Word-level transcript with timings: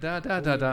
Da, 0.00 0.20
da, 0.20 0.40
da, 0.40 0.56
da. 0.60 0.70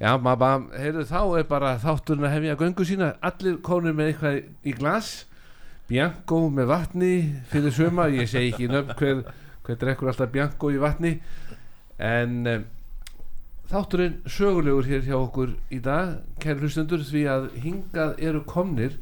Já. 0.00 0.12
Maður 0.22 0.40
bara, 0.42 0.80
heyrðu 0.82 1.04
þá 1.10 1.20
er 1.38 1.46
bara 1.50 1.72
þátturinn 1.82 2.26
að 2.28 2.34
hefja 2.36 2.56
göngu 2.62 2.86
sína. 2.88 3.12
Allir 3.24 3.60
konur 3.64 3.96
með 3.96 4.12
eitthvað 4.12 4.40
í 4.64 4.74
glas. 4.78 5.12
Bianco 5.90 6.38
með 6.48 6.70
vatni 6.70 7.14
fyrir 7.50 7.74
söma, 7.76 8.06
ég 8.08 8.30
segi 8.30 8.52
ekki 8.52 8.68
nöfn 8.70 8.94
hver, 8.96 9.24
hver 9.66 9.80
drekkur 9.80 10.12
alltaf 10.12 10.30
Bianco 10.32 10.70
í 10.72 10.78
vatni. 10.80 11.16
En 12.02 12.38
um, 12.48 12.66
þátturinn 13.72 14.20
sögulegur 14.30 14.88
hér 14.88 15.02
hjá 15.06 15.16
okkur 15.18 15.56
í 15.72 15.80
dag, 15.84 16.20
kæri 16.40 16.62
hlustundur 16.64 17.02
því 17.06 17.24
að 17.34 17.48
hingað 17.64 18.14
eru 18.24 18.44
komnir 18.48 18.96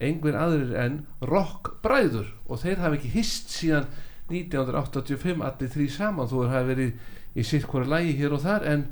einhver 0.00 0.38
aðrir 0.40 0.72
en 0.80 1.00
rock 1.28 1.74
bræður. 1.84 2.30
Og 2.48 2.62
þeir 2.62 2.80
hafa 2.80 2.96
ekki 2.96 3.12
hist 3.18 3.52
síðan 3.52 3.90
1985 4.30 5.42
allir 5.44 5.72
þrý 5.74 5.88
saman. 5.92 6.30
Þú 6.30 6.44
hafa 6.46 6.68
verið 6.70 7.16
í 7.36 7.44
sitt 7.46 7.66
hverju 7.70 7.90
lægi 7.90 8.16
hér 8.18 8.34
og 8.36 8.42
þar 8.42 8.66
en 8.72 8.86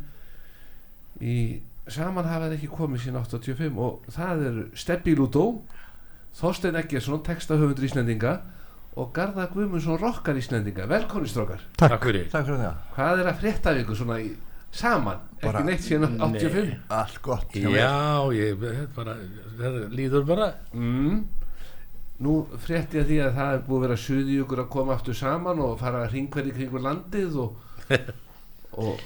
í 1.21 1.39
saman 1.89 2.29
hafa 2.29 2.47
þeir 2.51 2.59
ekki 2.59 2.71
komið 2.77 3.03
síðan 3.07 3.25
85 3.25 3.79
og 3.83 4.09
það 4.15 4.43
eru 4.51 4.65
Steppi 4.79 5.15
Lúdó 5.19 5.45
Þorstein 6.39 6.77
Eggersson, 6.79 7.23
textahöfundur 7.27 7.87
Íslendinga 7.89 8.35
og 8.99 9.09
Garða 9.17 9.47
Guðmundsson, 9.51 9.97
rockar 9.99 10.37
Íslendinga. 10.39 10.85
Velkonni 10.91 11.27
strókar, 11.31 11.63
Takk. 11.81 12.03
Fyrir. 12.05 12.29
Takk 12.31 12.47
fyrir 12.47 12.61
það. 12.63 12.77
Hvað 12.95 13.23
er 13.23 13.31
að 13.31 13.41
frétta 13.41 13.71
af 13.73 13.81
ykkur 13.81 13.99
svona 13.99 14.19
í, 14.23 14.29
saman, 14.75 15.19
Bara- 15.43 15.63
ekki 15.63 15.67
neitt 15.71 15.85
síðan 15.87 16.17
85 16.21 16.77
Allt 16.99 17.19
gott. 17.23 17.57
Já, 17.57 18.31
ég, 18.37 18.61
þetta 18.61 18.95
bara, 18.95 19.17
þetta 19.59 19.89
líður 19.97 20.27
bara. 20.29 20.49
Mm. 20.75 21.25
nú 22.21 22.37
frétti 22.59 22.99
ég 22.99 23.07
því 23.07 23.19
að 23.25 23.35
það 23.39 23.53
er 23.55 23.61
búið 23.67 23.77
að 23.79 23.85
vera 23.87 23.97
suði 24.05 24.39
ykkur 24.43 24.63
að 24.65 24.69
koma 24.75 24.95
aftur 24.99 25.15
saman 25.15 25.61
og 25.63 25.77
fara 25.79 26.01
að 26.05 26.13
ringverði 26.17 26.55
kringur 26.57 26.83
landið 26.83 27.37
og, 27.39 27.57
og 28.79 29.01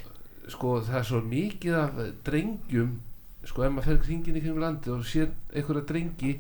sko 0.53 0.77
það 0.85 0.99
er 1.01 1.07
svo 1.09 1.21
mikið 1.25 1.77
af 1.79 2.01
drengjum 2.27 2.97
sko 3.47 3.65
ef 3.67 3.73
maður 3.75 3.89
fer 3.93 4.01
kringin 4.05 4.37
í 4.39 4.43
kringur 4.45 4.63
landið 4.63 4.95
og 4.97 5.07
sér 5.09 5.31
einhverja 5.53 5.87
drengi 5.89 6.33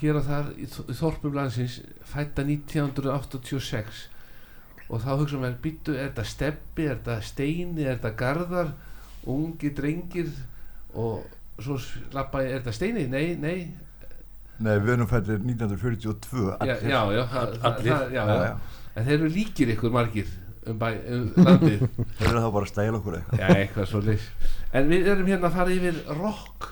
hér 0.00 0.18
og 0.20 0.26
þar 0.26 0.48
í, 0.60 0.66
þorpum 0.98 1.36
landsins 1.36 1.78
fætta 2.08 2.44
1986 2.46 4.04
og 4.86 5.00
þá 5.02 5.08
hugsa 5.18 5.38
maður 5.42 5.56
býttu, 5.64 5.94
er 5.98 6.10
þetta 6.12 6.24
steppi, 6.30 6.84
er 6.86 6.98
þetta 7.00 7.16
steini 7.26 7.82
er 7.86 7.96
þetta 7.96 8.12
garðar, 8.20 8.68
ungi 9.26 9.72
drengir 9.74 10.28
og 10.94 11.24
svo 11.58 11.78
labba 12.14 12.44
ég, 12.44 12.52
er 12.54 12.60
þetta 12.62 12.74
steini? 12.76 13.06
Nei, 13.10 13.34
nei 13.40 13.58
Nei, 14.56 14.78
við 14.80 14.94
erum 14.94 15.08
fættir 15.10 15.42
1942 15.42 16.44
já, 16.46 16.54
allir. 16.64 16.86
já, 16.88 17.00
já, 17.12 17.22
það, 17.28 17.56
það, 17.60 17.66
Allir. 17.70 17.90
það, 17.92 18.12
já, 18.14 18.22
Já, 18.22 18.36
já. 18.36 18.44
já. 18.46 18.84
en 18.96 19.04
þeir 19.08 19.16
eru 19.18 19.32
líkir 19.34 19.72
ykkur 19.74 19.92
margir 19.92 20.30
um, 20.66 20.78
bæ, 20.80 20.88
um 21.14 21.28
landið. 21.46 21.84
Þeir 22.18 22.30
eru 22.30 22.42
þá 22.44 22.48
bara 22.56 22.66
að 22.66 22.72
stæla 22.72 23.00
okkur 23.00 23.18
eitthvað? 23.18 23.42
Já, 23.42 23.46
eitthvað 23.60 23.88
svo 23.92 24.02
leys 24.04 24.26
en 24.76 24.90
við 24.90 25.10
erum 25.12 25.30
hérna 25.30 25.50
að 25.50 25.56
fara 25.60 25.76
yfir 25.76 26.00
rock 26.18 26.68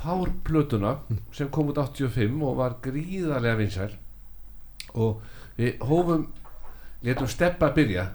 fárplötuna 0.00 0.94
sem 1.36 1.50
kom 1.52 1.72
út 1.72 1.82
85 1.82 2.40
og 2.46 2.56
var 2.60 2.78
gríðarlega 2.84 3.58
vinsæl. 3.58 3.92
Og 4.94 5.20
við 5.58 5.82
hófum 5.84 6.28
letum 7.04 7.28
steppa 7.30 7.72
byrja 7.74 8.08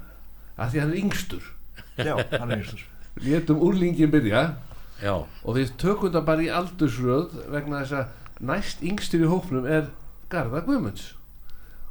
að 0.55 0.73
því 0.73 0.83
hann 0.83 0.93
er 0.95 1.01
yngstur. 1.03 1.53
Já, 1.99 2.15
hann 2.15 2.51
er 2.51 2.61
einstur 2.61 2.85
letum 3.15 3.61
úrlingin 3.63 4.11
byrja. 4.11 4.55
Já, 5.03 5.15
og 5.43 5.57
við 5.57 5.73
tökum 5.79 6.13
það 6.13 6.27
bara 6.27 6.45
í 6.45 6.51
aldursröð 6.55 7.35
vegna 7.51 7.81
þess 7.83 7.97
að 7.99 8.45
næst 8.47 8.83
yngstur 8.85 9.25
í 9.25 9.29
hófnum 9.29 9.67
er 9.67 9.89
Garða 10.31 10.63
Guðmunds. 10.65 11.13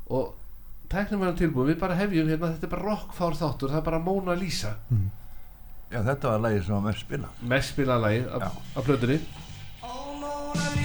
Og 0.08 0.32
tæknum 0.94 1.20
við 1.22 1.28
hann 1.30 1.38
tilbúin 1.42 1.68
við 1.72 1.78
bara 1.82 1.98
hefjum 1.98 2.30
hérna, 2.32 2.52
þetta 2.54 2.68
er 2.68 2.72
bara 2.76 2.86
rockfár 2.88 3.38
þáttur 3.42 3.74
það 3.74 3.80
er 3.82 3.86
bara 3.90 4.00
Mona 4.06 4.36
Lisa. 4.38 4.72
Já, 5.90 5.98
þetta 6.02 6.30
var 6.32 6.44
lagið 6.46 6.62
sem 6.66 6.74
var 6.74 6.84
mest 6.88 7.04
spila 7.04 7.28
mest 7.54 7.74
spilað 7.74 8.04
lagið 8.06 8.30
af, 8.38 8.58
plötunni. 8.88 9.18
Ó 9.84 9.92
Mona 10.18 10.64
Lisa, 10.74 10.83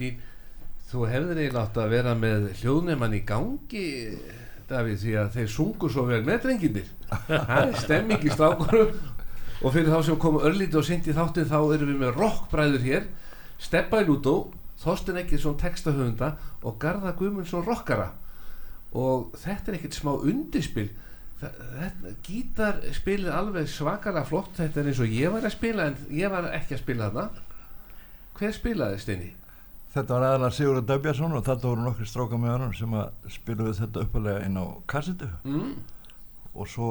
dí. 0.00 0.08
Þú 0.90 1.04
hefðir 1.10 1.38
eiginlega 1.42 1.62
átt 1.66 1.76
að 1.84 1.92
vera 1.94 2.14
með 2.14 2.48
hljóðnemann 2.62 3.14
í 3.16 3.20
gangi 3.26 3.84
Davíð 4.68 4.98
því 5.02 5.14
að 5.20 5.30
þeir 5.34 5.48
sungu 5.52 5.88
svo 5.92 6.04
vel 6.08 6.22
með 6.24 6.38
drenginir 6.46 6.86
það 7.28 7.58
er 7.66 7.74
stemming 7.82 8.22
í 8.24 8.30
strákurum 8.32 8.92
og 9.64 9.72
fyrir 9.74 9.90
þá 9.92 9.98
sem 10.06 10.16
komu 10.22 10.40
örlítið 10.48 10.78
og 10.80 10.86
í 11.10 11.16
þáttin 11.16 11.50
þá 11.50 11.56
erum 11.74 11.90
við 11.92 11.98
með 12.00 12.14
rockbræður 12.20 12.84
hér 12.86 13.08
Steppa 13.60 14.00
í 14.00 14.06
Lúdó 14.08 14.34
Þorsten 14.84 15.16
Eggertsson 15.20 15.56
textahöfunda 15.60 16.32
og 16.64 16.78
Garða 16.82 17.12
Guðmundsson 17.16 17.62
rockara. 17.64 18.08
Og 18.92 19.30
þetta 19.40 19.70
er 19.70 19.76
ekkert 19.78 19.94
smá 19.96 20.10
undirspil. 20.18 20.88
Þa- 21.40 21.52
þetta, 21.78 22.12
gítar 22.26 22.80
spilir 22.92 23.32
alveg 23.32 23.70
svakalega 23.70 24.26
flott. 24.28 24.50
Þetta 24.58 24.80
er 24.82 24.90
eins 24.90 25.00
og 25.00 25.14
ég 25.14 25.32
var 25.32 25.46
að 25.46 25.54
spila 25.54 25.86
en 25.88 25.96
ég 26.12 26.30
var 26.34 26.50
ekki 26.50 26.74
að 26.76 26.82
spila 26.82 27.08
þarna. 27.14 27.46
Hver 28.36 28.52
spilaði 28.58 29.00
Steini? 29.00 29.30
Þetta 29.94 30.14
var 30.16 30.24
aðalega 30.26 30.54
Sigurður 30.56 30.86
Dagbjörnsson 30.88 31.36
og 31.38 31.44
þetta 31.46 31.68
voru 31.70 31.84
nokkri 31.84 32.06
stráka 32.10 32.38
með 32.42 32.50
honum 32.56 32.72
sem 32.74 32.94
að 32.98 33.28
spiluðu 33.30 33.74
þetta 33.78 34.02
uppalega 34.06 34.44
inn 34.48 34.56
á 34.58 34.64
kassetu 34.90 35.28
Mm, 35.46 35.74
og 36.54 36.68
svo 36.70 36.88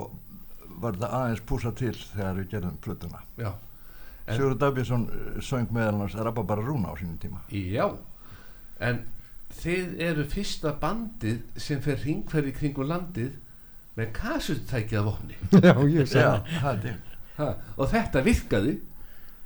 var 0.79 0.95
þetta 0.95 1.09
aðeins 1.19 1.41
púsa 1.47 1.71
til 1.75 1.91
þegar 1.95 2.37
við 2.39 2.47
gerðum 2.53 2.77
plötuna. 2.83 3.19
Sigurður 4.27 4.57
Dagbjörnsson 4.61 5.03
eh, 5.11 5.41
söng 5.43 5.67
meðal 5.75 5.99
hans 6.05 6.15
Rabba 6.15 6.43
bara 6.47 6.63
rúna 6.63 6.91
á 6.91 6.95
sínum 6.99 7.17
tíma. 7.19 7.41
já 7.51 7.89
en 8.79 9.03
þið 9.53 9.99
eru 10.01 10.23
fyrsta 10.31 10.71
bandið 10.81 11.41
sem 11.61 11.81
fer 11.83 11.99
hringferði 12.01 12.53
kringum 12.57 12.87
landið 12.89 13.35
með 13.97 14.09
kasutækið 14.17 14.97
af 14.99 15.05
vopni 15.05 15.35
Já, 15.67 15.75
ég 15.91 16.07
sé 16.09 16.23
Já, 16.23 16.39
það. 16.63 16.87
og 17.77 17.91
þetta 17.91 18.23
virkaði 18.25 18.73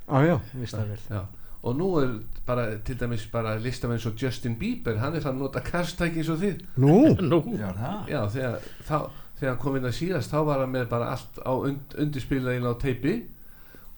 Já, 0.08 0.22
já, 0.24 0.38
vist 0.54 0.74
það 0.78 0.88
vel. 0.94 1.00
já. 1.10 1.20
Og 1.68 1.78
nú 1.78 1.88
er 2.00 2.12
bara 2.48 2.66
til 2.84 2.96
dæmis 3.00 3.26
bara 3.32 3.54
listamenn 3.60 4.00
svo 4.02 4.12
Justin 4.18 4.56
Bieber 4.60 4.98
hann 5.02 5.14
er 5.18 5.24
fann 5.24 5.36
að 5.36 5.44
nota 5.46 5.60
kasutæki 5.64 6.22
eins 6.22 6.30
og 6.32 6.40
þið. 6.42 6.62
Nú, 6.80 6.98
Nú, 7.30 7.40
Já. 7.58 7.72
Já, 8.08 8.20
þegar, 8.34 8.60
þá, 8.88 8.98
þegar 9.38 9.50
hann 9.54 9.60
kom 9.64 9.76
inn 9.80 9.88
að 9.90 9.98
síðast 10.00 10.32
þá 10.34 10.38
var 10.48 10.62
hann 10.64 10.72
með 10.74 10.88
bara 10.92 11.10
allt 11.16 11.42
á 11.44 11.52
und, 11.54 11.94
undirspilaðin 11.98 12.66
á 12.68 12.74
teipi. 12.80 13.16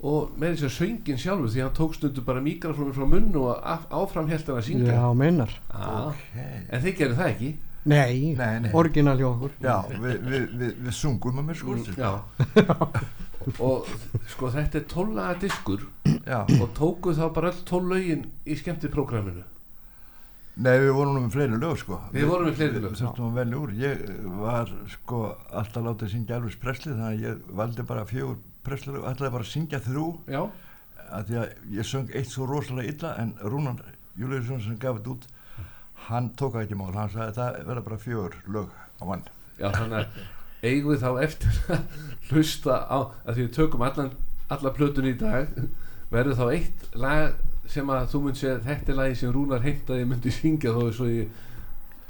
Og 0.01 0.31
með 0.41 0.55
þess 0.57 0.65
að 0.71 0.77
söngin 0.79 1.19
sjálfur 1.21 1.51
því 1.53 1.61
hann 1.61 1.75
tók 1.77 1.95
stundu 1.99 2.23
bara 2.25 2.41
mikrofónu 2.41 2.95
frá 2.97 3.05
munn 3.05 3.35
og 3.37 3.51
áfram 3.93 4.31
held 4.33 4.47
hann 4.49 4.57
að 4.63 4.69
syngja. 4.71 4.95
Já, 4.97 5.11
meinar. 5.13 5.53
ah, 5.69 6.07
Okay. 6.09 6.63
En 6.73 6.81
þið 6.87 6.95
gerir 7.03 7.19
það 7.19 7.29
ekki 7.35 7.51
Nei, 7.89 8.35
Nei, 8.37 8.61
nei. 8.61 8.71
orginal 8.77 9.17
hjá 9.17 9.27
okkur. 9.31 9.55
Já, 9.65 9.77
við, 9.89 10.19
við, 10.29 10.43
við, 10.61 10.75
við 10.85 10.93
sungum 10.99 11.39
að 11.41 11.47
mér 11.49 11.57
sko. 11.61 11.77
Og 13.65 13.87
sko 14.29 14.51
þetta 14.53 14.77
er 14.83 14.85
tóllaga 14.91 15.39
diskur 15.41 15.87
Já. 16.27 16.43
og 16.61 16.67
tóku 16.77 17.15
þá 17.17 17.23
bara 17.33 17.49
öll 17.55 17.63
tól 17.65 17.87
lögin 17.89 18.27
í 18.45 18.57
skemmtiprógraminu 18.61 19.47
Nei, 20.61 20.75
við 20.83 20.91
vorum 20.93 21.15
nú 21.17 21.23
með 21.25 21.33
fleiri 21.39 21.57
lög 21.63 21.79
sko. 21.81 21.97
Við 22.13 22.27
vorum 22.29 22.51
með 22.51 22.57
fleiri 22.59 22.81
lög. 22.83 22.91
Við 22.93 22.99
þurftum 23.01 23.29
að 23.31 23.37
velja 23.39 23.61
úr. 23.63 23.71
Ég 23.81 24.01
var 24.43 24.73
sko 24.93 25.21
alltaf 25.57 25.85
látið 25.87 26.05
að 26.05 26.11
syngja 26.13 26.37
Elvis 26.37 26.59
Presley 26.61 26.93
þannig 26.99 27.07
að 27.15 27.23
ég 27.25 27.39
valdi 27.63 27.87
bara 27.89 28.03
fjögur 28.11 28.37
Presley 28.67 28.93
lög, 28.99 29.07
ætlaði 29.09 29.33
bara 29.39 29.47
að 29.47 29.53
syngja 29.55 29.81
þrjú 29.87 30.05
Já, 30.35 30.43
að 31.17 31.31
því 31.31 31.39
að 31.41 31.55
ég 31.79 31.89
söng 31.95 32.13
eitt 32.13 32.29
svo 32.35 32.49
rosalega 32.51 32.93
illa 32.93 33.15
en 33.23 33.33
Rúnan 33.41 33.81
Júliusson 34.21 34.61
sem 34.67 34.77
gaf 34.83 34.99
þetta 35.01 35.15
út 35.15 35.25
hann 36.11 36.31
tók 36.39 36.57
það 36.57 36.67
ekki 36.67 36.79
mál, 36.81 36.93
hann 36.97 37.13
sagði 37.13 37.37
það 37.39 37.59
verða 37.71 37.87
bara 37.89 38.01
fjögur 38.05 38.37
lög 38.57 38.73
á 39.01 39.03
mann. 39.09 39.27
Já 39.61 39.69
þannig 39.77 39.99
að 40.01 40.07
eigum 40.71 40.93
við 40.93 41.05
þá 41.05 41.11
eftir 41.25 41.61
að 41.75 42.01
hlusta 42.31 42.81
á 42.85 42.99
að 43.01 43.37
því 43.37 43.45
við 43.45 43.53
tökum 43.57 43.85
allan, 43.87 44.11
alla 44.51 44.75
plötun 44.77 45.09
í 45.11 45.15
dag 45.21 45.55
verður 46.11 46.41
þá 46.41 46.47
eitt 46.57 46.91
lag 46.99 47.39
sem 47.71 47.93
að 47.95 48.09
þú 48.11 48.25
mynd 48.25 48.41
segja 48.41 48.59
þetta 48.67 48.93
er 48.93 48.99
lagi 48.99 49.17
sem 49.21 49.33
Rúnar 49.35 49.63
heimtaði 49.65 50.09
myndi 50.11 50.33
syngja 50.35 50.75
þó 50.75 50.83
svo 50.95 51.07
ég 51.11 51.31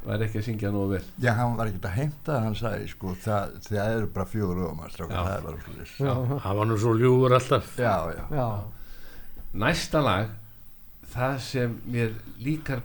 væri 0.06 0.24
ekki 0.24 0.40
að 0.40 0.46
syngja 0.46 0.70
nógu 0.72 0.94
vel. 0.94 1.02
Já, 1.20 1.34
hann 1.36 1.56
var 1.58 1.68
ekkert 1.68 1.88
að 1.90 1.96
heimta, 1.98 2.38
hann 2.40 2.56
sagði 2.56 2.86
sko 2.88 3.12
það, 3.20 3.56
það 3.66 3.96
eru 3.98 4.10
bara 4.14 4.28
fjögur 4.30 4.60
lög 4.62 4.70
á 4.72 4.74
mann 4.78 4.94
það 4.96 5.32
er 5.34 5.44
bara 5.44 5.64
svolítið 5.66 6.38
það 6.46 6.60
var 6.60 6.70
nú 6.70 6.78
svo 6.80 6.94
ljúgur 6.96 7.36
alltaf. 7.36 7.74
Já, 7.76 7.96
já, 8.16 8.22
já. 8.38 8.46
næsta 9.60 10.00
lag 10.06 10.32
það 11.12 11.36
sem 11.44 11.76
mér 11.90 12.16
líkar 12.40 12.80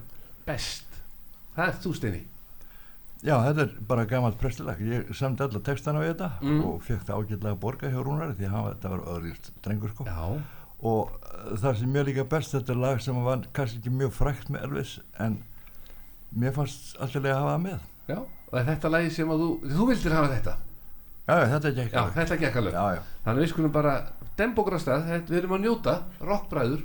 best 0.46 0.85
það 1.56 1.68
er 1.72 1.78
þú 1.84 1.94
Steini. 2.00 2.22
Já, 3.26 3.36
þetta 3.42 3.64
er 3.66 3.72
bara 3.90 4.06
gammalt 4.06 4.38
prestilag, 4.38 4.82
ég 4.86 5.08
samdi 5.18 5.42
alla 5.46 5.60
textana 5.66 6.02
við 6.04 6.12
þetta 6.14 6.30
Mm. 6.44 6.60
og 6.68 6.82
fekk 6.86 7.06
það 7.08 7.16
ágætlega 7.24 7.56
að 7.56 7.60
borga 7.64 7.90
hjá 7.90 8.00
Rúnari 8.06 8.36
því 8.38 8.50
að 8.52 8.68
þetta 8.74 8.92
var 8.94 9.04
öðrýst 9.16 9.52
drengur 9.66 9.90
sko. 9.96 10.06
Já, 10.06 10.42
og 10.86 11.16
uh, 11.16 11.58
það 11.58 11.80
sem 11.80 11.92
mér 11.96 12.06
líka 12.12 12.26
best 12.30 12.54
þetta 12.54 12.74
er 12.76 12.82
lag 12.84 13.02
sem 13.02 13.24
var 13.24 13.42
kannski 13.56 13.80
ekki 13.80 13.90
mjög 13.96 14.14
frækt 14.14 14.50
með 14.54 14.68
Elvis 14.68 15.00
en 15.20 15.40
mér 16.36 16.54
fannst 16.54 16.98
alltaf 17.00 17.24
að 17.26 17.34
hafa 17.40 17.56
það 17.56 17.64
með. 17.66 17.80
Já 18.12 18.20
og 18.46 18.60
er 18.60 18.68
þetta 18.70 18.90
lagi 18.94 19.10
sem 19.16 19.32
að 19.34 19.42
þú 19.42 19.50
þú 19.74 19.88
vildir 19.90 20.14
hafa 20.20 20.30
þetta? 20.36 20.58
Já, 21.26 21.34
já, 21.42 21.46
þetta 21.56 21.68
er 21.68 21.72
ekki 21.72 21.96
já, 21.96 22.04
ekki 22.06 22.20
þetta 22.20 22.38
gekk 22.44 22.60
alveg. 22.62 22.74
Já, 22.78 22.86
já. 23.00 23.02
þannig 23.26 23.42
við 23.42 23.50
skulum 23.56 23.72
bara 23.74 23.96
dembograstað, 24.38 25.10
við 25.26 25.38
erum 25.40 25.56
að 25.58 25.64
njóta 25.66 25.96
rockbræður. 26.22 26.84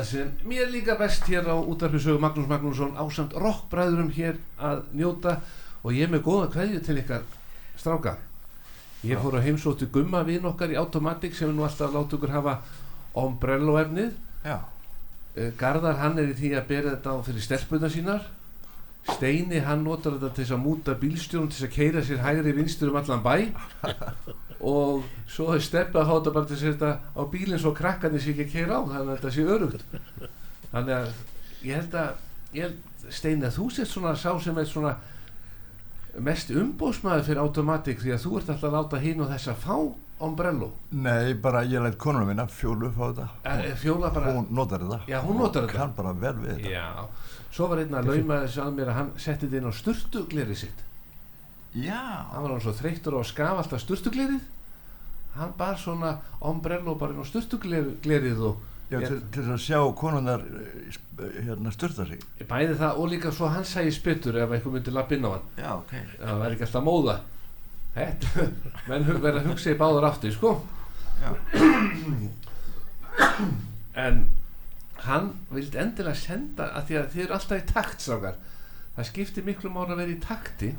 sem 0.04 0.30
mér 0.49 0.68
líka 0.73 0.96
best 0.99 1.26
hér 1.30 1.49
á 1.50 1.56
útarpisögu 1.56 2.18
Magnús 2.23 2.49
Magnússon 2.50 2.96
ásamt 2.96 3.32
rockbræðurum 3.38 4.11
hér 4.16 4.38
að 4.58 4.82
njóta 4.94 5.38
og 5.84 5.92
ég 5.92 6.06
er 6.06 6.12
með 6.14 6.23
góða 6.28 6.50
kveðju 6.54 6.80
til 6.87 6.99
ykkar 7.02 7.25
stráka. 7.76 8.16
Ég 9.04 9.18
fór 9.20 9.37
að 9.37 9.44
heimsótti 9.49 9.87
gumma 9.92 10.23
vinn 10.25 10.46
okkar 10.49 10.73
í 10.73 10.78
Automatic 10.80 11.34
sem 11.37 11.50
er 11.50 11.54
nú 11.58 11.66
alltaf 11.66 11.90
að 11.90 11.99
láta 11.99 12.16
okkur 12.16 12.32
hafa 12.32 12.54
ombrello 13.14 13.76
efnið. 13.82 14.14
Já, 14.44 14.58
Eh, 15.34 15.50
Garðar 15.58 15.96
hann 15.99 16.18
er 16.23 16.28
í 16.30 16.34
því 16.38 16.50
að 16.54 16.66
bera 16.68 16.90
þetta 16.92 17.11
á 17.11 17.18
fyrir 17.26 17.42
stelpuna 17.42 17.88
sínar. 17.90 18.20
Steini 19.16 19.58
hann 19.66 19.82
notar 19.82 20.14
þetta 20.14 20.28
til 20.30 20.44
þess 20.44 20.54
að 20.54 20.61
múta 20.62 20.94
bílstjórun 21.00 21.49
til 21.50 21.58
þess 21.58 21.66
að 21.66 21.73
keira 21.75 22.02
sér 22.06 22.20
hægri 22.23 22.52
vinstur 22.54 22.92
um 22.92 23.00
allan 23.00 23.25
bæ 23.25 23.34
og 24.64 25.04
svo 25.28 25.50
er 25.54 25.62
steppa 25.64 26.02
að 26.02 26.11
háta 26.11 26.33
bara 26.35 26.49
til 26.49 26.56
að 26.56 26.62
setja 26.64 26.92
á 27.12 27.23
bílinn 27.30 27.61
svo 27.61 27.75
krakkarnir 27.76 28.23
sé 28.23 28.33
ekki 28.33 28.47
að 28.47 28.52
keira 28.54 28.78
á 28.78 28.83
þannig 28.88 29.11
að 29.11 29.16
þetta 29.16 29.33
sé 29.35 29.47
örugt 29.56 29.85
þannig 30.71 30.94
að 30.97 31.11
ég 31.64 31.80
held 31.80 31.99
að 32.00 32.54
ég 32.54 32.68
held, 32.68 32.78
Steini 33.12 33.44
að 33.44 33.59
þú 33.59 33.66
sett 33.75 33.90
svona 33.90 34.14
sá 34.16 34.30
sem 34.40 34.56
er 34.56 34.68
svona 34.68 34.94
mest 36.25 36.49
umbóðsmaður 36.54 37.26
fyrir 37.26 37.42
automatik 37.42 38.00
því 38.00 38.14
að 38.14 38.23
þú 38.25 38.38
ert 38.38 38.54
alltaf 38.54 38.71
að 38.71 38.76
láta 38.78 39.00
hinn 39.02 39.21
og 39.21 39.28
þess 39.35 39.50
að 39.52 39.61
fá 39.66 39.76
ombrello 40.25 40.71
nei, 40.94 41.35
bara 41.42 41.64
ég 41.68 41.83
læt 41.85 41.99
konuna 42.00 42.25
mína 42.28 42.47
fjólu 42.49 42.88
upp 42.88 43.00
á 43.02 43.04
þetta. 43.11 43.26
Eh, 43.50 43.75
fjóla 43.76 44.12
bara 44.14 44.33
Hún 44.33 44.47
notar 44.54 44.80
þetta. 44.80 45.00
Já, 45.11 45.18
hún 45.26 45.40
notar 45.42 45.66
þetta. 45.66 45.75
Kann 45.76 45.94
bara 45.99 46.12
vel 46.14 46.35
við 46.38 46.52
þetta. 46.54 46.71
Já, 46.71 47.44
svo 47.50 47.68
var 47.68 47.83
einn 47.83 47.99
að 47.99 48.11
lauma 48.12 48.40
þess 48.47 48.62
að 48.62 48.73
mér 48.78 48.92
að 48.92 48.99
hann 49.00 49.12
setti 49.18 49.49
þetta 49.49 49.61
inn 49.61 49.68
á 49.68 49.73
sturtuglerið 49.83 50.61
sitt 50.62 50.85
Já, 51.75 52.00
hann 52.30 52.44
var 52.44 52.54
hann 52.54 52.62
svo 52.62 52.76
þreyttur 52.78 53.18
á 53.18 53.21
að 53.21 53.30
skafa 53.35 53.64
alltaf 53.64 53.83
sturtuglerið 53.83 54.53
hann 55.35 55.53
bar 55.59 55.76
svona 55.81 56.17
ombrello 56.41 56.95
bara 56.99 57.14
inn 57.14 57.23
á 57.23 57.26
sturtuglerið 57.26 58.43
og 58.49 58.62
já 58.91 59.00
til, 59.00 59.21
til 59.33 59.45
að 59.49 59.61
sjá 59.64 59.79
konunar 59.99 60.43
hérna 61.19 61.73
styrta 61.73 62.07
sig. 62.07 62.23
bæði 62.49 62.76
það 62.79 63.00
og 63.00 63.11
líka 63.11 63.33
svo 63.33 63.49
hann 63.53 63.67
sæði 63.69 63.93
spyttur 63.97 64.38
ef 64.43 64.53
eitthvað 64.53 64.76
myndi 64.76 64.95
lappa 64.95 65.17
inn 65.17 65.26
á 65.26 65.31
hann. 65.35 65.47
Já, 65.59 65.71
ok. 65.79 65.93
það 66.21 66.41
væri 66.43 66.57
ekki 66.57 66.67
alltaf 66.69 66.87
móða. 66.87 67.17
Þetta, 67.95 68.47
menn 68.91 69.07
verða 69.09 69.43
að 69.43 69.50
hugsa 69.50 69.75
í 69.75 69.79
báðar 69.81 70.09
aftur 70.11 70.35
sko. 70.35 70.57
En 73.95 74.25
hann 75.05 75.29
vildi 75.55 75.79
endilega 75.79 76.19
senda 76.19 76.64
að 76.75 76.88
því 76.88 76.97
að 76.99 77.12
þið 77.12 77.23
eru 77.25 77.37
alltaf 77.37 77.61
í 77.61 77.69
takt 77.69 78.03
strákar. 78.03 78.41
Það 78.97 79.09
skiptir 79.11 79.47
miklu 79.47 79.71
máli 79.71 79.95
að 79.95 80.00
vera 80.03 80.14
í 80.14 80.23
takti. 80.23 80.71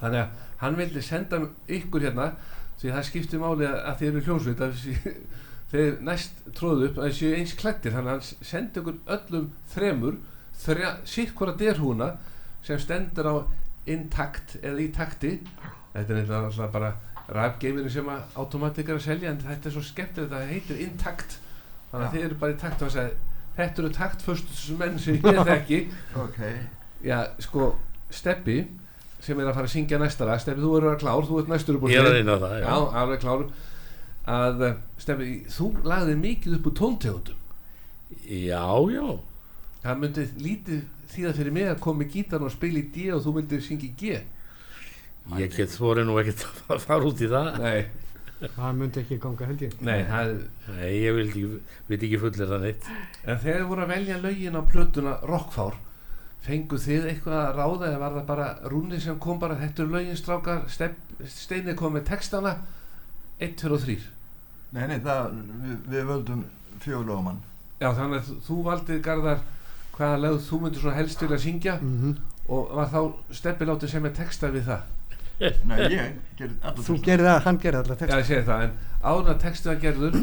Þannig 0.00 0.20
að 0.24 0.30
hann 0.64 0.78
vildi 0.80 1.02
senda 1.04 1.40
ykkur 1.78 2.08
hérna 2.08 2.26
því 2.86 2.94
það 2.94 3.06
skiptir 3.10 3.42
máli 3.42 3.66
að, 3.66 3.76
að 3.82 3.98
þið 4.00 4.08
eru 4.12 4.24
hljómsveit 4.26 4.64
að 4.66 4.80
þeir 5.72 6.00
næst 6.06 6.42
tróðu 6.56 6.88
upp 6.90 7.00
að 7.00 7.08
þessi 7.10 7.32
eins 7.34 7.54
klættir 7.58 7.94
þannig 7.96 8.12
að 8.12 8.16
hann 8.16 8.48
sendi 8.50 8.82
ykkur 8.82 8.98
öllum 9.16 9.48
þremur 9.72 10.18
þrja, 10.62 10.92
sitt 11.04 11.34
hvora 11.36 11.56
derhúna 11.58 12.10
sem 12.66 12.78
stendur 12.80 13.30
á 13.30 13.34
intakt 13.90 14.56
eða 14.62 14.82
í 14.82 14.88
takti. 14.94 15.32
Þetta 15.94 16.16
er 16.20 16.32
alltaf 16.38 16.72
bara 16.74 16.92
rafgeiminu 17.34 17.90
sem 17.90 18.08
að 18.10 18.38
automatik 18.38 18.90
er 18.90 18.98
að 19.00 19.06
selja 19.06 19.32
en 19.32 19.42
þetta 19.42 19.68
er 19.68 19.74
svo 19.74 19.82
skemmtilegt 19.84 20.32
að 20.32 20.42
það 20.44 20.54
heitir 20.54 20.82
intakt. 20.86 21.38
Þannig 21.90 22.06
að 22.06 22.16
þið 22.16 22.26
eru 22.28 22.38
bara 22.42 22.54
í 22.54 22.58
takt 22.62 22.82
og 22.82 22.88
að 22.88 22.96
segja 22.96 23.34
þetta 23.56 23.82
eru 23.82 23.92
taktföstu 23.96 24.78
menn 24.80 24.98
sem 25.02 25.18
ég 25.22 25.44
þekki. 25.50 25.78
Ok. 26.22 26.40
já 27.06 27.18
sko 27.42 27.70
Steppi 28.10 28.60
sem 29.26 29.40
er 29.42 29.48
að 29.50 29.56
fara 29.58 29.68
að 29.68 29.74
syngja 29.74 29.98
næsta 30.02 30.28
lag 30.28 30.40
Steppi 30.42 30.62
þú 30.64 30.72
verður 30.76 30.94
að 30.94 31.00
klár, 31.02 31.26
þú 31.28 31.40
ert 31.42 31.50
næstur 31.52 31.78
upp 31.80 31.86
á 31.86 31.88
Ég 31.92 31.98
er 32.02 32.08
að 32.10 32.16
reyna 32.20 32.36
það, 32.42 32.54
já. 32.60 32.66
já, 32.66 32.76
alveg 33.02 33.22
klár 33.24 33.46
að 34.36 34.64
eh, 34.68 34.76
Steppi, 35.02 35.30
þú 35.56 35.68
lagði 35.86 36.16
mikið 36.22 36.56
upp 36.60 36.70
úr 36.70 36.76
tóntegundum 36.80 37.42
Já, 38.26 38.64
já. 38.94 39.06
það 39.82 40.00
myndi 40.02 40.24
lítið 40.46 40.82
þýða 41.10 41.34
fyrir 41.40 41.54
mig 41.54 41.68
að 41.70 41.80
koma 41.84 42.02
með 42.04 42.10
gítarn 42.16 42.46
og 42.46 42.52
spila 42.54 42.80
í 42.82 42.86
D 42.94 43.04
og 43.14 43.22
þú 43.26 43.32
myndir 43.36 43.62
syngja 43.66 43.86
í 43.90 43.94
G 44.00 44.16
Ég 45.42 45.54
get 45.58 45.72
þorið 45.74 46.06
nú 46.06 46.18
ekkert 46.22 46.42
að 46.70 46.82
fara 46.86 47.06
út 47.08 47.18
í 47.22 47.26
það. 47.30 47.56
nei, 47.58 47.86
Það 48.52 48.76
myndi 48.78 49.00
ekki 49.00 49.16
ganga 49.22 49.46
held 49.48 49.62
ég. 49.64 49.72
nei, 49.82 50.02
það 50.06 50.32
Nei, 50.76 50.90
ég 51.00 51.14
vil 51.16 51.24
ekki, 51.24 51.42
veit 51.88 52.02
ekki 52.06 52.20
fullir 52.22 52.50
það 52.52 52.60
neitt. 52.66 52.86
En 53.24 53.38
þegar 53.42 53.56
þið 53.62 53.70
voru 53.72 53.82
að 53.86 53.90
velja 53.94 54.18
lögin 54.22 54.58
á 54.60 54.62
plötuna 54.70 55.14
Rockfár, 55.26 55.78
fenguð 56.46 56.84
þið 56.86 57.08
eitthvað 57.10 57.38
að 57.42 57.58
ráða 57.60 57.88
eða 57.90 57.98
var 58.04 58.14
það 58.16 58.26
bara 58.30 58.46
rúni 58.72 59.00
sem 59.02 59.18
kom 59.22 59.38
bara? 59.42 59.56
Þetta 59.60 59.82
er 59.84 59.90
lögin 59.96 60.16
strákar, 60.20 60.62
Stepp- 60.70 61.26
Steini 61.32 61.74
kom 61.78 61.94
með 61.96 62.04
textana. 62.12 62.54
1, 63.40 63.56
2 63.60 63.72
og 63.76 63.82
3 63.84 63.98
Nei, 64.76 64.86
nei, 64.90 64.98
það, 65.04 65.34
við, 65.62 65.76
við 65.92 66.06
völdum 66.08 66.40
fjólugumann. 66.82 67.42
Já 67.80 67.90
þannig 67.94 68.22
að 68.22 68.30
þú 68.46 68.56
valdið 68.66 69.02
Garðar 69.04 69.42
hvaða 69.96 70.16
lög 70.24 70.38
þú 70.46 70.58
myndir 70.62 70.80
svona 70.82 70.96
helst 70.96 71.22
vilja 71.22 71.38
syngja. 71.44 71.76
Mm 71.82 72.16
og 72.46 72.68
var 72.78 72.86
þá 72.92 73.00
Steppi 73.34 73.66
látið 73.66 73.90
sem 73.90 74.04
er 74.06 74.12
texta 74.14 74.46
við 74.54 74.68
það? 74.68 74.82
Nei, 75.66 75.78
ég 75.90 76.12
gerði 76.38 76.54
alltaf 76.62 76.84
Þú 76.86 76.94
gerði 77.04 77.26
það, 77.26 77.40
hann 77.44 77.58
gerði 77.64 77.78
alltaf 77.80 77.96
Já 77.96 78.06
text. 78.06 78.18
ég 78.20 78.28
segi 78.28 78.44
það 78.46 78.62
en 78.66 78.76
að 79.32 79.40
texta 79.42 79.74
gerður 79.82 80.14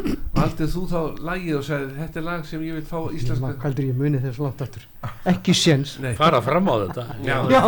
valdið 0.43 0.71
þú 0.75 0.83
þá 0.91 0.97
lagið 1.29 1.57
og 1.57 1.65
sagði 1.67 1.89
þetta 1.97 2.19
er 2.21 2.25
lag 2.27 2.45
sem 2.49 2.63
ég 2.67 2.77
vil 2.77 2.85
fá 2.89 2.97
íslenska 3.17 3.43
maður 3.45 3.59
heldur 3.65 3.87
ég 3.89 3.99
muni 4.03 4.21
þessu 4.23 4.43
langt 4.45 4.63
aftur. 4.67 4.85
Ekki 5.33 5.55
séns. 5.57 5.95
Fara 6.19 6.41
fram 6.45 6.67
á 6.69 6.75
þetta. 6.83 7.05
Já. 7.29 7.37
Já, 7.53 7.61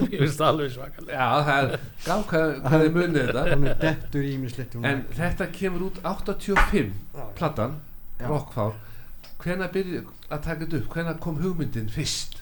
Ég 0.00 0.16
finnst 0.18 0.40
það 0.40 0.48
alveg 0.50 0.72
svakalega. 0.74 1.18
Já 1.18 1.28
það 1.48 1.58
er 1.58 1.84
gaf 2.06 2.24
hvað, 2.32 2.54
hvað 2.64 2.84
þið 2.84 2.96
munið 2.98 3.28
þetta 3.28 3.44
er. 4.22 4.88
En 4.92 5.04
þetta 5.20 5.50
kemur 5.58 5.86
út 5.90 6.00
85 6.02 6.90
platan, 7.38 7.78
Já. 8.20 8.26
Rockfár 8.30 8.74
hvenær 9.44 9.72
byrjuð 9.74 10.06
að 10.32 10.40
taka 10.46 10.64
þetta 10.64 10.78
upp 10.80 10.94
hvenær 10.94 11.16
kom 11.20 11.36
hugmyndin 11.42 11.88
fyrst 11.92 12.38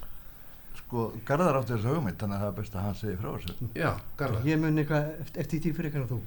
Sko, 0.82 1.06
Garðar 1.26 1.56
átti 1.62 1.72
þessu 1.74 1.94
hugmynd, 1.96 2.18
þannig 2.20 2.36
að 2.36 2.42
það 2.44 2.50
er 2.52 2.56
best 2.60 2.74
að 2.76 2.84
hann 2.86 2.96
segi 3.00 3.16
frá 3.16 3.30
þessu. 3.32 3.68
já, 3.80 3.90
Garðar 4.20 4.46
Ég 4.50 4.60
mun 4.60 4.78
eitthvað 4.82 5.08
eftir, 5.40 5.62
því 5.64 5.72
fyrir 5.78 5.88
eitthvað 5.88 6.02
en 6.04 6.10
þú. 6.12 6.18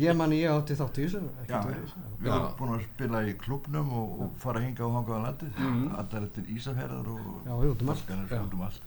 Ég 0.00 0.16
man 0.18 0.32
ég 0.36 0.50
átti 0.50 0.76
þátt 0.78 0.98
í 1.00 1.06
þessu. 1.06 1.20
Já. 1.48 1.60
Við 1.64 2.30
erum 2.30 2.54
búin 2.58 2.72
að 2.76 2.84
spila 2.88 3.20
í 3.28 3.34
klubnum 3.40 3.92
og, 4.00 4.14
og 4.24 4.30
fara 4.42 4.62
hinga 4.64 4.84
og 4.86 4.94
hanga 4.98 5.18
á 5.18 5.24
landið. 5.28 5.58
Mhm. 5.58 5.84
Allar 6.02 6.26
eftir 6.28 6.48
Ísafjörðar 6.56 7.10
og 7.14 7.28
Já, 7.48 7.52
við 7.60 7.74
út 7.74 7.84
um 7.84 7.92
allt. 7.94 8.80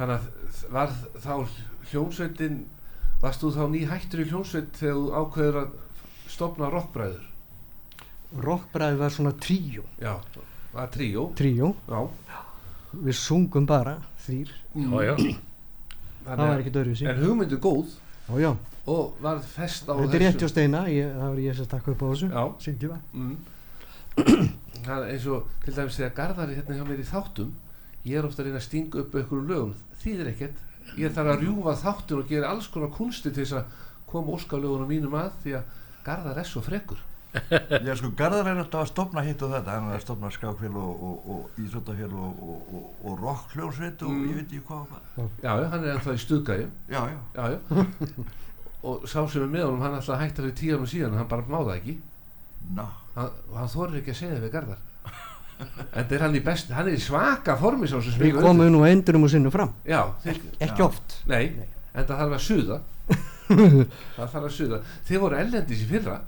Þannig 0.00 0.14
að 0.16 0.60
var 0.72 0.92
þá 1.20 1.32
hljómsveitin 1.90 2.60
varst 3.20 3.42
þú 3.44 3.50
þá 3.56 3.64
ný 3.74 3.80
hættur 3.90 4.22
í 4.24 4.28
hljómsveit 4.30 4.70
þegar 4.80 4.96
þú 5.00 5.10
ákveður 5.20 5.58
að 5.60 5.74
stopna 6.30 6.70
rockbræður 6.72 7.26
Rockbræði 8.40 8.96
var 9.00 9.10
svona 9.10 9.32
tríó. 9.42 9.82
já, 10.00 10.14
var 10.72 10.88
tríó 10.94 11.26
Tríó. 11.36 11.74
já, 11.90 12.00
Við 12.94 13.14
sungum 13.18 13.66
bara 13.66 13.96
þrýr. 14.24 14.50
Já, 14.74 15.02
já. 15.04 15.14
Það 16.24 16.40
var 16.46 16.60
ekkert 16.62 16.76
að 16.80 17.02
en 17.10 17.20
hugmyndu 17.24 17.58
góð 17.58 17.92
Já, 18.30 18.38
já. 18.38 18.50
Og 18.90 19.16
var 19.24 19.40
fest 19.44 19.88
á 19.90 19.94
Þetta 19.98 20.16
er 20.18 20.24
rétt 20.24 20.42
hjá 20.44 20.48
Steina. 20.50 20.84
Ég, 20.90 21.10
það 21.16 21.28
var 21.34 21.40
ég 21.44 21.58
sem 21.60 21.68
stakk 21.68 21.90
upp 21.92 22.02
á 22.02 22.06
þessu. 22.10 22.30
var. 22.90 23.02
mm. 23.12 23.36
það 24.86 24.96
er 25.04 25.10
eins 25.14 25.26
og 25.30 25.50
til 25.64 25.74
dæmis 25.76 25.98
þegar 26.00 26.14
Garðar 26.16 26.48
er 26.50 26.56
hérna 26.60 26.78
hjá 26.80 26.86
mér 26.88 27.02
í 27.02 27.06
þáttum 27.10 27.50
ég 28.08 28.16
er 28.18 28.26
ofta 28.26 28.42
að 28.42 28.48
reyna 28.48 28.60
að 28.60 28.66
stinga 28.66 29.02
upp 29.02 29.14
einhverjum 29.20 29.50
lögum 29.50 29.74
þýðir 30.02 30.30
ekkert 30.32 30.96
ég 30.98 31.12
þarf 31.14 31.34
að 31.34 31.44
rjúfa 31.44 31.74
þáttin 31.84 32.22
og 32.22 32.30
gera 32.32 32.50
alls 32.54 32.66
konar 32.72 32.90
kunsti 32.96 33.30
til 33.30 33.44
þess 33.44 33.58
að 33.60 33.78
koma 34.10 34.34
óskalögunum 34.38 34.88
mínum 34.90 35.14
að 35.20 35.30
því 35.44 35.54
að 35.60 35.78
Garðar 36.08 36.40
er 36.42 36.48
svo 36.48 36.62
frekur 36.64 37.04
Já, 37.86 37.92
sko, 37.94 38.08
Garðar 38.18 38.48
er 38.50 38.58
alltaf 38.64 38.80
að 38.82 38.88
stopna 38.90 39.22
hitt 39.22 39.42
og 39.46 39.52
þetta. 39.54 39.74
Hann 39.76 39.92
er 39.92 40.00
að 40.00 40.02
stopna 40.02 40.30
skákfél 40.34 40.72
og, 40.80 41.04
og, 41.06 41.28
og 41.30 41.60
íþróttafél 41.62 42.08
og, 42.10 42.40
og, 42.42 42.72
og, 42.74 42.88
og 43.06 43.20
rockhljónsveit 43.22 44.02
og 44.02 44.10
Mm. 44.16 44.24
ég 44.32 44.40
veit 44.40 44.48
ekki 44.48 44.64
hvað 44.66 44.96
já, 45.44 45.52
já, 45.54 45.68
hann 45.70 45.84
er 45.84 45.92
ennþá 45.94 46.16
í 46.16 46.22
stuðgæju 46.24 46.66
Já, 46.90 47.02
já. 47.12 47.18
já, 47.36 47.44
já 47.52 47.58
og 48.82 49.02
sá 49.08 49.20
sem 49.28 49.42
er 49.42 49.50
með 49.52 49.64
honum, 49.66 49.82
hann 49.84 49.98
að 49.98 50.20
hætta 50.22 50.42
fyrir 50.42 50.54
tíu 50.56 50.76
árum 50.76 50.86
síðan 50.88 51.16
hann 51.18 51.28
bara 51.28 51.42
máða 51.48 51.76
ekki 51.80 51.98
Ná, 52.76 52.84
hann, 53.16 53.30
hann 53.56 53.68
þorir 53.72 54.00
ekki 54.00 54.12
að 54.14 54.18
segja 54.20 54.36
það 54.38 54.46
við 54.46 54.54
Garðar 54.54 54.86
en 55.60 55.68
þetta 55.92 56.14
er 56.16 56.22
hann 56.24 56.36
í 56.38 56.40
best 56.44 56.70
hann 56.72 56.88
er 56.88 56.96
í 56.96 57.00
svaka 57.04 57.56
formi 57.60 57.88
sá 57.88 57.98
sem 58.00 58.16
Við 58.20 58.38
komum 58.40 58.70
nú 58.72 58.80
endurum 58.88 59.26
og 59.26 59.30
sinnum 59.32 59.52
fram. 59.52 59.74
já, 59.84 60.00
þeir, 60.24 60.38
Ekki 60.60 60.80
Já. 60.80 60.86
oft. 60.86 61.16
nei, 61.28 61.50
Nei. 61.56 61.66
en 61.94 62.04
það 62.08 62.20
þarf 62.22 62.36
að 62.38 62.44
suða 62.46 62.80
það 64.16 64.28
þarf 64.32 64.44
að 64.46 64.52
suða 64.56 64.78
þið 65.08 65.20
voru 65.24 65.40
ellendis 65.42 65.82
í 65.84 65.88
fyrra 65.90 66.20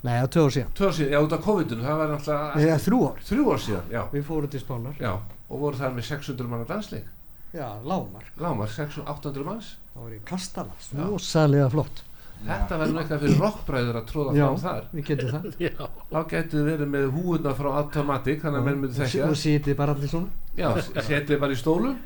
Nei, 0.00 0.14
á 0.16 0.24
tvö 0.32 0.46
ár 0.48 0.52
síðan. 0.56 0.70
tvö 0.78 0.86
ár 0.88 0.94
síðan, 0.96 1.12
já 1.12 1.20
út 1.26 1.32
af 1.36 1.42
COVID-19 1.44 1.82
það 1.84 1.98
var 2.00 2.08
náttúrulega 2.14 2.60
Eða 2.64 2.78
þrjú 2.86 3.00
ár. 3.10 3.18
þrjú 3.28 3.48
ár 3.52 3.60
síðan, 3.66 3.90
já, 3.92 4.02
Við 4.14 4.24
fórum 4.30 4.48
til 4.54 4.60
Spánar. 4.64 4.94
já 5.00 5.12
og 5.50 5.58
voru 5.60 5.76
þar 5.76 5.92
með 5.98 6.06
600 6.08 6.48
manna 6.48 6.64
dansleik 6.70 7.08
Já, 7.52 7.66
lámar. 7.84 8.24
lámar 8.38 8.68
600, 8.70 9.04
800 9.10 9.44
manns 9.48 9.72
Það 9.94 10.04
var 10.04 10.12
í 10.14 10.20
Kastala. 10.24 10.76
Já. 10.94 11.02
Rósalega 11.08 11.70
flott. 11.72 12.02
þetta 12.46 12.76
verður 12.80 12.94
nú 12.94 13.00
eitthvað 13.02 13.20
fyrir 13.24 13.40
rockbræður 13.42 13.96
að 14.00 14.04
tróða 14.08 14.32
Já, 14.38 14.46
fram 14.46 14.60
þar 14.62 14.84
við 14.94 15.04
getum 15.10 15.32
það. 15.34 15.48
Já. 15.66 15.88
þá 16.12 16.18
getur 16.30 16.56
þið 16.60 16.68
verið 16.70 16.88
með 16.94 17.10
húuna 17.18 17.52
frá 17.58 17.68
Automatic 17.82 18.40
þannig 18.44 18.60
að 18.62 18.68
menn 18.70 18.80
myndi 18.84 18.94
Og 18.96 19.10
þekka 19.10 19.34
sitið 19.42 19.76
bara 19.82 19.94
allir 19.96 20.08
svona. 20.14 20.30
já, 20.56 20.70
setið 21.10 21.40
bara 21.42 21.52
í 21.52 21.60
stólum 21.60 21.98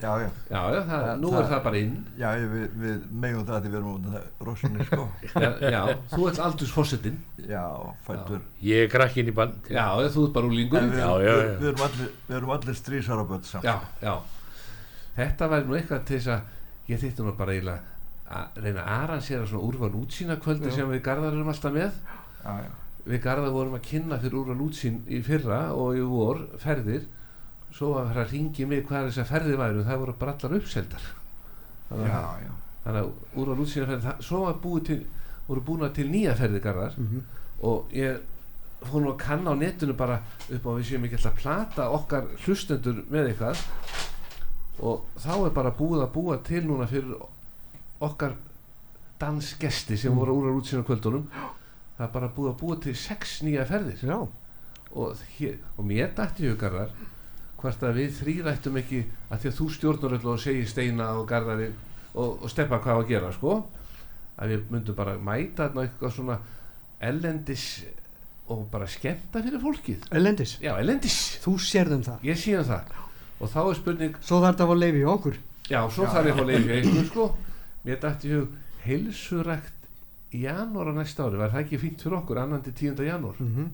Já, 0.00 0.12
já, 0.22 0.28
Já, 0.48 0.60
já, 0.72 0.78
það, 0.88 1.02
Það- 1.04 1.18
nú 1.20 1.30
það- 1.32 1.40
er 1.42 1.48
það 1.50 1.62
bara 1.64 1.76
inn 1.82 1.96
já, 2.16 2.28
við, 2.54 2.68
við 2.84 3.00
megum 3.24 3.42
það 3.50 3.56
að 3.58 3.66
við 3.66 3.74
erum 3.80 3.90
út 3.90 4.06
af 4.20 4.46
rosinni, 4.48 4.86
sko. 4.88 5.08
Já, 5.34 5.50
já 5.74 5.82
þú 6.14 6.28
ert 6.30 6.38
aldursfossettinn 6.46 7.18
Já, 7.50 7.64
fættur. 8.06 8.40
Ég 8.64 8.84
er 8.86 8.92
krakkin 8.94 9.28
í 9.28 9.34
band 9.36 9.68
Já, 9.68 9.84
þú 10.14 10.24
ert 10.28 10.32
bara 10.38 10.46
úlingur 10.48 10.78
En 10.80 10.88
við, 10.94 11.02
Já, 11.02 11.10
já, 11.10 11.34
við, 11.34 11.42
já. 11.50 11.58
við 11.60 11.68
erum 11.72 11.84
allir, 11.88 12.12
við 12.30 12.54
allir 12.56 12.78
strísara 12.80 13.26
börn 13.28 13.42
samt. 13.50 13.64
já, 13.68 13.76
já 14.00 14.14
Þetta 15.16 15.48
væri 15.52 15.66
nú 15.68 15.76
eitthvað 15.78 16.04
til 16.08 16.18
þess 16.18 16.32
að 16.34 16.90
ég 16.92 17.00
þýtti 17.02 17.26
nú 17.26 17.32
bara 17.38 17.54
eiginlega 17.56 17.96
að 18.30 18.60
reyna 18.62 18.82
að 18.84 18.92
arrangera 19.04 19.46
svona 19.50 19.66
úrval 19.66 19.90
útsýna 20.00 20.36
kvöldi 20.42 20.70
sem 20.74 20.90
við 20.92 21.02
Garðar 21.06 21.34
erum 21.34 21.50
alltaf 21.50 21.74
með. 21.74 21.96
Já, 22.44 22.52
já. 22.62 22.70
við 23.10 23.22
Garðar 23.24 23.54
vorum 23.56 23.74
að 23.78 23.86
kynna 23.88 24.18
fyrir 24.22 24.38
úrval 24.40 24.64
útsýn 24.68 25.00
í 25.10 25.20
fyrra 25.26 25.60
og 25.74 25.98
í 25.98 26.04
vor 26.06 26.44
ferðir. 26.62 27.08
Svo 27.74 27.92
að 27.98 28.10
vera 28.12 28.24
að 28.26 28.34
ringi 28.34 28.66
mig 28.70 28.86
hvað 28.86 29.10
þessar 29.10 29.28
ferðir 29.30 29.58
væru. 29.60 29.84
Það 29.86 30.02
voru 30.04 30.16
bara 30.20 30.34
allar 30.36 30.56
uppseldar. 30.58 31.08
Þannig 31.90 32.10
Já, 32.10 32.18
að, 32.20 32.42
já. 32.46 32.52
þannig 32.84 33.00
að 33.00 33.40
úrval 33.42 33.64
útsýna 33.64 33.90
ferðir 33.90 34.06
það, 34.06 34.24
svo 34.30 34.42
var 34.46 34.60
búið 34.62 34.84
til, 34.90 35.00
voru 35.50 35.64
búin 35.66 35.88
til 35.94 36.08
nýja 36.10 36.36
ferðir 36.38 36.62
Garðar. 36.66 36.98
Mhm. 36.98 37.24
og 37.60 37.90
ég 37.92 38.20
fór 38.88 39.02
nú 39.04 39.10
að 39.12 39.18
kanna 39.20 39.52
á 39.52 39.60
netinu 39.60 39.92
bara 39.96 40.20
upp 40.48 40.64
á 40.64 40.70
að 40.70 40.78
við 40.78 40.86
séum 40.88 41.02
ekki 41.04 41.18
alltaf 41.18 41.34
að 41.34 41.42
plata 41.42 41.88
okkar 41.92 42.28
hlustendur 42.46 43.02
með 43.12 43.26
eitthvað 43.34 43.64
og 44.80 45.04
þá 45.20 45.32
er 45.46 45.54
bara 45.54 45.70
búið 45.76 46.02
að 46.06 46.12
búa 46.14 46.38
til 46.46 46.62
núna 46.66 46.86
fyrir 46.88 47.14
okkar 48.00 48.34
dansgesti 49.20 49.96
sem 50.00 50.12
Mm. 50.12 50.18
voru 50.18 50.34
úr 50.40 50.48
á 50.48 50.52
útsýna 50.56 50.84
kvöldunum. 50.84 51.26
Það 51.98 52.06
er 52.06 52.12
bara 52.12 52.28
búið 52.28 52.50
að 52.54 52.60
búa 52.60 52.76
til 52.80 52.94
sex 52.96 53.42
nýja 53.42 53.66
ferðir. 53.68 53.98
Já, 54.02 54.16
og, 54.94 55.16
hér, 55.38 55.58
og 55.76 55.84
mér 55.84 56.14
dætti 56.16 56.48
hugarðar 56.48 56.90
hvort 57.60 57.82
að 57.82 57.94
við 58.00 58.14
þrýrættum 58.22 58.78
ekki 58.80 59.02
að 59.30 59.38
því 59.42 59.48
að 59.50 59.58
þú 59.58 59.66
stjórnur 59.74 60.14
öll 60.16 60.30
og 60.32 60.40
segir 60.40 60.66
steina 60.68 61.10
og 61.20 61.26
garðari 61.28 61.68
og, 62.14 62.42
og 62.42 62.48
steppa 62.50 62.78
hvað 62.80 63.02
að 63.02 63.08
gera 63.08 63.32
sko 63.32 63.66
að 64.40 64.48
við 64.54 64.70
myndum 64.72 64.96
bara 64.96 65.18
mæta 65.18 65.68
eitthvað 65.68 66.14
svona 66.16 66.38
ellendis 67.00 67.84
og 68.48 68.64
bara 68.72 68.86
skemmta 68.88 69.42
fyrir 69.44 69.60
fólkið. 69.62 70.08
Elendis 70.10 70.56
já, 70.60 70.72
ellendis, 70.80 71.38
Þú 71.44 71.52
sérðum 71.60 72.02
það. 72.02 72.24
Ég 72.24 72.40
sé 72.40 72.56
um 72.58 72.64
það 72.64 72.96
og 73.40 73.48
þá 73.48 73.60
er 73.70 73.74
spurning, 73.78 74.16
Svo 74.20 74.40
þarf 74.40 74.54
þetta 74.56 74.64
að 74.66 74.70
fá 74.72 74.76
leifi 74.80 75.00
í 75.00 75.08
okkur 75.14 75.36
já, 75.70 75.80
svo 75.90 76.06
þarf 76.06 76.26
já. 76.30 76.34
að 76.34 76.46
leiði 76.50 76.72
eitthvað 76.78 77.06
sko 77.10 77.26
mér 77.84 78.00
dætti 78.02 78.28
í 78.28 78.34
hug 78.36 78.48
heilsurækt 78.84 79.86
í 80.36 80.42
janúar 80.44 80.90
á 80.90 80.94
næsta 80.94 81.24
ári, 81.26 81.38
var 81.40 81.50
það 81.54 81.62
ekki 81.64 81.78
fínt 81.82 82.02
fyrir 82.04 82.18
okkur 82.20 82.38
annan 82.42 82.62
til 82.62 82.72
10. 82.94 83.04
janúar, 83.08 83.38
mm 83.40 83.70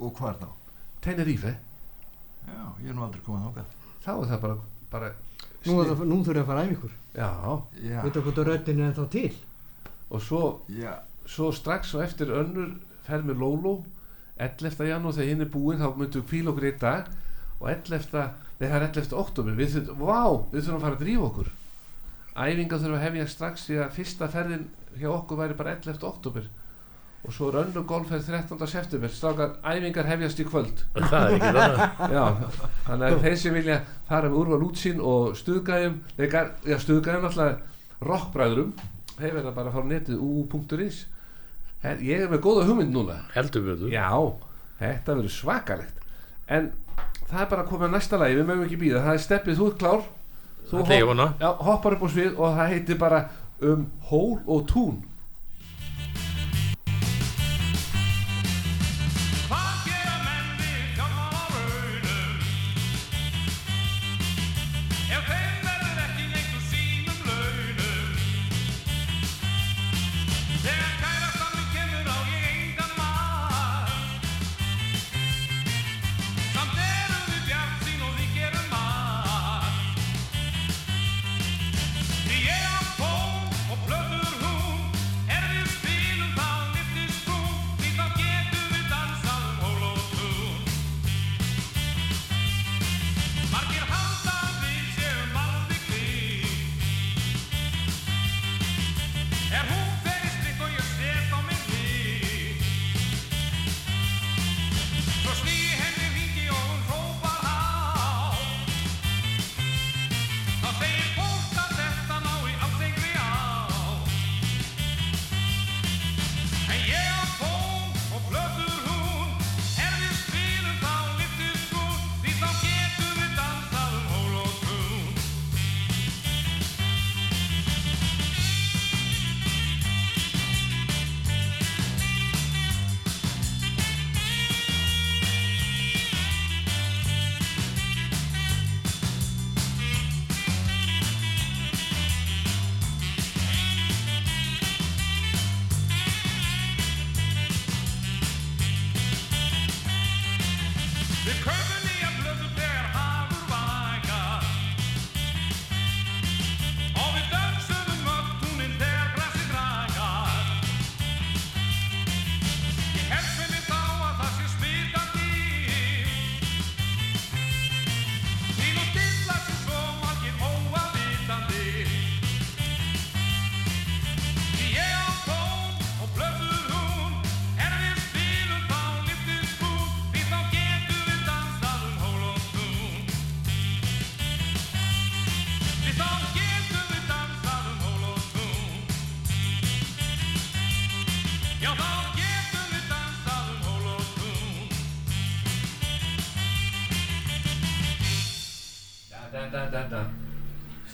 Og 0.00 0.14
hvar 0.16 0.34
þá? 0.40 0.46
Tenerife 1.04 1.50
Já, 2.48 2.62
ég 2.82 2.88
er 2.88 2.94
nú 2.96 3.02
aldrei 3.04 3.20
komið 3.26 3.50
þákað. 3.50 3.74
þá 4.04 4.10
er 4.14 4.28
það 4.30 4.40
bara, 4.40 4.56
bara 4.90 5.10
Nú, 5.66 5.74
er 5.82 5.90
það- 5.90 6.06
nú 6.08 6.16
þurfum 6.24 6.34
við 6.34 6.40
að 6.42 6.46
fara 6.46 6.64
æfa 6.64 6.72
ykkur 6.72 6.92
já, 7.14 7.30
Já, 7.84 8.02
Veitu 8.02 8.22
hvort 8.24 8.38
að 8.40 8.48
röddin 8.48 8.80
er 8.80 8.92
þá 8.96 9.04
til 9.12 9.32
og 10.10 10.22
svo, 10.22 10.60
svo 11.26 11.50
strax 11.52 11.94
og 11.94 12.02
eftir 12.02 12.32
önnur 12.32 12.72
ferð 13.06 13.24
með 13.28 13.38
Lóló 13.44 13.74
11. 14.40 14.88
janúar 14.88 15.12
þegar 15.12 15.28
hinn 15.28 15.40
er 15.44 15.50
búinn 15.52 15.78
þá 15.78 15.92
myndum 15.96 16.22
við 16.22 16.28
kvíla 16.32 16.50
okkur 16.54 16.66
í 16.70 16.78
dag 16.80 17.10
og 17.60 17.68
11. 17.70 18.22
nei 18.60 18.68
það 18.68 18.76
er 18.76 18.86
11. 18.88 19.16
oktober 19.20 19.56
við 19.58 19.74
þurfum, 19.76 20.04
vá, 20.06 20.22
við 20.52 20.64
þurfum 20.64 20.78
að 20.78 20.86
fara 20.86 20.96
að 20.98 21.04
drífa 21.04 21.26
okkur 21.30 21.50
æfinga 22.40 22.78
þurfum 22.80 22.96
að 22.98 23.04
hefja 23.06 23.26
strax 23.34 23.66
því 23.68 23.78
að 23.84 23.94
fyrsta 23.98 24.28
ferðin 24.32 24.66
hjá 25.00 25.10
okkur 25.12 25.40
væri 25.42 25.58
bara 25.58 25.76
11. 25.76 26.00
oktober 26.10 26.48
og 27.20 27.34
svo 27.36 27.50
er 27.50 27.58
önnur 27.60 27.84
golfferð 27.84 28.30
13. 28.32 28.62
september 28.72 29.12
strákar, 29.12 29.50
æfingar 29.60 30.08
hefjast 30.08 30.40
í 30.40 30.46
kvöld 30.48 30.78
Það 30.96 31.18
er 31.20 31.34
ekki 31.36 31.50
það 31.58 31.80
já, 32.16 32.22
þannig 32.86 33.06
að 33.10 33.24
þeir 33.26 33.36
sem 33.42 33.58
vilja 33.58 33.76
fara 34.08 34.30
með 34.30 34.38
úrval 34.40 34.64
útsýn 34.70 35.02
og 35.04 35.36
stuðgæjum 35.36 35.98
leikar, 36.16 36.54
já 36.64 36.78
stuðgæjum 36.80 37.28
alltaf 37.28 38.06
rockbræðurum 38.08 38.72
þeir 39.18 39.34
verða 39.36 39.52
bara 39.58 39.68
að 39.68 39.76
fara 39.76 39.90
netið 39.92 41.02
Her- 41.80 42.02
ég 42.04 42.20
er 42.20 42.28
með 42.28 42.42
góða 42.44 42.66
hugmynd 42.68 42.92
núna 42.92 43.14
Heldur 43.32 43.62
við 43.64 43.84
þú 43.84 43.90
já, 43.94 44.08
þetta 44.80 45.14
verður 45.16 45.32
svakalegt 45.32 46.02
en 46.52 46.66
það 47.30 47.44
er 47.44 47.50
bara 47.52 47.64
að 47.64 47.70
koma 47.70 47.86
að 47.88 47.94
næsta 47.96 48.18
lagi 48.20 48.38
við 48.38 48.48
mögum 48.48 48.64
ekki 48.66 48.80
býða, 48.80 49.04
það 49.06 49.14
er 49.18 49.22
steppið, 49.26 49.60
þú 49.60 49.68
ert 49.70 49.78
klár. 49.82 50.02
Þú 50.70 50.80
er 50.80 50.84
hopp, 50.86 51.40
já, 51.40 51.48
hoppar 51.66 51.96
upp 51.96 52.02
á 52.06 52.08
svið 52.14 52.34
og 52.36 52.58
það 52.58 52.72
heitir 52.74 52.98
bara 53.00 53.20
um 53.70 53.86
hól 54.10 54.36
og 54.46 54.66
tún 54.70 55.00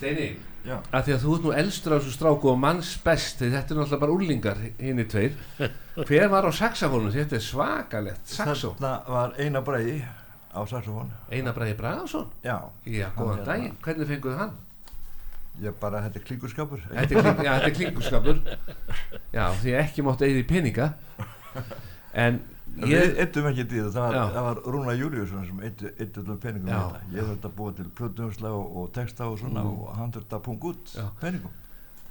Steini 0.06 0.28
að 0.66 1.04
því 1.06 1.12
að 1.14 1.22
þú 1.22 1.32
ert 1.36 1.44
nú 1.46 1.50
elstur 1.54 1.92
á 1.94 1.96
þessu 2.00 2.12
stráku 2.16 2.48
og 2.50 2.56
manns 2.58 2.88
best 3.04 3.38
þetta 3.42 3.58
er 3.60 3.78
náttúrulega 3.78 4.00
bara 4.02 4.14
úrlingar 4.16 4.58
hinn 4.82 4.98
í 5.02 5.04
tveir 5.10 5.36
hver 6.08 6.28
var 6.32 6.46
á 6.46 6.50
saxafónum 6.54 7.12
þetta 7.14 7.38
er 7.38 7.44
svakalegt 7.46 8.32
saxó 8.34 8.72
Þarna 8.78 8.92
var 9.14 9.36
eina 9.38 9.62
bræði 9.66 10.00
á 10.56 10.60
saxofón. 10.66 11.10
Einar 11.30 11.52
Bræði 11.54 11.74
Bragason 11.76 12.30
Já. 12.42 12.56
já, 12.88 13.10
góðan 13.14 13.42
hérna- 13.42 13.46
daginn, 13.50 13.74
hvernig 13.84 14.08
fenguðu 14.08 14.36
hann? 14.40 14.54
Ég 15.60 15.74
bara, 15.80 16.00
þetta 16.06 16.18
er 16.20 16.24
klíkurskapur. 16.28 16.80
þetta 16.90 17.14
er, 17.14 17.22
kling, 17.22 17.42
já, 17.44 17.52
þetta 17.52 17.68
er 17.70 17.74
klingurskapur 17.78 18.40
já, 19.36 19.44
því 19.62 19.74
ekki 19.82 20.04
mátt 20.06 20.24
eigið 20.24 20.40
í 20.42 20.46
peninga 20.48 20.88
en 22.24 22.40
Við 22.76 23.18
eittum 23.22 23.46
ekki 23.48 23.62
í 23.64 23.68
þetta, 23.70 23.92
það 24.12 24.32
það 24.34 24.46
var 24.46 24.58
Rúna 24.74 24.94
Júliusson 24.98 25.46
sem 25.48 25.60
eitti 25.64 25.92
öllum 26.20 26.40
peningum 26.42 26.68
í 26.68 26.72
þetta. 26.76 27.00
Ég 27.14 27.28
þurfti 27.30 27.48
að 27.48 27.54
búa 27.60 27.72
til 27.78 27.86
plötuhusla 28.00 28.50
og, 28.52 28.74
og 28.82 28.90
texta 28.92 29.28
og 29.30 29.38
svona 29.40 29.62
Mm. 29.64 29.78
og 29.80 29.94
hann 29.96 30.12
þurfti 30.12 30.36
að 30.36 30.42
punga 30.44 30.72
út 30.72 30.96
peningum. 31.20 31.54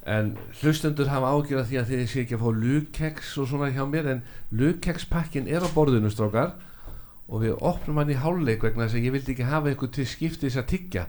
En 0.06 0.32
hlustendur 0.62 1.08
hafa 1.10 1.30
ágjörða 1.34 1.66
því 1.70 1.78
að 1.82 1.88
þið 1.92 2.02
sé 2.10 2.20
ekki 2.24 2.36
að 2.38 2.42
fá 2.46 2.50
lugkeks 2.64 3.38
og 3.42 3.48
svona 3.50 3.70
hjá 3.74 3.84
mér 3.90 4.10
en 4.16 4.24
lugkekspakkin 4.54 5.48
er 5.50 5.62
á 5.66 5.70
borðinu 5.74 6.10
strókar 6.14 6.52
og 7.28 7.42
við 7.42 7.56
opnum 7.62 7.98
hann 7.98 8.12
í 8.14 8.18
hálfleik 8.22 8.62
vegna 8.66 8.86
þess 8.86 8.98
að 9.00 9.06
ég 9.08 9.16
vildi 9.16 9.34
ekki 9.34 9.48
hafa 9.50 9.72
eitthvað 9.72 9.94
til 9.98 10.06
skiptis 10.06 10.58
að 10.62 10.68
tyggja 10.74 11.06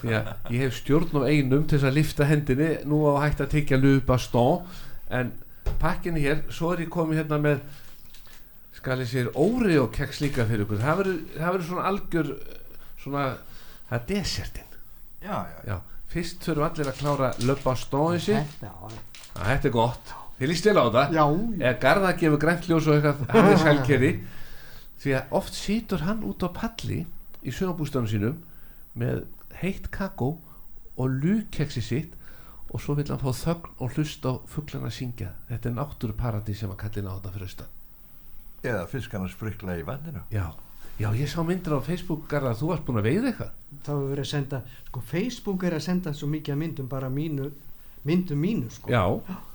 því 0.00 0.14
að 0.16 0.30
ég 0.56 0.62
hef 0.64 0.76
stjórn 0.78 1.20
á 1.20 1.28
einum 1.28 1.66
til 1.68 1.76
þess 1.78 1.88
að 1.90 1.96
lifta 1.98 2.24
hendinni 2.30 2.70
nú 2.88 3.02
á 3.12 3.20
hægt 3.26 3.40
að 3.44 3.52
tyggja 3.58 3.76
lupa 3.80 4.16
stó 4.18 4.64
en 5.12 5.32
pakkin 5.80 6.16
er 6.16 6.24
hér, 6.24 6.40
svo 6.48 6.72
er 6.72 6.80
ég 6.86 6.90
komið 6.92 7.20
hérna 7.20 7.38
með 7.44 7.60
skal 8.74 9.00
ég 9.02 9.10
sér 9.10 9.30
Oreo 9.38 9.88
keks 9.94 10.20
líka 10.24 10.46
fyrir 10.48 10.66
ykkur. 10.66 10.80
Það 10.82 11.00
verður 11.00 11.18
það 11.38 11.66
svona 11.68 11.84
algjör 11.90 12.30
svona, 13.00 13.24
það 13.88 13.98
er 13.98 14.06
desertin. 14.10 14.70
Já, 15.24 15.36
já, 15.48 15.58
já, 15.70 15.76
fyrst 16.12 16.44
þurfum 16.44 16.66
allir 16.68 16.90
að 16.90 16.98
klára 17.00 17.30
sig 18.20 18.36
Þetta, 18.36 18.68
já, 18.68 18.74
Að 19.34 19.46
Þetta 19.50 19.68
er 19.68 19.74
gott. 19.74 20.14
Þið 20.38 20.50
líst 20.50 20.66
vel 20.68 20.76
á 20.76 20.84
þetta. 20.84 21.04
Já, 21.14 21.24
Eða 21.60 21.76
Garða 21.84 22.10
gefur 22.20 22.42
grænt 22.42 22.68
ljós 22.68 22.88
og 22.90 22.98
eitthvað 22.98 23.30
Hann 23.32 23.50
er 23.52 23.62
sælkeri 23.62 24.10
Því 25.04 25.14
að 25.18 25.36
oft 25.38 25.56
situr 25.56 26.04
hann 26.04 26.24
út 26.26 26.44
á 26.44 26.48
palli 26.52 26.98
Í 27.44 27.54
sumabústanum 27.54 28.10
sínum 28.10 28.42
Með 28.98 29.22
heitt 29.62 29.88
kakó 29.94 30.34
Og 30.98 31.16
lúkeksi 31.22 31.82
sitt 31.84 32.18
Og 32.74 32.82
svo 32.82 32.96
vill 32.98 33.06
hann 33.08 33.22
fá 33.22 33.30
þögn 33.30 33.78
og 33.78 33.94
hlusta 33.94 34.34
á 34.34 34.42
fuglana 34.50 34.90
syngja. 34.90 35.30
Þetta 35.46 35.70
er 35.70 35.76
náttúruparadís 35.78 36.58
sem 36.58 36.72
að 36.74 36.80
kalli 36.82 37.04
náða 37.06 37.30
fyrir 37.30 37.46
austan 37.46 37.83
eða 38.64 38.86
fiskarna 38.90 39.28
sprikla 39.32 39.78
í 39.80 39.84
vatninu. 39.86 40.24
Já 40.34 40.46
Já, 40.94 41.08
ég 41.18 41.26
sá 41.26 41.42
myndir 41.42 41.74
á 41.74 41.82
Facebook 41.82 42.28
Garða 42.30 42.52
Þú 42.54 42.68
varst 42.70 42.84
búin 42.86 43.00
að 43.00 43.06
veiða 43.08 43.30
eitthvað? 43.32 43.54
Þá 43.82 43.88
hefur 43.90 44.10
verið 44.12 44.22
að 44.24 44.28
senda 44.30 44.58
sko 44.86 45.00
Facebook 45.08 45.64
er 45.66 45.74
að 45.74 45.80
senda 45.88 46.12
svo 46.14 46.28
mikið 46.30 46.54
af 46.54 46.58
myndum 46.60 46.90
bara 46.92 47.08
mínu, 47.10 47.48
myndum 48.06 48.38
mínu 48.38 48.68
sko. 48.70 48.92
Já, 48.94 49.02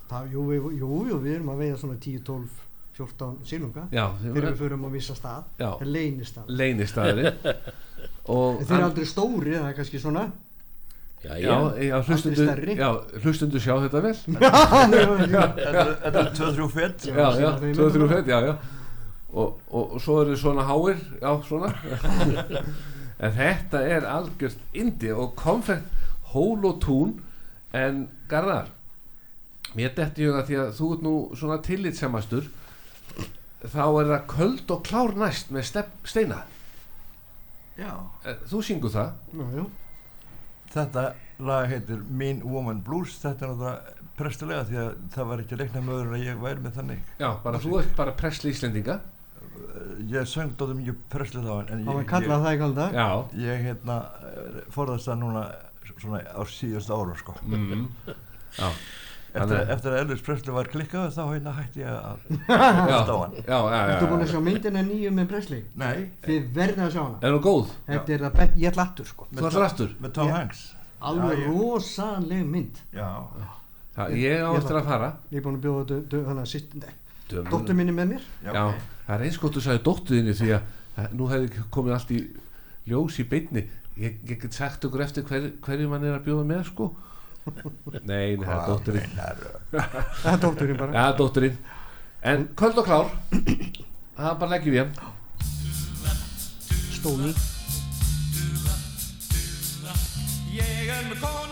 það, 0.10 0.34
jú, 0.34 0.44
við, 0.50 0.66
jú, 0.82 0.90
jú, 1.08 1.20
við 1.24 1.38
erum 1.38 1.52
að 1.54 1.62
veiða 1.64 1.78
svona 1.80 1.96
10, 2.04 2.26
12, 2.28 2.58
14 3.00 3.38
silunga 3.48 3.86
já 3.96 4.04
þegar 4.20 4.50
við 4.50 4.58
förum 4.60 4.84
á 4.84 4.90
vissa 4.92 5.16
stað. 5.16 5.46
Það 5.62 6.52
Leynistæðri 6.60 7.32
Og 8.36 8.60
en 8.60 8.68
þeir 8.68 8.76
eru 8.76 8.88
aldrei 8.90 9.08
stóri, 9.08 9.54
það 9.56 9.70
er 9.70 9.78
kannski 9.80 10.02
svona? 10.04 10.26
Já, 11.24 11.32
Já, 11.40 11.56
já, 11.84 11.96
hlustundu, 12.08 12.50
hlustundu 13.24 13.60
sjá 13.64 13.74
þetta 13.86 14.04
vel. 14.04 14.14
Já, 14.40 14.52
Þetta 15.56 15.72
er- 15.86 15.96
þetta 16.04 16.20
er 16.20 16.30
2-3 16.36 16.68
fett. 16.76 17.08
Já, 17.08 17.16
já, 17.16 17.24
já, 17.24 17.32
síðan 17.40 17.64
þeim 17.64 17.74
2-3 17.80 18.04
er 18.04 18.14
fett, 18.14 18.30
já, 18.36 18.40
já 18.50 18.54
og, 19.34 19.60
og, 19.70 19.96
og 19.96 20.02
svo 20.02 20.20
eru 20.24 20.38
svona 20.40 20.66
háir 20.70 21.00
já, 21.22 21.32
svona 21.46 21.74
en 23.24 23.34
þetta 23.36 23.82
er 23.86 24.08
algjört 24.10 24.62
indi 24.74 25.12
og 25.14 25.36
konfekt 25.40 25.86
hól 26.34 26.66
og 26.66 26.80
tún 26.84 27.18
en 27.76 28.08
Garðar 28.30 28.72
mér 29.78 29.94
detti 29.98 30.26
huga 30.26 30.46
því 30.48 30.62
að 30.64 30.72
þú 30.80 30.94
ert 30.94 31.04
nú 31.06 31.16
svona 31.38 31.60
tillitsamastur 31.66 32.48
þá 33.60 33.84
er 33.84 34.14
það 34.14 34.30
köld 34.34 34.72
og 34.74 34.86
klár 34.88 35.14
næst 35.20 35.52
með 35.54 35.68
stef, 35.70 35.92
steina 36.08 36.44
Já. 37.80 37.94
Eh, 38.28 38.36
þú 38.50 38.60
syngur 38.66 38.92
það 38.92 39.14
já. 39.56 39.64
Þetta 40.74 41.04
lag 41.48 41.70
heitir 41.72 42.02
Mean 42.12 42.42
Woman 42.44 42.82
Blues. 42.86 43.16
Þetta 43.24 43.46
er 43.46 43.54
náttúrulega 43.54 44.10
prestilega 44.20 44.66
því 44.68 44.80
að 44.82 44.90
það 45.14 45.30
var 45.30 45.44
ekki 45.44 45.58
öðru 45.60 45.80
en 45.80 46.18
að 46.18 46.26
ég 46.26 46.42
væri 46.44 46.64
með 46.66 46.74
þannig. 46.76 47.04
já, 47.22 47.30
bara 47.44 47.62
þú 47.64 47.78
ert 47.80 47.94
bara 47.96 48.16
pressli 48.20 48.52
Íslendinga 48.52 49.00
Ég 50.10 50.26
söng 50.28 50.54
dóttum 50.58 50.80
mikið 50.80 50.96
presli 51.12 51.42
þá 51.44 51.52
en 51.72 51.84
ég, 51.84 51.86
já, 52.94 53.08
ég, 53.34 53.44
ég 53.46 53.66
hérna 53.68 53.98
forðast 54.74 55.10
það 55.10 55.20
núna 55.22 55.44
svona 56.00 56.22
á 56.24 56.42
síðust 56.48 56.90
árum 56.94 57.16
sko. 57.20 57.36
mm. 57.46 57.86
já, 58.60 58.70
Eftir, 59.30 59.60
eftir 59.70 59.94
að 59.94 60.00
Elvis 60.02 60.22
Presley 60.26 60.54
var 60.56 60.66
klikkað 60.72 61.12
þá 61.14 61.22
hérna 61.30 61.52
hætti 61.54 61.84
ég 61.84 61.92
að 61.94 62.24
já, 62.34 62.56
hlusta 62.90 63.14
á 63.14 63.18
hann. 63.22 63.36
já, 63.38 63.58
já, 63.60 63.78
já, 63.78 63.92
Ertu 63.94 64.08
búin 64.10 64.24
að 64.24 64.26
já. 64.26 64.32
sjá 64.32 64.40
myndina 64.48 64.82
nýju 64.88 65.12
með 65.20 65.28
Presley? 65.30 65.60
Nei, 65.78 66.00
Þið 66.26 66.48
verðið 66.56 66.82
að 66.88 66.94
sjá 66.96 67.02
hana 67.04 67.20
er 67.30 67.36
hún 67.36 67.44
góð? 67.46 67.74
Þetta 67.92 68.16
er 68.16 68.26
ég 68.64 68.72
ætla 68.72 68.86
aftur 68.88 69.10
sko 69.12 69.28
þú 69.30 69.46
ætlar 69.52 69.68
aftur? 69.68 69.94
með 70.02 70.16
Tom 70.18 70.32
Ég- 70.32 70.38
Hanks. 70.40 70.64
Alveg 71.12 71.30
Já, 71.30 71.44
ég- 71.44 71.60
rosaleg 71.60 72.48
mynd 72.56 72.82
Já, 72.98 73.10
Já, 74.00 74.04
ég 74.18 74.42
á 74.42 74.50
Ég 74.50 74.58
eftir 74.64 74.80
að 74.82 74.90
fara 74.90 75.12
Ég 75.30 75.38
er 75.38 75.46
búin 75.46 75.60
að 75.60 75.68
bjóða. 75.68 77.44
Dóttur 77.54 77.78
minni 77.78 77.94
með 77.94 78.16
mér 78.16 78.24
já. 78.50 78.66
Það 79.10 79.18
er 79.18 79.26
eins 79.26 79.42
gott 79.42 79.58
að 79.58 79.66
sagði 79.66 79.84
dóttuðinni 79.90 80.38
því 80.38 80.50
að 80.54 80.72
það, 80.96 81.12
nú 81.18 81.28
hefði 81.34 81.68
komið 81.74 81.98
allt 81.98 82.14
í 82.14 82.22
ljós 82.90 83.20
í 83.20 83.28
beinni. 83.34 83.66
Ég, 84.00 84.22
ég 84.30 84.40
get 84.40 84.56
sagt 84.56 84.86
okkur 84.86 85.04
eftir 85.04 85.26
hver, 85.28 85.52
hverju 85.66 85.90
mann 85.92 86.06
er 86.06 86.16
að 86.20 86.28
bjóða 86.30 86.46
með 86.48 86.66
sko. 86.70 86.92
Nei, 87.50 88.36
nei, 88.38 88.46
það 88.46 88.56
er 88.56 88.66
dótturinn? 88.70 89.14
Það 89.74 90.34
er 90.34 90.42
dótturinn 90.44 90.80
bara. 90.80 90.94
Já, 90.94 91.06
dótturinn 91.18 91.62
En 92.30 92.50
köld 92.60 92.78
og 92.78 92.86
klár. 92.86 93.14
Það 94.20 94.34
bara 94.42 94.52
leggjum 94.54 94.76
við. 94.76 95.00
Hann 95.00 95.18
Stóni 97.00 97.32
Ég 100.52 100.90
er 100.92 101.06
með 101.08 101.22
konu 101.24 101.49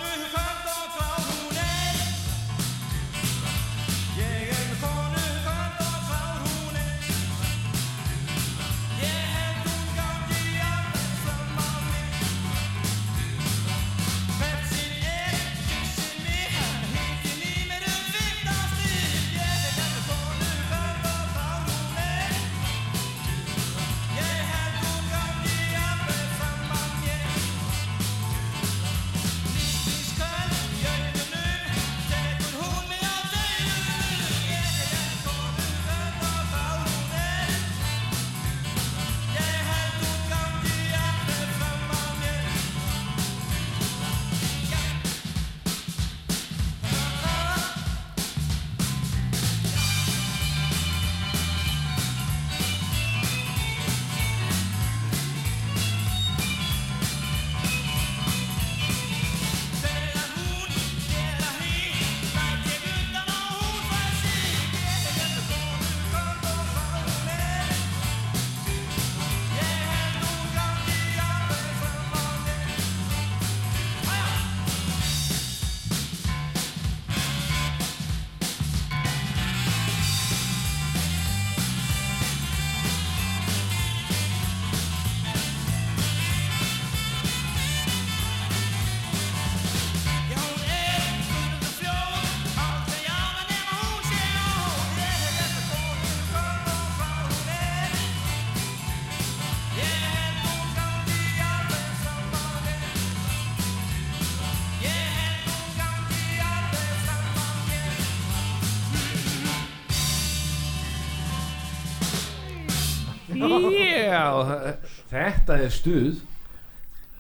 Já, 114.18 114.76
þetta 115.12 115.58
er 115.64 115.74
stuð. 115.74 116.22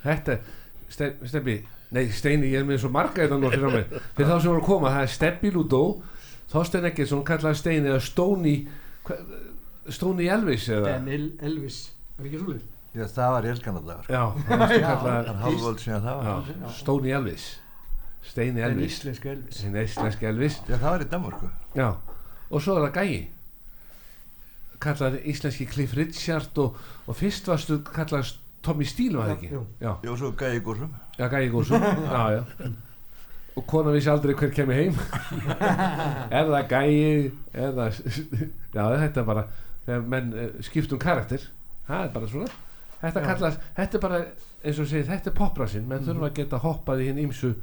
Þetta, 0.04 0.38
Ste- 0.90 1.14
Stebbi 1.28 1.58
nei 1.92 2.06
Steini, 2.12 2.50
ég 2.52 2.62
er 2.62 2.66
með 2.68 2.82
svo 2.84 2.90
marga 2.92 3.24
þetta 3.26 3.38
nú 3.40 3.50
fyrir 3.52 3.68
á 3.68 3.72
mig. 3.74 3.90
Fyrir 4.16 4.30
þá 4.30 4.38
sem 4.42 4.50
voru 4.52 4.62
að 4.62 4.66
koma, 4.68 4.90
það 4.96 5.06
er 5.08 5.12
Steppi 5.14 5.52
Ludó 5.56 5.82
Þorstein 6.52 6.86
Eggertsson 6.90 7.24
kallaði 7.28 7.60
Steini 7.60 7.90
eða 7.92 8.02
Stóni 8.06 8.54
Stóni 9.92 10.28
Elvis 10.32 10.68
eða? 10.72 10.96
En 10.98 11.08
El 11.12 11.26
Elvis, 11.48 11.78
er 12.20 12.28
ekki 12.28 12.40
svolítið? 12.42 12.66
Já, 14.10 14.22
það 14.48 14.58
var 14.58 16.26
já, 16.28 16.70
Stóni 16.80 17.12
Elvis. 17.16 17.48
Steini 18.28 18.60
En 18.64 18.72
Elvis. 18.72 18.98
íslensku 18.98 19.30
Elvis. 19.32 19.62
Hinn 19.64 19.76
íslenski 19.84 20.28
Elvis. 20.32 20.58
Já, 20.68 20.76
það 20.78 20.90
var 20.92 21.04
í 21.06 21.10
Danmörku. 21.12 21.50
já, 21.76 21.90
og 22.50 22.62
svo 22.64 22.78
er 22.78 22.88
það 22.88 22.94
Gæi 23.00 23.28
kallaði 24.84 25.22
íslenski 25.32 25.66
Cliff 25.70 25.94
Richard 25.98 26.58
og, 26.62 26.76
og 27.08 27.16
fyrst 27.18 27.48
varstu 27.50 27.80
kallaði 27.86 28.36
Tommy 28.64 28.86
Steele 28.86 29.18
var 29.18 29.30
það 29.32 29.38
ekki? 29.38 29.50
já, 29.82 29.92
Já, 30.04 30.16
svo 30.18 30.32
gæði 30.38 30.62
góðsum. 30.66 30.92
já 31.18 31.28
Gæi 31.32 31.50
Gósum 31.54 31.82
já, 32.14 32.24
já. 32.38 32.72
Og 33.58 33.66
konan 33.68 33.94
vissi 33.96 34.10
aldrei 34.10 34.36
hver 34.38 34.52
kemur 34.54 34.76
heim. 34.78 34.94
Er 36.38 36.46
það 36.46 36.68
Gæi 36.70 37.32
er 37.54 37.72
það 37.74 38.02
já, 38.76 38.84
þetta 39.02 39.22
er 39.22 39.26
bara 39.26 39.46
þegar 39.88 40.04
menn 40.14 40.34
uh, 40.34 40.50
skiptum 40.68 41.00
karakter. 41.02 41.46
Það 41.88 42.04
er 42.04 42.12
bara 42.18 42.28
svona. 42.28 42.50
Þetta, 43.02 43.22
Já. 43.22 43.26
kallast, 43.30 43.60
þetta 43.78 43.98
er 43.98 44.02
bara 44.04 44.20
eins 44.66 44.80
og 44.84 44.88
segið, 44.90 45.08
þetta 45.14 45.30
er 45.32 45.36
poprasinn 45.38 45.88
menn 45.88 46.02
Mhm. 46.04 46.08
þurfa 46.12 46.28
að 46.30 46.36
geta 46.42 46.60
hoppað 46.66 47.02
í 47.02 47.08
hinn 47.08 47.24
ímsu 47.28 47.54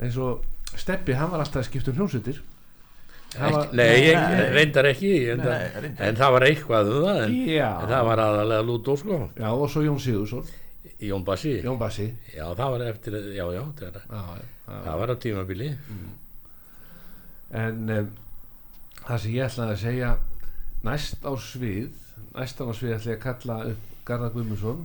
eins 0.00 0.16
og 0.20 0.44
Steppi, 0.76 1.12
hann 1.16 1.30
var 1.32 1.40
alltaf 1.40 1.62
að 1.64 1.68
skipta 1.70 1.90
um 1.90 1.96
hljómsveitir. 1.98 2.38
Það 2.40 2.57
var- 3.36 3.72
nei, 3.76 3.88
ég, 4.08 4.14
Nei. 4.16 4.50
reyndar 4.56 4.86
ekki 4.88 5.10
en, 5.32 5.38
Nei, 5.38 5.46
það, 5.46 5.80
reyndar 5.82 6.06
en 6.08 6.16
það 6.16 6.32
var 6.32 6.46
eitthvað 6.48 6.88
um 6.94 7.02
það 7.04 7.18
en, 7.24 7.34
en 7.58 7.88
það 7.92 8.04
var 8.08 8.22
aðalega 8.24 8.64
Lúdó 8.68 8.96
sko 8.98 9.18
já, 9.36 9.48
og 9.52 9.68
svo 9.70 9.82
Jón 9.84 10.00
Sigursson 10.00 10.44
Jón 10.98 11.24
Bassi, 11.24 11.52
Jón 11.62 11.78
Bassi 11.78 12.06
já 12.34 12.46
það 12.58 12.70
var 12.74 12.86
eftir 12.88 13.12
já, 13.36 13.44
já, 13.54 13.62
það, 13.78 13.92
var- 13.92 14.06
já, 14.08 14.38
já, 14.38 14.80
það 14.86 14.98
var 15.02 15.12
á 15.12 15.16
tímabili 15.22 15.68
en 17.50 17.90
um, 17.98 18.08
það 19.06 19.18
sem 19.22 19.32
ég 19.36 19.46
ætlaði 19.48 19.74
að 19.76 19.82
segja 19.84 20.10
næst 20.88 21.24
á 21.24 21.32
svið 21.36 21.90
næst 22.36 22.60
á 22.60 22.66
svið 22.76 22.96
ætla 22.96 23.12
ég 23.12 23.18
að 23.18 23.22
kalla 23.26 23.58
upp 23.72 23.84
Garðar 24.08 24.32
Guðmundsson 24.34 24.82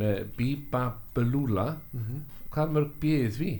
með 0.00 0.22
Bíba 0.36 0.84
Belúla 1.16 1.66
Mhm. 1.92 2.22
hvað 2.52 2.72
mörg 2.76 2.94
býðið 3.02 3.34
því? 3.40 3.50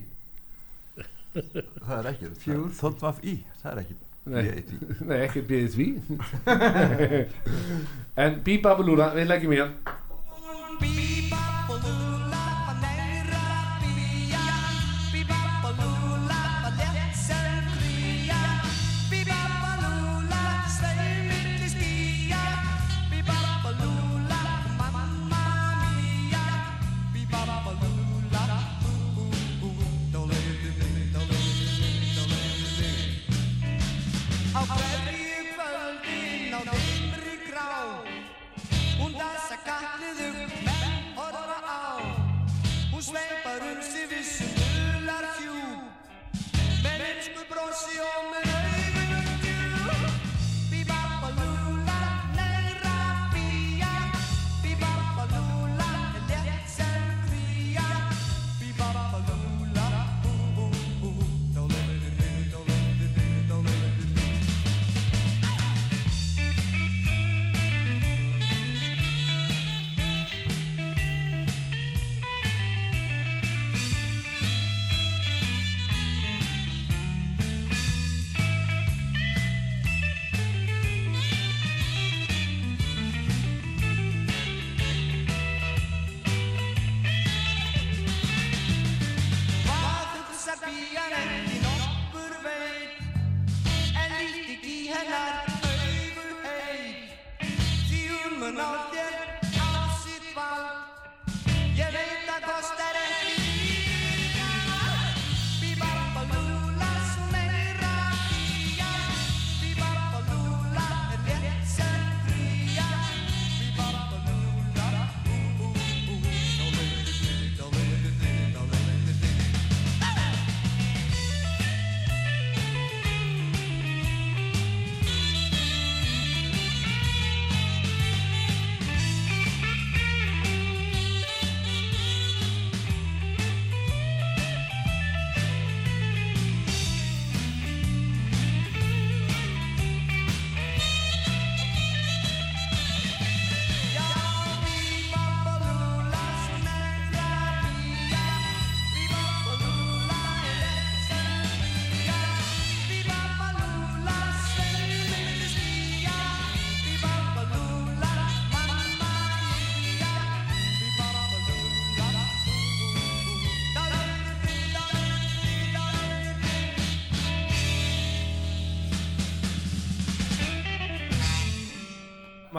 Það 1.31 1.99
er 1.99 2.07
ekki. 2.11 2.29
Fjögur. 2.43 2.71
Þóttmaf 2.75 3.19
í. 3.23 3.35
Það 3.63 3.71
er 3.73 3.79
ekki. 3.85 3.95
Nei. 4.29 4.45
Ég 4.45 4.53
eit 4.59 4.71
í. 4.75 4.79
Nei, 5.09 5.19
ekki 5.25 5.41
býðið 5.49 5.73
því 5.77 5.87
en 8.25 8.37
Bíba 8.45 8.75
Belúla, 8.79 9.11
við 9.17 9.31
leggjum 9.33 9.57
í 9.57 9.63
hann 9.63 9.75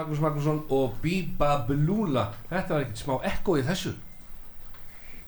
Magnús 0.01 0.21
Magnússon 0.25 0.61
og 0.73 0.97
Bíba 1.03 1.53
Belúla 1.69 2.27
þetta 2.49 2.73
var 2.75 2.85
ekkert 2.87 3.03
smá 3.05 3.15
ekko 3.31 3.57
í 3.61 3.65
þessu 3.69 3.93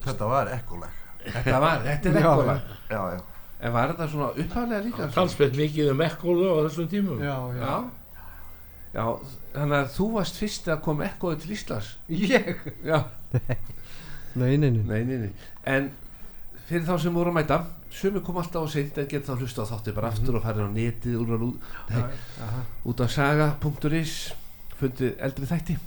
Þetta 0.04 0.28
var 0.28 0.50
ekkoleg. 0.52 0.96
þetta 1.24 1.60
var, 1.64 1.84
þetta 1.88 2.10
er 2.10 2.18
Já, 2.20 2.32
ekko 2.34 2.56
Já, 2.92 3.02
já. 3.16 3.20
en 3.64 3.74
var 3.78 3.94
þetta 3.94 4.08
svona 4.12 4.30
upphæðlega 4.34 4.86
líka 4.90 5.10
talsveit 5.16 5.54
mikið 5.60 5.92
um 5.94 6.02
ekkólu 6.04 6.50
á 6.52 6.56
þessum 6.68 6.90
tímum 6.92 7.22
Já, 7.24 7.36
já. 7.56 7.62
já 7.64 7.76
já, 8.94 9.06
þannig 9.56 9.78
að 9.80 9.94
þú 9.96 10.08
varst 10.18 10.36
fyrst 10.42 10.68
að 10.70 10.82
koma 10.86 11.06
ekkoði 11.08 11.40
til 11.46 11.54
Íslands 11.56 11.94
Ég? 12.14 12.60
já, 12.86 13.00
Nei, 14.42 14.58
nei, 14.58 14.70
nei. 14.74 14.84
nei, 14.90 15.00
nei, 15.06 15.18
nei 15.24 15.32
en 15.70 15.88
fyrir 16.68 16.86
þá 16.88 16.96
sem 17.02 17.14
voru 17.16 17.32
að 17.32 17.38
mæta 17.40 17.58
sumi 17.94 18.22
kom 18.26 18.38
alltaf 18.42 18.66
á 18.66 18.68
seint 18.74 18.96
en 18.98 19.08
geta 19.10 19.34
þá 19.36 19.42
hlusta 19.46 19.64
á 19.66 19.70
þátti 19.72 19.94
bara 19.96 20.10
aftur 20.14 20.38
og 20.40 20.44
farið 20.46 20.66
á 20.66 20.70
netið 20.74 21.18
úr 21.22 21.34
og 21.36 21.44
út, 21.48 21.68
nei, 21.92 22.04
Aha. 22.46 22.62
út 22.90 23.04
á 23.04 23.08
saga.is 23.14 24.14
fundið 24.80 25.16
eldri 25.28 25.50
þætti 25.50 25.78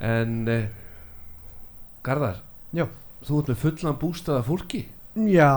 en 0.00 0.48
eh, 0.48 0.66
Garðar 2.06 2.38
Já. 2.74 2.86
þú 3.26 3.40
ert 3.42 3.50
með 3.52 3.58
fullan 3.64 3.98
bústaða 4.00 4.44
fólki 4.46 4.84
Já, 5.26 5.50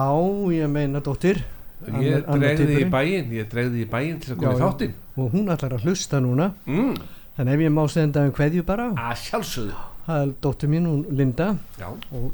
ég 0.52 0.68
meina 0.68 1.00
dóttir. 1.00 1.44
ég 1.86 2.24
dregði 2.26 2.80
í 2.82 2.88
bæinn 2.90 3.32
ég 3.32 3.48
dregði 3.52 3.84
í 3.84 3.88
bæinn 3.88 4.18
til 4.20 4.34
að 4.34 4.40
koma 4.42 4.52
í 4.52 4.58
já. 4.58 4.64
þáttinn 4.66 4.94
Og 5.16 5.30
hún 5.30 5.46
ætlar 5.52 5.76
að 5.76 5.84
hlusta 5.86 6.18
núna. 6.20 6.48
mm, 6.66 6.94
Þannig 7.36 7.54
ef 7.54 7.60
ég 7.64 7.72
má 7.74 7.84
senda 7.90 8.24
um 8.26 8.32
kveðju 8.34 8.64
bara. 8.66 8.88
að 8.98 9.16
sjálfsögðu 9.22 9.76
Það 10.04 10.20
er 10.26 10.32
dóttir 10.44 10.68
mín, 10.68 10.84
hún 10.90 11.06
Linda. 11.16 11.56
já, 11.78 11.88
Og 12.12 12.32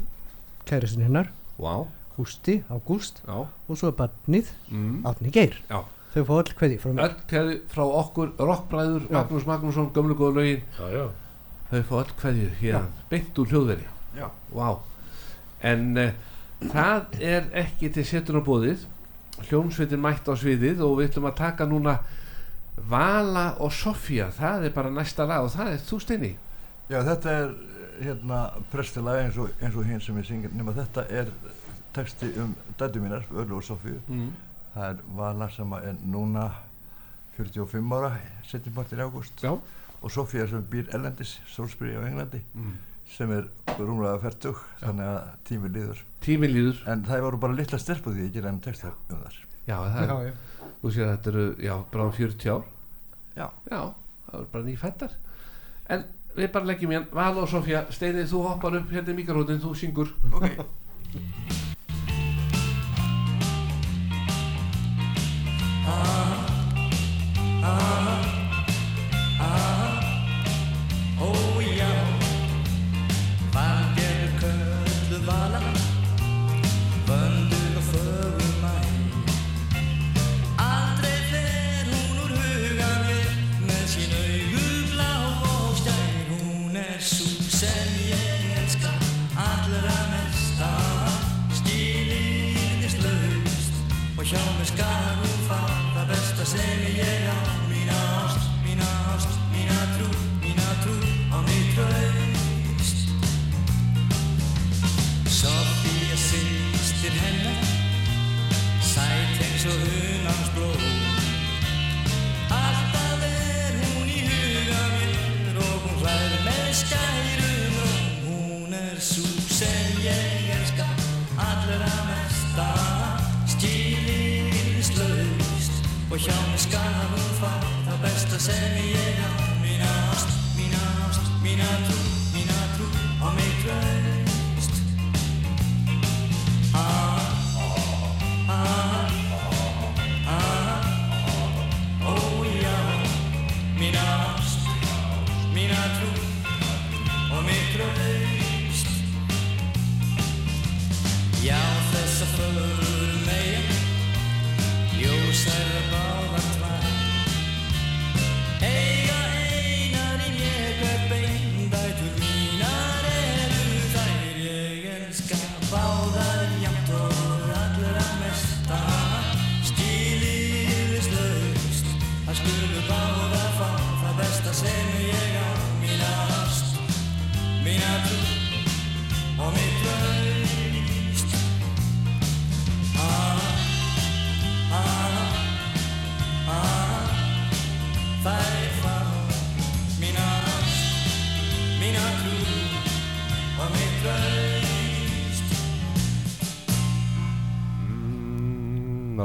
kæristin 0.67 1.03
hennar 1.07 1.29
Vá, 1.61 1.85
Hústi, 2.17 2.63
Ágúst 2.69 3.21
og 3.29 3.77
svo 3.77 3.87
er 3.93 3.95
barnið 4.01 4.49
mm. 4.71 5.05
Átni 5.05 5.31
Geir 5.31 5.55
já 5.69 5.79
þau 6.13 6.23
fá 6.27 6.33
öll 6.37 6.53
hverði 6.59 6.79
frá 6.81 6.91
mér. 6.91 7.03
Öll 7.07 7.27
kveði 7.31 7.57
frá 7.71 7.83
okkur, 8.01 8.33
rockbræður. 8.39 9.09
Magnús 9.11 9.47
Magnússon, 9.49 9.91
gömlu 9.95 10.17
góðu 10.19 10.41
lögin. 10.41 10.65
Já, 10.79 10.87
já. 10.95 11.05
Þau 11.71 11.83
fá 11.89 11.93
öll 12.01 12.15
kveðju 12.21 12.49
hér, 12.59 12.89
beint 13.11 13.41
úr 13.41 13.53
hljóðveri. 13.53 13.87
Já. 14.17 14.27
Vá. 14.51 14.67
En 15.71 15.91
uh, 16.01 16.09
það 16.69 17.21
er 17.23 17.47
ekki 17.63 17.91
til 17.93 18.05
setun 18.07 18.41
á 18.41 18.43
bóðið 18.45 18.87
Hljómsveitin 19.47 20.01
mætt 20.01 20.27
á 20.29 20.33
sviðið 20.37 20.83
og 20.85 20.99
við 20.99 21.11
ætlum 21.11 21.29
að 21.31 21.39
taka 21.39 21.67
núna 21.69 21.97
Vala 22.91 23.55
og 23.61 23.73
Sofía 23.75 24.29
það 24.35 24.67
er 24.67 24.75
bara 24.75 24.93
næsta 24.93 25.25
lag 25.29 25.45
og 25.45 25.53
það 25.53 25.73
er 25.73 25.81
þú 25.87 25.99
steini? 26.03 26.31
Já, 26.91 26.99
þetta 27.07 27.33
er 27.39 27.55
hérna 28.01 28.39
prestilag 28.71 29.25
eins 29.25 29.39
og, 29.41 29.51
eins 29.61 29.75
og 29.77 29.87
hinn 29.87 30.03
sem 30.03 30.17
ég 30.21 30.27
syngir 30.27 30.53
nema 30.55 30.75
þetta 30.75 31.05
er 31.09 31.33
texti 31.95 32.31
um 32.41 32.53
dætu 32.79 33.01
mínar, 33.03 33.25
Ölu 33.31 33.59
og 33.59 33.65
Sofíu 33.65 33.99
mm. 34.07 34.29
Það 34.73 34.85
er 34.89 35.01
Vala 35.17 35.47
sem 35.51 35.73
er 35.79 35.97
núna 36.03 36.45
45 37.37 37.95
ára 37.97 38.11
setjumpartir 38.47 39.01
í 39.01 39.05
ágúst. 39.05 39.43
Já. 39.43 39.55
Og 40.01 40.11
Sofía 40.11 40.47
sem 40.49 40.63
býr 40.65 40.89
ellendis, 40.95 41.37
Sólsbyrji 41.53 41.99
á 42.01 42.03
Englandi 42.07 42.41
mm. 42.57 42.73
sem 43.13 43.31
er 43.35 43.47
rúmlega 43.77 44.17
færtug 44.23 44.61
þannig 44.81 45.09
að 45.11 45.19
tími 45.49 45.71
líður. 45.75 46.03
Tími 46.25 46.49
líður. 46.49 46.83
En 46.89 47.03
það 47.05 47.25
voru 47.27 47.41
bara 47.43 47.57
litla 47.57 47.79
stelpu 47.81 48.15
því 48.15 48.29
gera 48.33 48.53
enn 48.53 48.61
texta 48.63 48.93
um 49.09 49.21
þar 49.25 49.41
Já, 49.67 49.75
það 49.77 49.99
er, 50.01 50.13
já. 50.25 50.69
þú 50.81 50.93
sér 50.93 51.05
að 51.05 51.11
þetta 51.11 51.31
eru 51.31 51.43
já, 51.61 51.73
bráðum 51.91 52.15
40 52.17 52.55
ár. 52.55 52.63
Já. 53.35 53.45
Já, 53.45 53.81
það 54.25 54.39
eru 54.39 54.49
bara 54.55 54.67
nýfættar 54.67 55.19
En 55.91 56.07
við 56.35 56.51
bara 56.55 56.69
leggjum 56.71 56.95
hérna 56.95 57.19
Vala 57.19 57.45
og 57.45 57.51
Sofía, 57.51 57.85
Steini 57.93 58.25
þú 58.27 58.45
hoppar 58.47 58.79
upp 58.81 58.95
hérna 58.95 59.13
í 59.13 59.19
mikrofónin, 59.21 59.61
þú 59.61 59.75
syngur. 59.77 60.15
Ok 60.31 60.49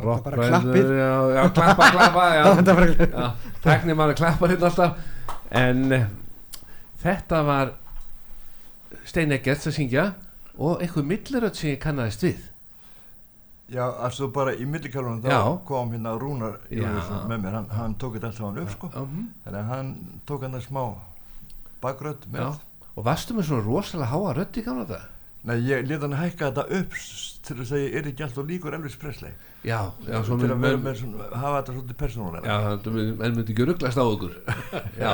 bara 0.06 0.36
Rockbræður 0.36 0.52
klappið. 0.54 0.90
já, 0.98 1.10
já, 1.36 1.42
klappa, 1.58 1.88
klappa 1.96 2.24
já, 2.36 2.42
Þetta 2.60 2.74
var 2.78 2.86
ekki- 2.90 3.08
já, 3.12 3.26
Tekni 3.66 3.96
maður 3.98 4.18
klappar 4.22 4.52
hérna 4.54 4.70
alltaf. 4.70 5.00
En 5.62 5.82
eh, 5.92 6.06
þetta 7.02 7.40
var 7.46 7.72
Steini 9.06 9.36
Eggerts 9.38 9.66
að 9.70 9.76
syngja 9.78 10.04
og 10.56 10.80
eitthvað 10.82 11.08
millirödd 11.10 11.56
sem 11.58 11.70
ég 11.74 11.80
kannaðist 11.82 12.22
við. 12.26 12.44
Já, 13.74 13.82
altså 14.06 14.28
bara 14.30 14.52
í 14.54 14.62
millikalunum 14.70 15.18
þá 15.24 15.58
kom 15.66 15.90
hérna 15.90 16.12
Rúnar 16.22 16.60
með 16.70 17.40
mér, 17.42 17.56
hann, 17.58 17.66
hann 17.74 17.96
tók 17.98 18.14
þetta 18.14 18.28
allt 18.30 18.38
saman 18.38 18.60
upp 18.62 18.70
sko. 18.76 18.90
Um, 18.94 19.24
þannig 19.42 19.58
að 19.64 19.70
hann 19.72 19.88
tók 20.28 20.44
hann 20.46 20.54
að 20.54 20.62
smá 20.68 20.82
bakrödd 21.82 22.28
með 22.30 22.44
Já. 22.44 22.52
og 22.94 23.04
varstu 23.08 23.34
með 23.34 23.48
svona 23.50 23.64
rosalega 23.66 24.12
háa 24.12 24.36
rödd 24.38 24.60
í 24.60 24.64
gamla 24.68 24.86
þetta 24.86 25.15
Nei, 25.46 25.56
ég 25.68 25.84
let 25.86 26.02
hann 26.02 26.16
hækka 26.18 26.48
þetta 26.50 26.64
upp 26.80 26.94
til 27.46 27.56
að 27.62 27.68
segja, 27.70 27.90
er 28.00 28.08
ekki 28.10 28.24
alltaf 28.26 28.46
líkur 28.48 28.74
Elvis 28.74 28.96
Presley. 28.98 29.30
Já, 29.62 29.78
já, 30.08 30.16
svo 30.26 30.38
til 30.40 30.48
að 30.50 30.64
vera 30.64 30.80
með, 30.82 30.96
svona, 31.00 31.28
hafa 31.30 31.60
þetta 31.60 31.74
svolítið 31.76 31.98
persónulega 32.00 32.56
Já, 32.56 32.90
menn 32.96 33.36
myndi 33.36 33.54
ekki 33.54 33.66
rugglast 33.68 34.00
á 34.02 34.04
okkur. 34.06 34.34
Já, 35.04 35.12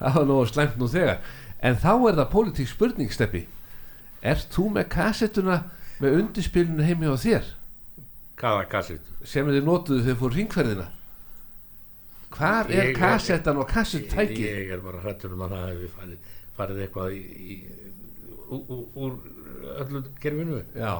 það 0.00 0.18
var 0.18 0.28
nú 0.28 0.36
slæmt 0.50 0.76
nú 0.80 0.90
þegar. 0.92 1.22
En 1.64 1.80
þá 1.80 1.90
er 1.94 2.18
það 2.20 2.30
pólitík 2.34 2.68
spurning 2.68 3.12
steppi. 3.16 3.46
Ert 4.20 4.52
þú 4.52 4.66
með 4.76 4.90
kassettuna 4.92 5.62
með 6.00 6.18
undirspilinu 6.20 6.84
heimi 6.84 7.08
á 7.08 7.16
þér? 7.20 7.48
Hvaða 8.40 8.68
kassett? 8.72 9.08
sem 9.24 9.48
þið 9.52 9.64
notuðu 9.66 10.00
þegar 10.06 10.16
fór 10.16 10.32
ringferðina 10.32 10.84
Hvar 12.30 12.70
er 12.70 12.86
Ég- 12.90 12.96
kassettan 12.96 13.58
og 13.60 13.66
kassettæki? 13.68 14.44
Ég 14.46 14.70
er 14.72 14.80
bara 14.80 15.00
hrættur 15.02 15.34
um 15.34 15.42
að 15.44 15.50
það 15.56 15.66
hefði 15.70 15.88
farið, 15.96 16.18
farið 16.56 16.82
eitthvað 16.84 17.16
í, 17.16 17.20
í, 17.20 17.56
úr 18.50 19.16
öllu 19.80 20.02
gerfinu. 20.22 20.60
Já, 20.74 20.92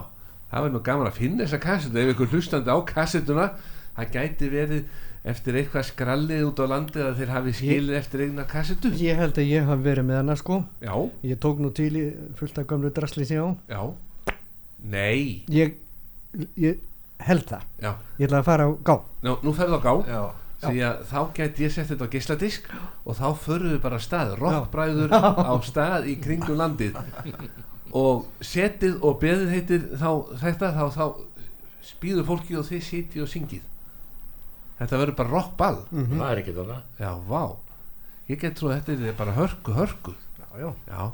það 0.51 0.65
var 0.67 0.75
nú 0.75 0.81
gaman 0.87 1.11
að 1.11 1.19
finna 1.21 1.45
þessa 1.47 1.61
kassettu 1.63 2.01
ef 2.03 2.13
ykkur 2.15 2.33
hlustandi 2.35 2.71
á 2.75 2.79
kassettuna 2.89 3.47
það 3.97 4.13
gæti 4.17 4.51
verið 4.53 4.83
eftir 5.31 5.59
eitthvað 5.61 5.85
skrallið 5.91 6.45
út 6.49 6.61
á 6.63 6.67
landið 6.71 7.03
að 7.05 7.19
þeir 7.21 7.33
hafi 7.35 7.53
skilið 7.59 7.97
eftir 7.99 8.23
eigna 8.25 8.45
kassettu. 8.49 8.93
Ég 8.97 9.19
held 9.21 9.37
að 9.37 9.51
ég 9.51 9.67
hafi 9.69 9.85
verið 9.85 10.07
með 10.09 10.21
hana 10.23 10.37
sko. 10.41 10.63
Já, 10.81 10.95
Ég 11.29 11.41
tók 11.43 11.61
nú 11.61 11.71
til 11.77 11.91
í 12.01 12.05
fullt 12.39 12.59
af 12.63 12.69
gömlu 12.71 12.93
drasli 12.97 13.27
á. 13.37 13.53
Já. 13.69 13.83
Nei, 14.81 15.45
Ég, 15.53 15.75
ég 16.57 16.79
held 17.21 17.45
það. 17.51 17.67
Já. 17.85 17.91
Ég 18.17 18.31
ætla 18.31 18.41
að 18.41 18.47
fara 18.49 18.65
á 18.65 18.71
gá. 18.81 18.95
Nú, 19.27 19.35
nú 19.45 19.53
ferðu 19.53 19.77
á 19.77 19.81
gá. 19.85 19.93
Já, 20.09 20.23
því 20.61 20.83
að 20.85 21.01
þá 21.11 21.19
gæti 21.39 21.65
ég 21.65 21.73
sett 21.75 21.89
þetta 21.91 22.07
á 22.07 22.13
geisladisk 22.13 22.69
og 23.07 23.17
þá 23.17 23.27
förum 23.45 23.73
við 23.75 23.81
bara 23.85 23.97
af 24.01 24.05
stað 24.05 24.35
rockbræður 24.41 25.15
á 25.17 25.55
stað 25.65 26.09
í 26.13 26.17
kringum 26.21 26.59
landið. 26.61 26.99
Og 27.97 28.27
setið 28.45 29.01
og 29.03 29.17
beðið 29.23 29.49
heitir 29.55 29.87
þá 29.99 30.11
þetta 30.45 30.73
þá, 30.77 30.85
þá 30.95 31.05
spýður 31.91 32.29
fólki 32.29 32.59
og 32.61 32.69
þið 32.69 32.85
sitið 32.87 33.25
og 33.25 33.33
syngið. 33.33 33.65
Þetta 34.81 35.01
verður 35.01 35.17
bara 35.19 35.35
rockball. 35.35 35.81
Mm 35.91 36.07
Það 36.21 36.31
er 36.31 36.43
ekki 36.43 36.55
þarna. 36.57 36.79
já, 37.01 37.11
vá. 37.29 37.43
Ég 38.31 38.39
get 38.41 38.55
trú 38.55 38.69
að 38.71 38.77
þetta 38.85 39.09
er 39.11 39.17
bara 39.19 39.33
hörku, 39.35 39.73
hörku. 39.75 40.15
Já, 40.39 40.47
já. 40.61 40.71
Já, 40.87 41.11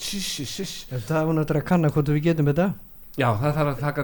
Tss, 0.00 0.44
tss, 0.44 0.56
tss. 0.56 1.06
Það 1.08 1.18
er 1.20 1.26
hún 1.28 1.38
að 1.42 1.62
kanna 1.68 1.90
hvort 1.90 2.08
við 2.08 2.22
getum 2.30 2.46
þetta 2.46 2.72
Já, 3.18 3.26
það 3.40 3.54
þarf 3.56 3.70
að 3.70 3.80
taka 3.82 4.02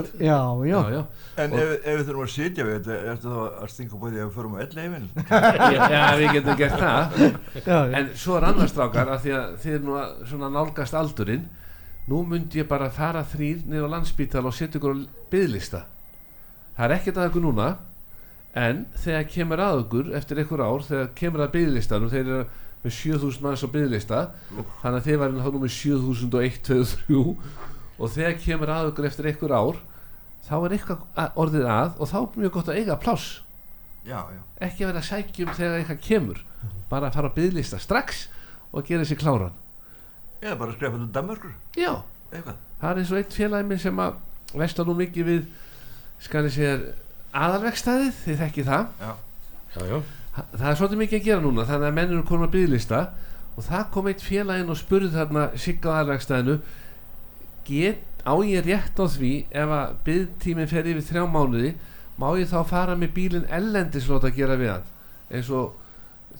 er- 0.00 0.10
Já, 0.22 0.36
já, 0.64 0.66
já, 0.70 0.90
já. 0.94 1.00
En 1.42 1.52
ef, 1.58 1.70
ef 1.84 1.96
við 1.98 2.04
þurfum 2.06 2.22
að 2.24 2.30
sitja 2.34 2.64
við 2.68 2.76
þetta, 2.78 2.98
ertu 3.12 3.32
þá 3.32 3.40
að 3.64 3.70
stinga 3.72 3.98
búið 4.00 4.12
því 4.14 4.20
að 4.20 4.28
við 4.28 4.36
förum 4.36 4.54
á 4.54 4.58
elli 4.64 4.84
heimil? 4.84 5.08
já, 5.94 6.04
við 6.20 6.32
getum 6.36 6.58
gert 6.60 6.76
það. 6.80 7.16
Já, 7.66 7.78
En 8.00 8.10
svo 8.22 8.36
er 8.38 8.46
annars 8.50 8.70
strákar 8.74 9.10
að 9.16 9.24
því 9.26 9.34
að 9.40 9.56
þið 9.64 9.74
er 9.78 9.84
nú 9.88 9.96
að 10.00 10.14
svona 10.30 10.52
nálgast 10.54 10.94
aldurinn 11.00 11.48
Nú 12.10 12.22
myndi 12.26 12.58
ég 12.62 12.66
bara 12.70 12.88
fara 12.90 13.20
þrýr 13.28 13.66
niður 13.70 13.90
á 13.90 13.92
landsbítal 13.98 14.46
og 14.48 14.54
setja 14.56 14.80
ykkur 14.80 14.94
á 14.94 14.98
byðlista 15.30 15.82
Það 16.78 16.84
er 16.86 16.94
ekkert 16.96 17.20
að 17.20 17.28
ykkur 17.30 17.44
núna 17.44 17.68
En 18.58 18.80
þegar 18.98 19.28
kemur 19.30 19.60
að 19.62 19.82
ykkur 19.84 20.08
eftir 20.18 20.40
ykkur 20.42 20.62
ár 20.64 20.86
Þegar 20.88 21.10
kemur 21.20 21.44
að 21.44 21.52
byðlistanum 21.58 22.10
Þeir 22.10 22.24
eru 22.24 22.40
með 22.80 22.96
7000 22.96 23.44
manns 23.44 23.62
á 23.62 23.68
byðlista 23.74 24.22
Þannig 24.80 24.96
að 25.02 25.06
þið 25.10 25.20
varum 25.22 25.42
þá 25.44 25.50
nú 25.54 25.60
með 25.66 25.74
7001, 25.76 26.58
2, 26.66 26.80
3 27.10 27.20
Og 28.00 28.10
þegar 28.14 28.38
kemur 28.40 28.72
að 28.72 28.90
ykkur 28.92 29.06
eftir 29.10 29.28
ykkur 29.34 29.52
ár 29.54 29.76
Þá 30.48 30.54
er 30.66 30.72
eitthvað 30.74 31.02
að- 31.20 31.34
orðið 31.44 31.66
að 31.68 31.90
Og 32.00 32.08
þá 32.10 32.16
er 32.22 32.40
mjög 32.40 32.52
gott 32.56 32.68
að 32.72 32.78
eiga 32.80 32.96
pláss. 32.96 33.40
Já, 34.06 34.16
já. 34.32 34.40
ekki 34.64 34.86
vera 34.88 34.98
að 35.02 35.08
sækjum 35.10 35.50
þegar 35.54 35.78
eitthvað 35.82 36.00
kemur. 36.06 36.38
Bara 36.90 37.10
að 37.10 37.14
fara 37.14 37.28
að 37.28 37.34
byggðlista 37.36 37.78
strax 37.78 38.22
og 38.72 38.86
gera 38.88 39.04
sér 39.04 39.18
kláran. 39.20 39.52
Eða 40.40 40.56
bara 40.58 40.72
skrepa 40.72 40.96
til 40.96 41.10
Danmörkur, 41.12 41.52
já, 41.76 41.92
eitthvað. 42.32 42.56
það 42.80 42.90
er 42.90 42.98
eins 43.02 43.10
og 43.12 43.18
eitt 43.20 43.34
félagi 43.36 43.66
minn 43.68 43.78
sem 43.78 43.96
að 44.00 44.14
vesla 44.56 44.84
nú 44.88 44.94
mikið 44.96 45.26
við 45.28 45.44
skal 46.20 46.44
ég 46.48 46.54
segja 46.56 46.78
aðalvegstæðið, 47.34 48.14
þið 48.24 48.38
þekki 48.40 48.64
það. 48.64 48.86
Já. 49.00 49.12
já, 49.76 49.84
já, 49.90 50.00
Ha- 50.30 50.44
það 50.56 50.68
er 50.70 50.76
svolítið 50.78 51.00
mikið 51.02 51.20
að 51.20 51.24
gera 51.24 51.40
núna 51.44 51.64
þannig 51.66 51.88
að 51.90 51.94
menn 51.94 52.10
eru 52.14 52.22
komin 52.22 52.46
að 52.48 52.52
byggðlista 52.54 53.00
og 53.58 53.64
það 53.66 53.88
kom 53.90 54.06
eitt 54.06 54.20
félaginn 54.22 54.70
og 54.70 54.76
spurði 54.78 55.10
þarna 55.14 55.44
sigga 55.58 55.90
á 55.90 55.94
aðalvegstæðinu 56.00 56.60
get, 57.70 58.02
á 58.26 58.34
ég 58.44 58.66
rétt 58.66 58.98
á 59.00 59.06
því 59.06 59.32
ef 59.48 59.74
að 59.78 59.94
byggtíminn 60.06 60.70
fer 60.70 60.88
yfir 60.90 61.06
þrjá 61.06 61.24
mánuði 61.30 61.74
má 62.20 62.32
ég 62.36 62.50
þá 62.50 62.60
fara 62.68 62.96
með 62.98 63.14
bílinn 63.16 63.46
ellendis 63.48 64.08
og 64.08 64.18
láta 64.18 64.34
gera 64.36 64.58
við 64.60 64.74
hann? 64.74 64.90
Eins 65.30 65.48
og 65.54 65.78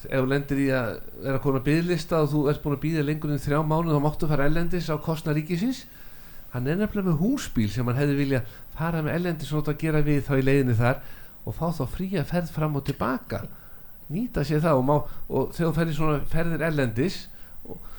ef 0.01 0.17
þú 0.17 0.27
lendir 0.29 0.61
í 0.61 0.67
að 0.73 0.91
vera 1.21 1.41
komin 1.43 1.61
að 1.61 1.69
byggðlista 1.69 2.21
og 2.25 2.31
þú 2.33 2.43
ert 2.51 2.63
búin 2.65 2.77
að 2.77 2.85
býða 2.85 3.07
lengur 3.07 3.33
en 3.35 3.43
þrjá 3.43 3.61
mánuði 3.65 3.97
þá 3.97 4.05
máttu 4.05 4.29
fara 4.31 4.49
ellendis 4.49 4.91
á 4.93 4.97
kostna 5.01 5.35
ríkisins. 5.37 5.85
Hann 6.55 6.67
er 6.67 6.79
nefnilega 6.81 7.11
með 7.11 7.21
húsbíl 7.23 7.69
sem 7.71 7.87
hann 7.87 7.99
hefði 7.99 8.19
vilja 8.19 8.43
fara 8.77 9.03
með 9.05 9.19
ellendis 9.19 9.53
og 9.53 9.63
láta 9.63 9.77
gera 9.81 10.03
við 10.05 10.23
þá 10.27 10.33
í 10.37 10.47
leiðinni 10.47 10.77
þar 10.79 11.03
og 11.45 11.57
fá 11.57 11.67
þá 11.77 11.85
fría 11.95 12.25
ferð 12.29 12.53
fram 12.55 12.79
og 12.81 12.87
tilbaka. 12.89 13.45
Nýta 14.11 14.45
sér 14.47 14.65
það 14.65 14.81
og, 14.81 14.87
má, 14.89 14.97
og 15.29 15.53
þegar 15.55 15.71
þú 15.71 15.77
ferðir 15.79 15.99
svona 15.99 16.23
ferðir 16.33 16.67
ellendis 16.67 17.21
og 17.69 17.90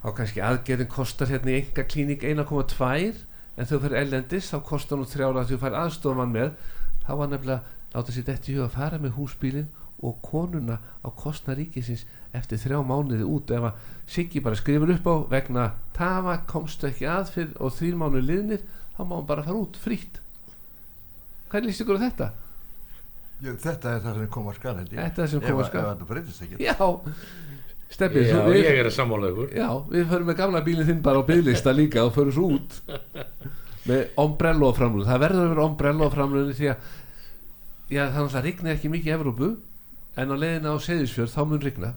þá 0.00 0.08
kannski 0.16 0.44
aðgerðin 0.44 0.92
kostar 0.92 1.30
hérna 1.30 1.52
í 1.52 1.58
enga 1.60 1.84
klínik 1.88 2.24
1,2 2.24 3.26
en 3.60 3.68
þú 3.68 3.80
ferðir 3.82 4.00
ellendis 4.00 4.48
þá 4.52 4.58
kostar 4.70 5.00
nú 5.00 5.08
þrjára 5.08 5.42
að 5.42 5.52
þú 5.52 5.60
fær 5.64 5.76
aðstofamann 5.82 6.32
með 6.34 6.54
þá 7.04 7.12
var 7.20 7.30
nefnilega 7.32 7.76
láta 7.92 8.14
sér 8.14 8.26
þetta 8.30 8.50
í 8.50 8.56
huga 8.56 8.68
að 8.68 8.76
fara 8.78 9.00
með 9.02 9.16
húsbílinn 9.18 9.70
og 10.00 10.20
konuna 10.24 10.78
á 11.04 11.08
kostna 11.12 11.56
ríkisins 11.58 12.06
eftir 12.36 12.60
þrjá 12.62 12.80
mánuði 12.86 13.26
út 13.28 13.52
ef 13.52 13.66
að 13.68 13.88
Siggi 14.10 14.40
bara 14.42 14.58
skrifur 14.58 14.90
upp 14.94 15.06
á 15.06 15.14
vegna 15.30 15.64
tafa 15.94 16.38
komstu 16.48 16.88
ekki 16.88 17.06
að 17.06 17.34
fyrir 17.34 17.52
og 17.60 17.74
þrýr 17.76 17.98
mánuði 18.00 18.24
liðnir 18.30 18.64
þá 18.96 19.02
má 19.04 19.18
hann 19.18 19.28
bara 19.28 19.44
fara 19.44 19.60
út 19.60 19.76
frítt 19.78 20.22
hvernig 21.50 21.72
líst 21.72 21.84
ykkur 21.84 22.00
á 22.00 22.04
þetta? 22.06 22.30
Jú, 23.40 23.54
þetta 23.56 23.94
er 23.96 24.02
það 24.04 24.18
sem 24.18 24.32
koma 24.34 24.52
skal, 24.56 24.74
held 24.76 24.90
ég. 24.92 24.98
Þetta 25.00 25.22
er 25.24 25.30
sem 25.32 25.42
koma 25.44 25.64
skal. 25.64 25.80
Ef, 25.80 25.86
ef 25.86 25.94
þetta 25.94 26.08
breytist 26.10 26.42
ekki. 26.44 26.58
Já, 26.60 26.74
Steppi 27.90 28.22
já 28.22 28.38
við, 28.46 28.60
ég 28.62 28.76
er 28.78 28.86
að 28.86 28.94
sammála 28.94 29.30
ykkur 29.32 29.54
Já, 29.56 29.66
við 29.90 30.04
förum 30.12 30.28
með 30.30 30.36
gamla 30.38 30.60
bílinn 30.66 30.86
þinn 30.86 31.00
bara 31.02 31.22
á 31.22 31.24
bygglista 31.26 31.72
líka 31.74 32.04
og 32.06 32.12
förum 32.14 32.34
svo 32.36 32.50
út. 32.54 32.76
Með 33.90 34.20
ombrello 34.20 34.70
framlun 34.76 35.08
það 35.08 35.24
verður 35.24 35.42
að 35.42 35.50
vera 35.54 35.64
ombrello 35.64 36.10
framlun 36.12 36.52
því 36.54 36.70
að 36.70 36.86
já, 37.90 38.04
það 38.04 38.20
náttúrulega 38.20 38.44
rignir 38.46 38.76
ekki 38.76 38.92
mikið 38.92 39.10
í 39.10 39.16
Evrópu 39.16 39.50
en 40.20 40.30
á 40.30 40.36
leiðina 40.38 40.76
á 40.76 40.84
Seyðisfjörð 40.86 41.34
þá 41.34 41.42
mun 41.50 41.64
rigna. 41.64 41.92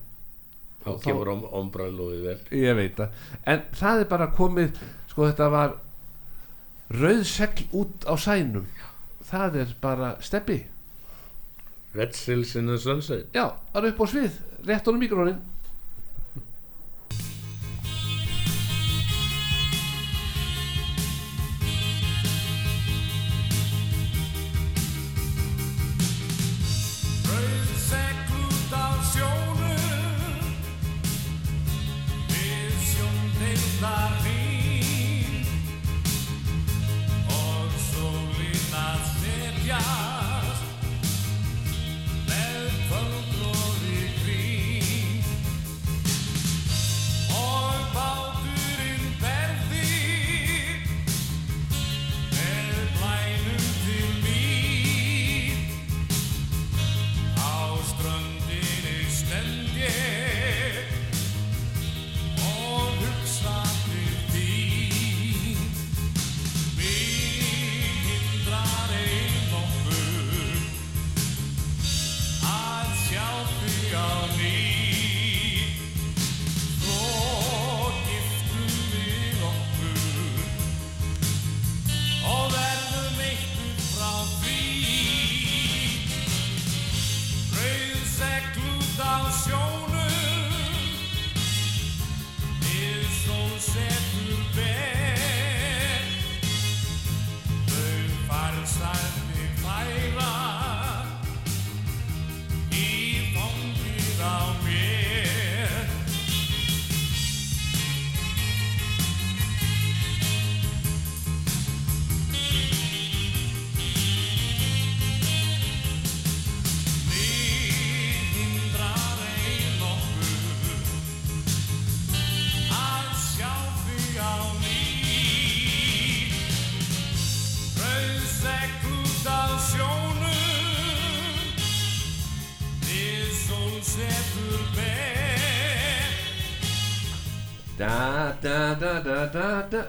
Þá 0.84 0.92
kemur 1.06 1.32
om, 1.36 1.46
ombræðlóðið 1.62 2.26
vel. 2.28 2.38
Ég 2.64 2.78
veit 2.80 2.98
það, 2.98 3.24
en 3.54 3.64
það 3.78 4.02
er 4.02 4.12
bara 4.18 4.32
komið 4.36 4.84
sko 5.14 5.30
þetta 5.30 5.54
var 5.54 5.78
rauð 6.94 7.24
segl 7.30 7.70
út 7.84 8.10
á 8.10 8.14
sænum. 8.18 8.66
Það 9.30 9.62
er 9.62 9.78
bara 9.82 10.16
Steppi 10.26 10.64
Red 11.94 12.18
Sills 12.18 12.56
in 12.58 12.66
the 12.66 12.80
Sunset. 12.82 13.30
Já, 13.38 13.54
það 13.70 13.84
er 13.84 13.92
upp 13.94 14.02
á 14.02 14.06
svið, 14.10 14.38
rétt 14.66 14.88
honum 14.90 15.04
mikrónin 15.06 15.42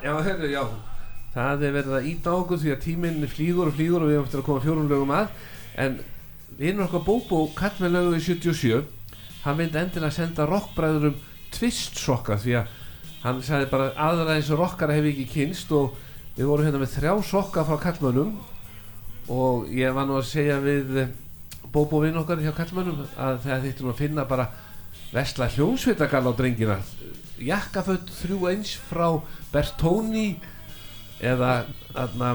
Já, 0.05 0.15
herru, 0.29 0.51
já. 0.53 0.65
Það 1.35 1.65
er 1.67 1.77
verið 1.79 1.95
að 1.99 2.09
íta 2.13 2.35
okkur 2.39 2.61
því 2.63 2.75
að 2.75 2.83
tíminn 2.85 3.31
flýgur 3.31 3.71
og 3.71 3.79
flýgur 3.79 4.05
og 4.05 4.11
við 4.11 4.19
erum 4.19 4.29
eftir 4.29 4.43
að 4.43 4.49
koma 4.49 4.65
fjórum 4.65 4.91
lögum 4.91 5.15
að. 5.15 5.33
En 5.83 5.97
vinnur 6.59 6.87
okkar 6.87 7.03
Bóbó 7.07 7.41
kall 7.57 7.75
með 7.83 7.97
lögu 7.97 8.19
í 8.19 8.23
77 8.23 8.85
hann 9.45 9.59
myndi 9.59 9.81
endilega 9.81 10.15
senda 10.15 10.47
rockbræðurum 10.49 11.17
tvist 11.55 11.99
sokka 12.01 12.39
því 12.41 12.57
að 12.61 12.81
hann 13.25 13.43
sagði 13.45 13.69
bara 13.73 13.91
aðra 14.07 14.37
eins 14.39 14.51
og 14.53 14.61
rockara 14.63 14.97
hef 14.97 15.09
ég 15.09 15.19
ekki 15.19 15.33
kynst 15.33 15.73
og 15.75 15.97
við 16.37 16.49
vorum 16.49 16.69
hérna 16.69 16.81
með 16.83 16.95
þrjá 16.97 17.13
sokka 17.29 17.65
frá 17.67 17.77
kallmönnum 17.83 18.35
og 19.35 19.69
ég 19.73 19.95
var 19.97 20.09
nú 20.09 20.19
að 20.21 20.29
segja 20.31 20.61
við 20.65 20.99
eh, 21.03 21.13
Bóbó 21.75 22.01
vinn 22.05 22.19
okkar 22.21 22.43
hjá 22.43 22.53
kallmönnum 22.55 23.03
að 23.19 23.41
það 23.45 23.67
þýttum 23.67 23.91
að 23.91 24.01
finna 24.01 24.27
bara 24.31 24.49
vesla 25.15 25.49
hljómsveitakall 25.51 26.29
á 26.31 26.33
drengina 26.39 26.79
jakkaföld 27.43 28.11
þrjú 28.21 28.39
eins 28.53 28.75
frá 28.91 29.09
Bertoni 29.53 30.29
eða 31.25 31.65
aðna, 31.95 32.35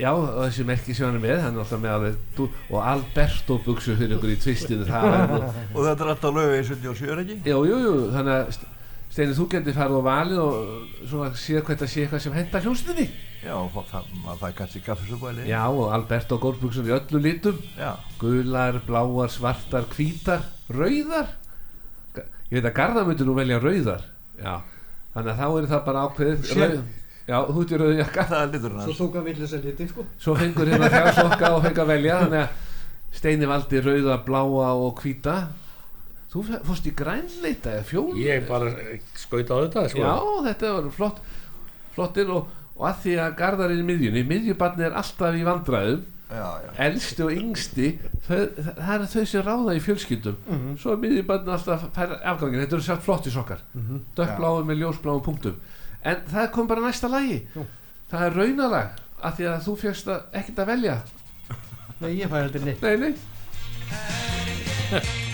já, 0.00 0.10
þessi 0.14 0.64
merki 0.68 0.94
sem 0.96 1.06
hann 1.10 1.18
er 1.20 1.24
með 1.24 1.40
hann 1.44 1.56
er 1.58 1.62
alltaf 1.64 1.80
með 1.82 1.94
alveg 1.96 2.42
og 2.70 2.82
Alberto 2.82 3.58
buksu 3.66 3.96
fyrir 3.98 4.16
ykkur 4.16 4.32
í 4.34 4.40
tvistinu 4.40 4.86
það 4.88 5.16
er 5.20 5.32
og 5.74 5.80
þetta 5.86 6.04
er 6.06 6.12
alltaf 6.14 6.36
lögu 6.36 6.58
í 6.60 6.66
77 6.68 7.10
er 7.14 7.24
ekki? 7.24 7.38
Jú, 7.50 7.64
jú, 7.68 7.80
jú, 7.86 7.96
þannig 8.14 8.36
að 8.38 8.52
St- 8.56 8.76
Steini, 9.10 9.34
þú 9.34 9.44
getur 9.50 9.74
farið 9.74 9.96
á 9.98 10.02
valið 10.06 10.38
og 10.38 11.06
svona 11.10 11.30
séð 11.34 11.64
hvað 11.66 11.72
þetta 11.80 11.86
sé 11.90 12.02
eitthvað 12.04 12.20
sem 12.22 12.34
hendar 12.36 12.62
hljóstinni. 12.62 13.06
Já, 13.42 13.56
það, 13.90 14.04
fær 14.38 14.52
kannski 14.60 14.82
kaffisúbæli 14.86 15.46
Já, 15.48 15.62
og 15.66 15.88
Alberto 15.96 16.38
Górbjörnsson 16.38 16.86
í 16.86 16.92
öllu 16.94 17.18
litum, 17.24 17.58
Já, 17.74 17.88
gular, 18.20 18.78
bláar, 18.86 19.32
svartar, 19.34 19.88
hvítar, 19.96 20.44
rauðar. 20.70 21.32
Ég 22.20 22.60
veit 22.60 22.68
að 22.70 22.76
Garðar 22.78 23.08
myndi 23.10 23.26
nú 23.26 23.34
velja 23.34 23.58
rauðar, 23.62 24.06
já, 24.42 24.54
þannig 25.14 25.30
að 25.34 25.40
þá 25.40 25.46
er 25.60 25.68
það 25.74 25.84
bara 25.88 26.02
ákveðið. 26.08 26.42
Sér- 26.50 26.60
Rauð, 26.64 26.82
já, 27.30 27.36
þú 27.50 27.62
ert 27.64 27.72
í 27.74 27.80
rauðu 27.82 27.96
jakka. 28.00 28.24
það 28.30 28.52
liturinn 28.54 28.84
Svo 28.86 28.94
tók 29.00 29.14
hann 29.20 29.24
villis 29.30 29.54
að 29.56 29.64
liti 29.68 29.88
sko 29.90 30.04
Svo 30.18 30.34
fengur 30.40 30.70
hérna 30.72 30.90
þrjá 30.92 31.14
sokka 31.20 31.50
og 31.56 31.64
fengur 31.66 31.84
að 31.84 31.92
velja, 31.94 32.18
þannig 32.24 32.44
að 32.44 32.68
Steini 33.20 33.46
valdi 33.50 33.80
rauða, 33.82 34.16
bláa 34.22 34.68
og 34.78 35.00
hvíta. 35.02 35.32
Þú 36.30 36.44
fórst 36.62 36.84
í 36.86 36.92
grænleita 36.94 37.72
eða 37.74 37.86
fjól? 37.88 38.12
ég 38.22 38.44
bara 38.46 38.68
skaut 39.18 39.50
á 39.50 39.56
þetta 39.66 39.82
sko. 39.90 40.04
Já, 40.04 40.14
þetta 40.46 40.68
var 40.76 40.90
flott 40.94 41.18
flottir 41.96 42.30
og, 42.30 42.46
og 42.78 42.84
að 42.86 43.00
því 43.02 43.14
að 43.24 43.34
Garðar 43.40 43.72
er 43.74 43.80
í 43.82 43.86
miðjunni, 43.88 44.22
miðjubarni 44.30 44.86
er 44.86 44.94
alltaf 45.00 45.34
í 45.34 45.42
vandræðum 45.48 46.04
Já, 46.30 46.46
já, 46.62 46.70
elsti 46.86 47.22
og 47.26 47.32
yngsti 47.34 47.86
þau, 48.28 48.40
það 48.78 48.92
er 48.94 49.06
þau 49.10 49.24
sem 49.26 49.42
ráða 49.46 49.74
í 49.74 49.80
fjölskyldum. 49.82 50.36
Mhm. 50.46 50.76
svo 50.78 50.92
er 50.94 51.00
miðjubarni 51.02 51.50
alltaf 51.56 51.88
fær 51.96 52.12
afgangin 52.22 52.60
þetta 52.62 52.76
eru 52.78 52.86
sjálf 52.86 53.02
flotti 53.04 53.30
sokkar. 53.34 53.60
Mhm. 53.74 54.00
dökkbláum 54.16 54.66
með 54.70 54.80
ljósbláum 54.84 55.22
punktum. 55.26 55.56
En 56.04 56.16
það 56.30 56.50
kom 56.52 56.66
bara 56.70 56.80
næsta 56.86 57.08
lagi. 57.10 57.46
Jú. 57.56 57.66
það 58.10 58.22
er 58.26 58.32
raunalag 58.38 58.88
að 59.22 59.34
því 59.36 59.44
að 59.50 59.64
þú 59.66 59.74
fjöxt 59.80 60.08
ekkert 60.32 60.58
að 60.58 60.66
velja. 60.66 60.96
Nei, 62.00 62.14
ég 62.16 62.28
fæ 62.30 62.36
heldur 62.42 62.64
neitt. 62.64 62.82
Nei, 62.82 62.96
nei, 62.96 63.14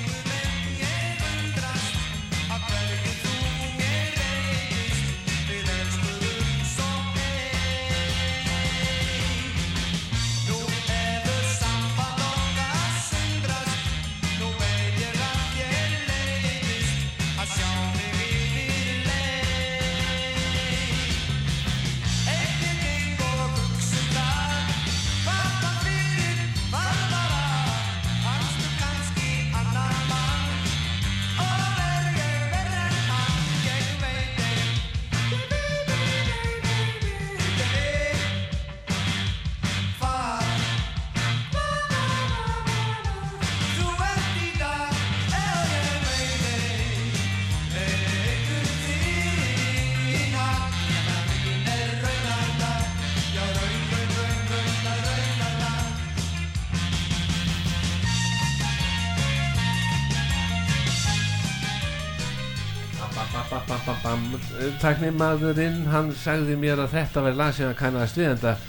Tæknimaðurinn 64.83 65.87
hann 65.91 66.13
sagði 66.17 66.55
mér 66.61 66.83
að 66.85 66.93
þetta 66.95 67.23
verði 67.25 67.39
lag 67.41 67.55
sem 67.57 67.67
hann 67.71 67.79
kannast 67.79 68.19
við 68.19 68.29
en 68.33 68.39
það 68.43 68.69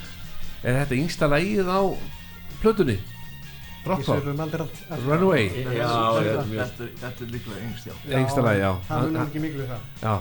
er 0.64 0.78
þetta 0.82 0.98
yngsta 0.98 1.30
lagið 1.32 1.70
á 1.70 1.82
plötunni? 2.62 2.98
Allt 3.88 4.10
allt- 4.12 4.26
Runaway. 5.06 5.46
Já, 5.78 5.88
þetta, 6.20 7.08
er 7.08 7.30
líklega 7.32 7.62
yngst, 7.64 7.86
já. 7.88 7.94
Yngsta 8.20 8.42
lagi, 8.44 8.60
já. 8.60 8.72
Það 8.90 8.98
Hann- 9.06 9.20
ekki 9.28 9.40
miklu 9.46 9.62
við 9.62 9.70
það 9.70 10.04
Já, 10.04 10.16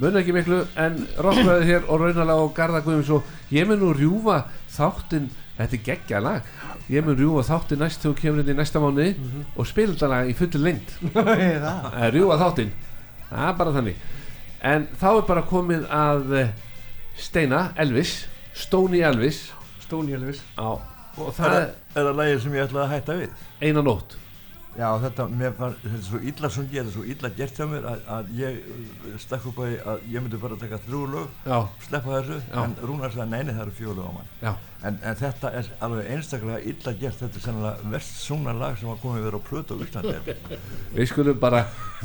mun 0.00 0.16
ekki 0.22 0.32
miklu 0.38 0.60
en 0.76 0.96
rockfræði 1.18 1.66
hér 1.68 1.82
og 1.90 2.00
raunalega 2.00 2.38
og 2.46 2.54
Garðar 2.56 2.82
Guðmunds 2.86 3.10
og 3.10 3.22
ég 3.52 3.66
mun 3.68 3.80
nú 3.82 3.90
rjúfa 3.92 4.38
þáttinn, 4.72 5.28
þetta 5.58 5.76
er 5.76 5.84
geggja 5.84 6.20
lag 6.24 6.42
ég 6.88 7.04
mun 7.04 7.16
rjúfa 7.18 7.44
þáttinn 7.50 7.78
næst 7.84 8.00
þegar 8.00 8.14
þú 8.14 8.20
kemur 8.22 8.40
inn 8.40 8.54
í 8.54 8.56
næsta 8.56 8.80
mánuði 8.80 9.10
Mhm. 9.18 9.44
og 9.56 9.66
spila 9.66 9.92
þetta 9.92 10.08
lag 10.08 10.30
í 10.30 10.34
Er 11.14 11.60
það? 11.60 11.92
að 11.92 12.10
rjúfa 12.14 12.38
þáttinn. 12.40 12.70
Það 13.30 13.48
er 13.48 13.52
bara 13.58 13.70
þannig 13.76 13.96
en 14.62 14.88
þá 15.00 15.08
er 15.12 15.26
bara 15.28 15.44
komið 15.48 15.86
að 15.94 16.34
eh, 16.40 16.52
Steina 17.20 17.70
Elvis 17.80 18.26
Stóni 18.60 19.00
Elvis. 19.06 19.52
Stóni 19.80 20.12
Elvis. 20.16 20.42
Á, 20.58 20.76
og 21.16 21.30
það 21.36 21.38
það, 21.38 21.54
er 21.60 21.70
er 21.94 22.08
það 22.08 22.18
lagið 22.20 22.42
sem 22.44 22.56
ég 22.56 22.66
ætlaði 22.66 22.84
að 22.84 22.92
hætta 22.94 23.16
við? 23.20 23.46
eina 23.60 23.84
nótt 23.86 24.16
Já, 24.78 24.86
þetta, 25.02 25.24
mér 25.34 25.54
fann, 25.58 25.72
þetta 25.82 25.96
er 25.98 26.02
svo 26.06 26.18
illa 26.30 26.48
sungið, 26.54 26.76
þetta 26.76 26.90
er 26.90 26.94
svo 26.94 27.02
illa 27.12 27.30
gert 27.36 27.56
hjá 27.58 27.66
mér 27.66 27.86
að, 27.90 28.02
að 28.16 28.28
ég 28.38 28.58
uh, 28.70 29.16
stakk 29.18 29.48
upp 29.50 29.58
á 29.58 29.62
því 29.66 29.78
að 29.92 30.04
ég 30.14 30.22
myndi 30.24 30.38
bara 30.44 30.58
taka 30.60 30.78
þrjú 30.84 31.00
lög, 31.10 31.32
já, 31.50 31.56
sleppa 31.88 32.12
þessu, 32.20 32.36
Já. 32.52 32.60
en 32.62 32.76
Rúnar 32.86 33.10
sagði 33.16 33.26
neini 33.32 33.56
það 33.56 33.64
eru 33.64 33.74
fjólu 33.80 34.04
á 34.06 34.10
mann. 34.14 34.30
já, 34.44 34.52
En, 34.80 34.94
en 35.04 35.16
þetta 35.20 35.50
er 35.58 35.66
alveg 35.84 36.06
einstaklega 36.14 36.60
illa 36.70 36.92
gert, 37.02 37.18
þetta 37.20 37.36
er 37.36 37.42
sennilega 37.44 37.90
verst 37.92 38.22
sungna 38.24 38.54
lag 38.56 38.78
sem 38.80 38.88
að 38.88 39.02
komið 39.02 39.26
verið 39.26 39.42
á 39.42 39.48
plötu 39.50 39.76
á 39.76 39.82
Íslandi. 39.84 40.36
við 40.96 41.10
skulum 41.10 41.42
bara 41.42 41.60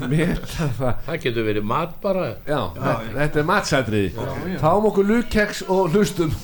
meta 0.09 0.68
það 0.82 0.99
það 1.05 1.22
getur 1.30 1.47
verið 1.47 1.70
mat 1.72 1.95
bara 2.03 2.26
já, 2.43 2.59
þetta, 2.76 2.97
þetta 3.22 3.39
er 3.45 3.47
matsætriði 3.53 4.11
já. 4.11 4.59
fáum 4.66 4.89
okkur 4.91 5.07
lukkeks 5.13 5.63
og 5.72 5.95
hlustum 5.95 6.36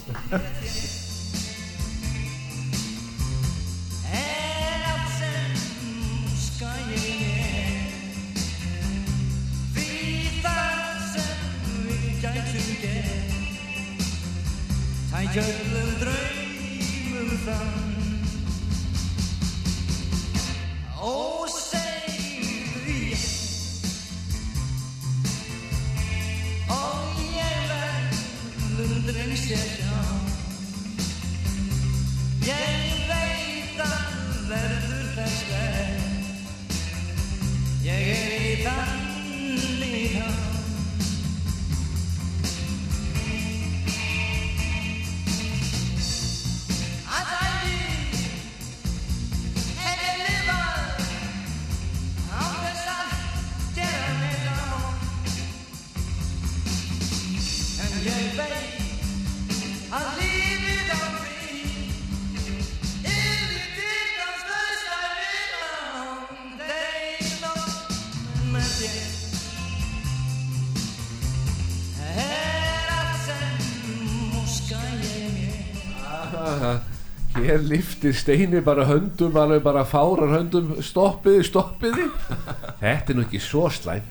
Tækja 15.32 15.43
öllum 15.47 15.91
draumum 15.99 17.29
fram 17.43 17.91
Og 20.99 21.47
segðu 21.55 22.95
ég 23.13 23.23
Og 26.75 27.21
ég 27.38 27.71
verðum 27.71 29.07
drengst 29.07 29.47
ég 29.55 29.63
sjá 29.77 30.30
Hér 78.01 78.09
liftir 78.09 78.17
Steini 78.17 78.61
bara 78.65 78.85
höndum 78.89 79.35
alveg 79.37 79.61
bara 79.63 79.83
fárar 79.85 80.31
höndum 80.33 80.71
stoppiði, 80.81 81.43
stoppiði 81.45 82.07
Þetta 82.81 83.11
er 83.13 83.15
nú 83.17 83.21
ekki 83.27 83.39
svo 83.39 83.67
slæm 83.69 84.01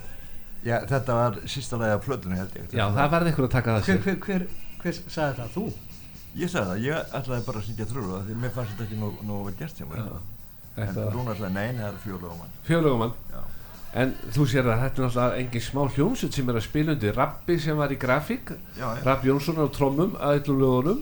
Já, 0.63 0.77
þetta 0.87 1.15
var 1.17 1.39
sísta 1.49 1.77
lagi 1.81 1.95
af 1.97 2.03
plötunni 2.05 2.37
held 2.37 2.53
ég. 2.55 2.67
Já, 2.77 2.85
það 2.93 3.11
verði 3.15 3.31
ykkur 3.33 3.47
að 3.47 3.53
taka 3.55 3.75
það 3.79 3.87
sér 3.87 4.01
hver, 4.05 4.19
hver, 4.27 4.43
hver 4.83 4.99
sagði 5.09 5.37
það? 5.39 5.55
Þú? 5.55 5.63
Ég 6.37 6.51
sagði 6.53 6.69
það, 6.69 6.83
ég 6.85 7.15
ætlaði 7.17 7.47
bara 7.47 7.63
að 7.63 7.65
syngja 7.71 7.87
þrjú 7.91 8.03
af 8.19 8.27
því 8.29 8.37
mér 8.43 8.53
fannst 8.59 8.75
þetta 8.75 8.85
ekki 8.87 8.99
nóg, 9.01 9.23
nóg 9.31 9.47
vel 9.49 9.55
gert 9.63 9.81
hjá 9.81 9.87
mér. 9.89 10.03
En 10.77 10.91
Þetta 10.91 11.07
Rúnar 11.15 11.39
sagði 11.41 11.53
neini 11.57 11.81
það 11.81 11.89
eru 11.89 12.03
fjólu 12.05 12.29
á 12.31 12.35
mann. 12.43 12.53
fjölugumann 12.69 13.15
Já. 13.33 13.41
en 14.05 14.13
þú 14.37 14.47
sér 14.53 14.69
að 14.71 14.83
þetta 14.85 15.01
er 15.01 15.07
náttúrulega 15.09 15.41
engin 15.41 15.65
smá 15.71 15.83
hljómsveit 15.97 16.37
sem 16.39 16.53
er 16.53 16.61
að 16.61 16.67
spila 16.69 16.95
undir 16.99 17.17
Rabbi 17.17 17.57
sem 17.65 17.81
var 17.81 17.91
í 17.97 17.99
grafík 18.05 18.53
Rapp 19.09 19.25
Jónsson 19.27 19.59
á 19.65 19.67
trommum 19.75 20.13
að 20.21 20.43
öllum 20.45 20.61
lögunum 20.61 21.01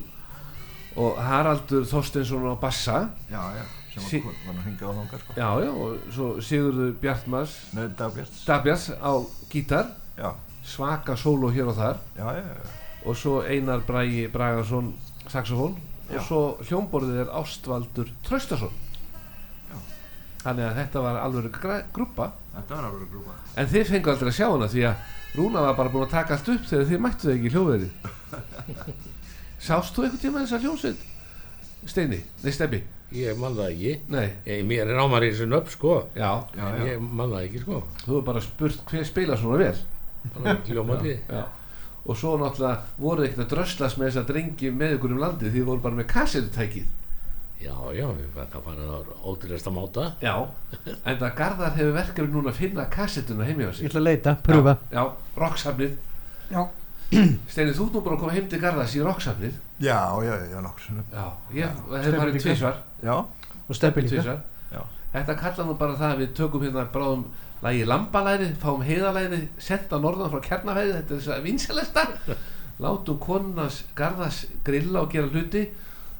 og 0.98 1.18
Haraldur 1.22 1.84
Þorsteinsson 1.86 2.46
á 2.50 2.54
bassa. 2.60 2.96
Já, 3.30 3.42
já, 3.56 3.64
sem 3.94 4.02
Sí- 4.08 4.20
var, 4.24 4.34
var 4.46 4.54
nú 4.58 4.62
hingað 4.66 4.90
á 4.90 4.94
þangað 4.98 5.22
sko. 5.22 5.32
já, 5.36 5.48
já, 5.64 5.70
og 5.70 6.12
svo 6.14 6.28
Sigurður 6.42 6.92
Bjartmars. 7.02 7.54
Nei, 7.74 7.86
Dagbjörns 7.98 8.44
Dabjars 8.46 8.88
á 8.98 9.12
gítar. 9.50 9.86
Já, 10.18 10.32
svaka 10.64 11.14
sóló 11.16 11.50
hér 11.54 11.68
og 11.70 11.76
þar. 11.78 11.96
Já, 12.18 12.42
og 13.06 13.16
svo 13.16 13.40
Einar 13.46 13.80
Bragi 13.86 14.26
Bragason 14.28 14.94
saxofón 15.28 15.76
og 16.10 16.22
svo 16.26 16.42
hljómborðið 16.66 17.20
er 17.26 17.32
Ástvaldur 17.36 18.08
Traustason. 18.26 18.70
Þannig 20.42 20.64
að 20.68 20.76
þetta 20.78 21.00
var 21.02 21.16
alveg 21.18 21.56
grúpa 21.92 22.28
þetta 22.54 22.76
var 22.76 22.84
alveg 22.88 23.08
grúpa 23.10 23.32
en 23.58 23.66
þið 23.66 23.88
fengu 23.90 24.10
aldrei 24.12 24.30
að 24.30 24.36
sjá 24.38 24.46
hana 24.52 24.68
því 24.70 24.84
að 24.86 24.94
Rúna 25.34 25.60
var 25.66 25.74
bara 25.76 25.90
búin 25.92 26.06
að 26.06 26.12
taka 26.14 26.36
allt 26.38 26.48
upp 26.54 26.62
þegar 26.70 26.86
þið 26.88 27.00
mættu 27.04 27.26
það 27.26 27.34
ekki 27.34 27.50
í 27.50 27.54
hljóðveri 29.58 29.66
sást 29.66 29.94
þú 29.96 30.04
einhvern 30.06 30.22
tíma 30.22 30.44
þessa 30.44 30.62
hljómsveit? 30.62 31.04
Steini, 31.88 32.22
nei 32.44 32.52
Steppi 32.52 32.82
ég 33.14 33.38
man 33.40 33.54
það 33.56 33.70
ekki. 33.72 33.92
Nei, 34.12 34.26
ég, 34.44 34.64
mér 34.68 34.90
er 34.92 34.98
ámar 35.00 35.24
í 35.24 35.30
þessu 35.32 35.46
nöfn 35.48 35.72
sko. 35.72 35.94
Já, 36.12 36.44
Já, 36.52 36.64
en 36.68 36.82
já, 36.82 36.88
ég 36.92 37.00
man 37.00 37.30
það 37.32 37.46
ekki 37.46 37.62
sko. 37.62 37.78
Þú 38.02 38.10
hefur 38.10 38.26
bara 38.26 38.42
spurt 38.44 38.82
hver 38.90 39.06
spila 39.08 39.38
svona 39.40 39.60
vel. 39.62 39.78
Bara 40.34 40.58
hljómandi. 40.68 41.14
Já. 41.28 41.44
og 42.08 42.16
svo 42.16 42.38
náttúrulega 42.40 42.84
voru 42.96 43.24
ekkert 43.26 43.42
að 43.42 43.50
dröslast 43.52 43.98
með 44.00 44.06
þessa 44.08 44.22
drengi 44.30 44.70
með 44.72 44.94
ykkur 44.96 45.12
um 45.12 45.18
landið 45.20 45.50
því 45.52 45.64
voru 45.66 45.82
bara 45.84 45.98
með 45.98 46.06
kassetutækið 46.08 46.86
já 47.60 47.74
já, 47.92 48.06
við 48.14 48.28
þetta 48.36 48.60
farið 48.64 48.92
á 48.94 48.98
ótrúlega 49.28 49.72
máta. 49.74 50.04
Já, 50.22 50.34
en 51.04 51.18
það 51.18 51.34
Garðar 51.40 51.74
hefur 51.76 51.92
verkefni 51.98 52.32
núna 52.32 52.52
að 52.54 52.60
finna 52.62 52.86
kassettuna 52.88 53.44
heim 53.44 53.60
hjá 53.60 53.68
Ég 53.82 53.90
ætla 53.90 54.00
að 54.00 54.06
leita, 54.08 54.36
pröfa. 54.46 54.76
Já, 54.94 55.02
rocksafnið 55.36 55.96
Já. 56.48 56.62
Steini, 57.48 57.72
þú 57.72 57.86
ert 57.86 57.94
nú 57.96 58.02
bara 58.04 58.16
að 58.18 58.20
koma 58.20 58.34
heim 58.36 58.48
til 58.52 58.60
Garðars 58.60 58.94
í 58.98 59.02
rocksafnið 59.04 59.54
já, 59.80 59.96
já, 60.26 60.34
já, 60.50 60.58
nokkur 60.60 60.84
sinnum. 60.84 61.06
Já, 61.12 61.24
ég 61.56 61.78
hef 62.04 62.16
farið 62.18 62.40
tvísvar 62.44 62.80
Já, 63.00 63.14
Og 63.68 63.76
steppi 63.76 64.04
líka. 64.04 64.34
Þetta 65.08 65.36
kalla 65.40 65.64
nú 65.64 65.76
bara 65.80 65.96
það 65.96 66.10
að 66.12 66.18
við 66.20 66.34
tökum 66.36 66.64
hérna 66.66 66.84
bráðum 66.92 67.22
lagi 67.64 67.86
lambalæri, 67.88 68.50
fáum 68.60 68.84
heiðalæri 68.84 69.40
senda 69.58 69.98
norðan 70.02 70.30
frá 70.34 70.42
kernafæði 70.44 70.92
þetta 70.98 71.14
er 71.14 71.22
þess 71.22 71.32
að 71.32 71.46
vinsalesta 71.46 72.04
látum 72.84 73.18
konunas 73.22 73.80
Garðars 73.96 74.42
grilla 74.66 75.06
og 75.06 75.14
gera 75.16 75.32
hluti. 75.32 75.64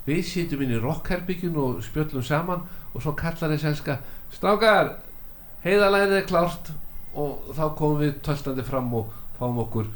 Við 0.08 0.24
sitjum 0.24 0.64
inn 0.64 0.72
í 0.78 0.80
rockherbyggjun 0.80 1.60
og 1.60 1.82
spjöllum 1.84 2.24
saman 2.24 2.64
og 2.94 3.04
svo 3.04 3.12
kallar 3.12 3.52
þess 3.52 3.68
elska 3.74 3.98
strákar, 4.32 4.94
heiðalærið 5.66 6.22
er 6.22 6.28
klárt. 6.32 6.72
Og 7.18 7.52
þá 7.52 7.64
komum 7.76 8.00
við 8.00 8.20
töltandi 8.24 8.64
fram 8.64 8.88
og 8.96 9.12
fáum 9.38 9.60
okkur 9.66 9.88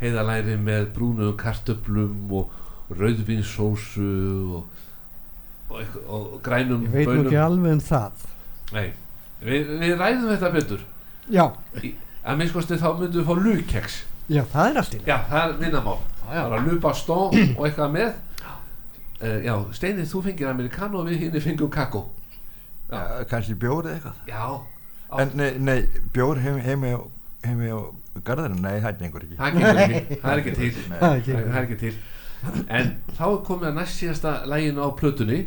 heiðalæri 0.00 0.56
með 0.60 0.86
brúnum 0.96 1.34
kartöflum 1.40 2.32
og 2.40 2.50
rauðvinsósu 3.00 4.06
og, 4.56 4.64
og, 5.70 5.80
eitthvað- 5.80 6.08
og 6.08 6.40
grænum 6.42 6.84
Ég 6.86 6.94
veit 6.94 7.08
nú 7.08 7.24
ekki 7.26 7.36
alveg 7.44 7.72
um 7.72 7.80
það. 7.80 8.24
Nei, 8.72 8.86
við, 9.42 9.68
við 9.82 9.96
ræðum 10.00 10.30
þetta 10.34 10.52
betur. 10.54 10.80
Já, 11.30 11.44
að 12.24 12.36
minnskosti 12.40 12.78
þá 12.80 12.88
myndum 12.98 13.20
við 13.22 13.28
fá 13.28 13.44
lukeks 13.44 14.00
já, 14.30 14.42
það 14.52 14.70
er 14.70 14.80
allt 14.80 14.94
í 14.94 14.98
lagi. 14.98 15.06
Já, 15.10 15.18
það 15.30 15.44
er 15.48 15.54
vinnamál. 15.60 15.98
Það 16.24 16.36
er 16.40 16.56
að 16.56 16.66
lupa 16.70 16.92
stón 16.94 17.38
og 17.56 17.64
eitthvað 17.66 17.94
með. 17.96 18.10
Uh, 19.20 19.36
Já, 19.44 19.54
Steini, 19.76 20.04
þú 20.08 20.22
fengir 20.24 20.48
amerikano 20.48 21.00
og 21.02 21.08
við 21.10 21.18
hinn 21.26 21.40
fengum 21.44 21.70
kakó. 21.70 22.06
Já, 22.90 23.24
kannski 23.28 23.54
bjór 23.54 23.84
eða 23.90 23.96
eitthvað. 23.98 24.20
Já, 24.30 24.44
á, 25.10 25.14
En 25.20 25.32
nei, 25.34 25.50
nei 25.58 25.80
bjór 26.14 26.38
heim, 26.40 26.60
heimi 26.64 26.94
á, 26.96 27.00
heimi 27.44 27.68
á 27.74 27.80
garðarinn, 28.26 28.62
nei, 28.64 28.80
það 28.82 28.98
gengur 29.00 29.24
ekki. 29.26 29.36
Það 29.38 29.52
gengur 29.56 29.80
ekki 29.84 30.16
Það 30.22 30.32
er 30.32 30.42
ekki 30.42 30.54
til. 30.58 30.70
Nei. 30.90 30.98
Það 31.00 31.58
er 31.60 31.62
ekki- 31.66 31.78
til. 31.84 31.92
En 32.72 32.90
þá 33.18 33.24
er 33.28 33.38
komið 33.46 33.68
að 33.68 33.74
næst 33.78 33.98
síðasta 34.00 34.32
læginu 34.48 34.80
á 34.80 34.88
plötunni 34.96 35.40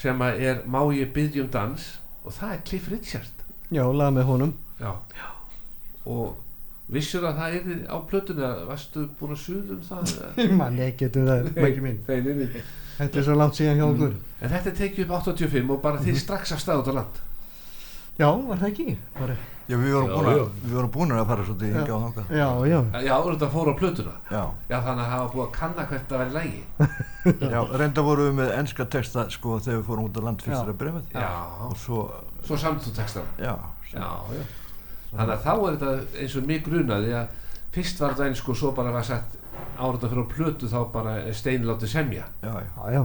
sem 0.00 0.22
að 0.24 0.40
er 0.48 0.62
Má 0.66 0.80
ég 0.96 1.12
byggja 1.12 1.44
um 1.44 1.50
dans? 1.52 1.84
Og 2.24 2.32
það 2.32 2.54
er 2.56 2.62
Cliff 2.70 2.88
Richard. 2.90 3.44
Já, 3.70 3.84
lag 3.92 4.12
með 4.16 4.28
honum. 4.30 4.54
Já, 4.80 4.92
og 6.06 6.36
vissur 6.92 7.24
að 7.26 7.38
það 7.40 7.54
er 7.58 7.84
á 7.90 7.96
plötunni? 8.08 8.44
Að 8.46 8.64
varstu 8.70 9.06
búin 9.20 9.36
að 9.36 9.40
suða 9.44 9.76
um 9.76 9.84
það 9.86 10.10
eða? 10.16 10.32
Ég 10.46 10.56
man 10.58 10.80
ekki 10.86 11.08
um 11.12 11.30
það, 11.30 11.48
mæki 11.60 11.84
mín 11.84 12.02
Nei, 12.08 12.18
nei, 12.22 12.34
nei. 12.42 12.66
Þetta 12.96 13.18
er 13.20 13.24
svo 13.26 13.34
langt 13.36 13.56
síðan 13.58 13.76
hjá 13.80 13.86
okkur. 13.90 14.12
En 14.40 14.52
þetta 14.54 14.70
tekið 14.78 15.02
upp 15.04 15.16
85 15.20 15.72
og 15.74 15.80
bara 15.84 16.00
þið 16.00 16.20
strax 16.22 16.54
af 16.56 16.62
stað 16.62 16.80
út 16.84 16.88
á 16.88 16.94
land 17.02 17.18
Já, 18.16 18.28
var 18.48 18.56
það 18.62 18.68
ekki? 18.70 18.96
Bara, 19.18 19.34
Já, 19.66 19.74
við 19.82 19.92
vorum 19.96 20.10
búin 20.14 20.28
að, 20.30 20.38
vorum 20.70 20.90
búin 20.94 21.12
að 21.12 21.24
fara 21.26 21.44
svolítið 21.44 21.68
Já. 21.68 21.74
hingað 21.76 21.96
á 21.96 22.00
þangað. 22.06 22.28
Já, 22.38 22.48
já. 22.70 22.78
Já, 23.06 23.14
þetta 23.26 23.48
fór 23.50 23.66
á 23.68 23.74
plötuna? 23.80 24.12
Já, 24.30 24.42
Já, 24.70 24.76
þannig 24.86 25.02
að 25.02 25.10
hafa 25.12 25.26
búið 25.32 25.42
að 25.46 25.50
kanna 25.56 25.86
hvert 25.90 26.06
það 26.12 26.22
væri 26.22 26.34
lægi 26.36 26.62
já, 27.56 27.60
reynda 27.82 28.04
vorum 28.06 28.28
við 28.30 28.36
með 28.38 28.52
enska 28.60 28.86
texta 28.94 29.24
sko 29.34 29.58
þegar 29.58 29.80
við 29.80 29.88
fórum 29.90 30.06
út 30.06 30.16
á 30.16 30.22
land 30.22 30.44
fyrst 30.46 30.54
Já. 30.54 30.60
þeirra 30.62 30.78
brefið 30.84 31.18
Já, 31.18 31.32
og 31.66 31.74
svo, 31.82 32.04
svo 32.46 32.60
samt 32.62 32.86
þú 32.86 32.94
textana? 32.94 33.26
Já, 33.42 33.54
Já, 33.90 34.08
já. 34.38 34.44
Þannig 35.16 35.34
að 35.34 35.44
þá 35.44 35.52
er 35.56 35.76
þetta 35.76 36.22
eins 36.22 36.36
og 36.40 36.46
mig 36.46 36.64
grunaði 36.66 37.12
að 37.18 37.36
fyrst 37.76 38.00
var 38.00 38.14
þetta 38.14 38.30
eins 38.30 38.40
sko 38.44 38.56
svo 38.56 38.72
bara 38.76 38.94
var 38.94 39.04
sagt 39.10 39.36
árata 39.76 40.08
fyrir 40.08 40.24
á 40.24 40.32
plötu 40.32 40.70
þá 40.70 40.78
bara 40.94 41.16
Steini 41.36 41.66
látið 41.66 41.90
semja. 41.92 42.24
Já, 42.40 42.52
já, 42.54 42.70
Já, 42.86 42.94
já, 42.94 43.02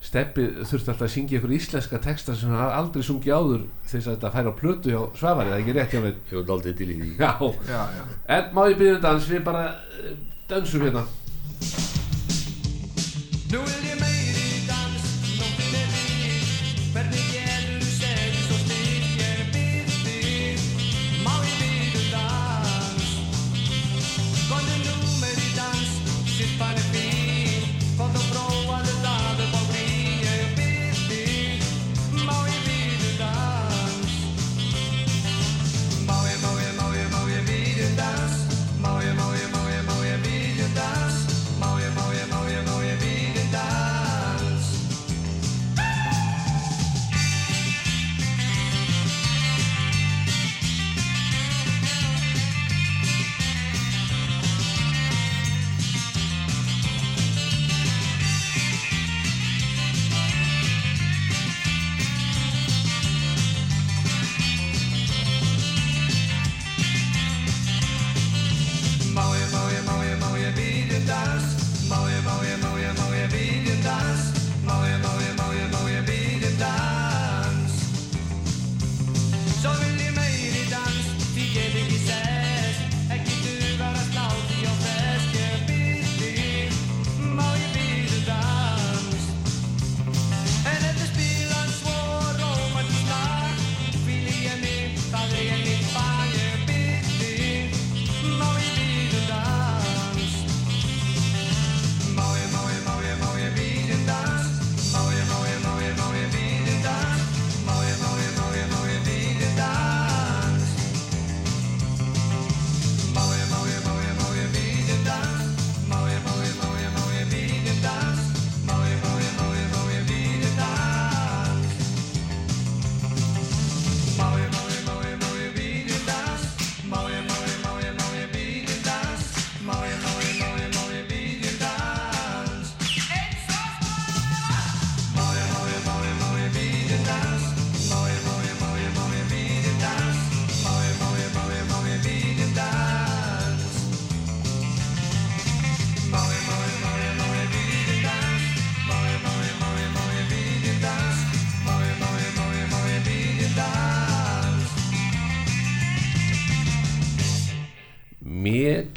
Er 0.00 0.06
Steppi 0.08 0.46
þurfti 0.64 0.90
alltaf 0.90 1.04
að 1.04 1.12
syngja 1.12 1.38
ykkur 1.38 1.52
íslenska 1.52 1.98
texta 2.00 2.34
sem 2.34 2.52
hann 2.54 2.72
aldrei 2.72 3.02
sungið 3.04 3.34
áður 3.36 3.66
þess 3.84 4.06
að 4.06 4.14
þetta 4.14 4.30
færi 4.36 4.48
á 4.48 4.54
plötu 4.60 4.94
hjá 4.94 5.02
Svavari, 5.20 5.50
það 5.50 5.58
er 5.58 5.60
ekki 5.60 5.74
rétt 5.76 5.92
hjá 5.92 6.00
mér 6.00 6.14
ég 6.16 6.38
var 6.38 6.54
aldrei 6.56 6.72
til 6.78 6.88
í 6.88 6.96
því. 6.96 7.10
Já, 7.20 7.32
já, 7.68 7.82
já. 7.98 8.02
en 8.38 8.50
má 8.56 8.62
ég 8.70 8.80
byrja 8.80 8.96
um 8.96 9.04
dans, 9.04 9.28
við 9.28 9.44
bara 9.44 9.66
eh, 10.00 10.16
dansum 10.48 10.88
hérna. 10.88 11.04
Nú 13.52 13.60
vil 13.66 13.84
ég 13.84 13.89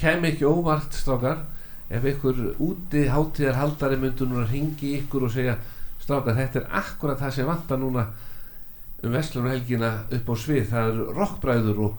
kem 0.03 0.27
ekki 0.27 0.45
óvart 0.49 0.95
strákar 0.99 1.45
ef 1.93 2.05
ykkur 2.13 2.41
úti 2.63 3.05
hátíðar 3.11 3.59
haldari 3.61 3.99
myndu 4.01 4.27
núna 4.27 4.45
ringi 4.49 4.97
ykkur 4.99 5.27
og 5.27 5.33
segja 5.33 5.55
strákar 6.03 6.35
þetta 6.37 6.61
er 6.61 6.69
akkurat 6.81 7.21
það 7.21 7.35
sem 7.37 7.47
vantar 7.47 7.79
núna 7.79 8.07
um 9.03 9.11
Vestlunarhelgina 9.13 9.91
upp 10.15 10.31
á 10.31 10.35
svið 10.39 10.67
það 10.71 10.89
eru 10.91 11.07
rockbræður 11.17 11.81
og, 11.87 11.97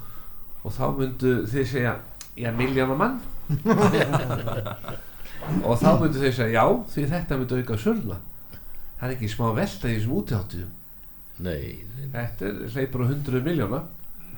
og 0.64 0.76
þá 0.76 0.84
myndu 0.98 1.32
þið 1.52 1.66
segja 1.72 1.96
já, 2.36 2.50
miljóna 2.56 2.96
mann. 2.98 3.20
Og 5.68 5.76
þá 5.76 5.90
myndu 6.00 6.22
þið 6.22 6.32
segja 6.32 6.54
já, 6.56 6.64
því 6.94 7.02
þetta 7.10 7.36
myndu 7.36 7.58
auka 7.60 7.76
sölna 7.76 8.16
það 8.96 9.04
er 9.10 9.12
ekki 9.18 9.28
smá 9.28 9.50
velta 9.58 9.90
í 9.90 9.98
þessum 9.98 10.14
útiháttíðum 10.16 10.72
Nei, 11.44 11.84
þetta 12.14 12.46
er 12.48 12.72
hleypur 12.72 13.04
á 13.04 13.10
hundruð 13.10 13.44
miljóna 13.44 13.82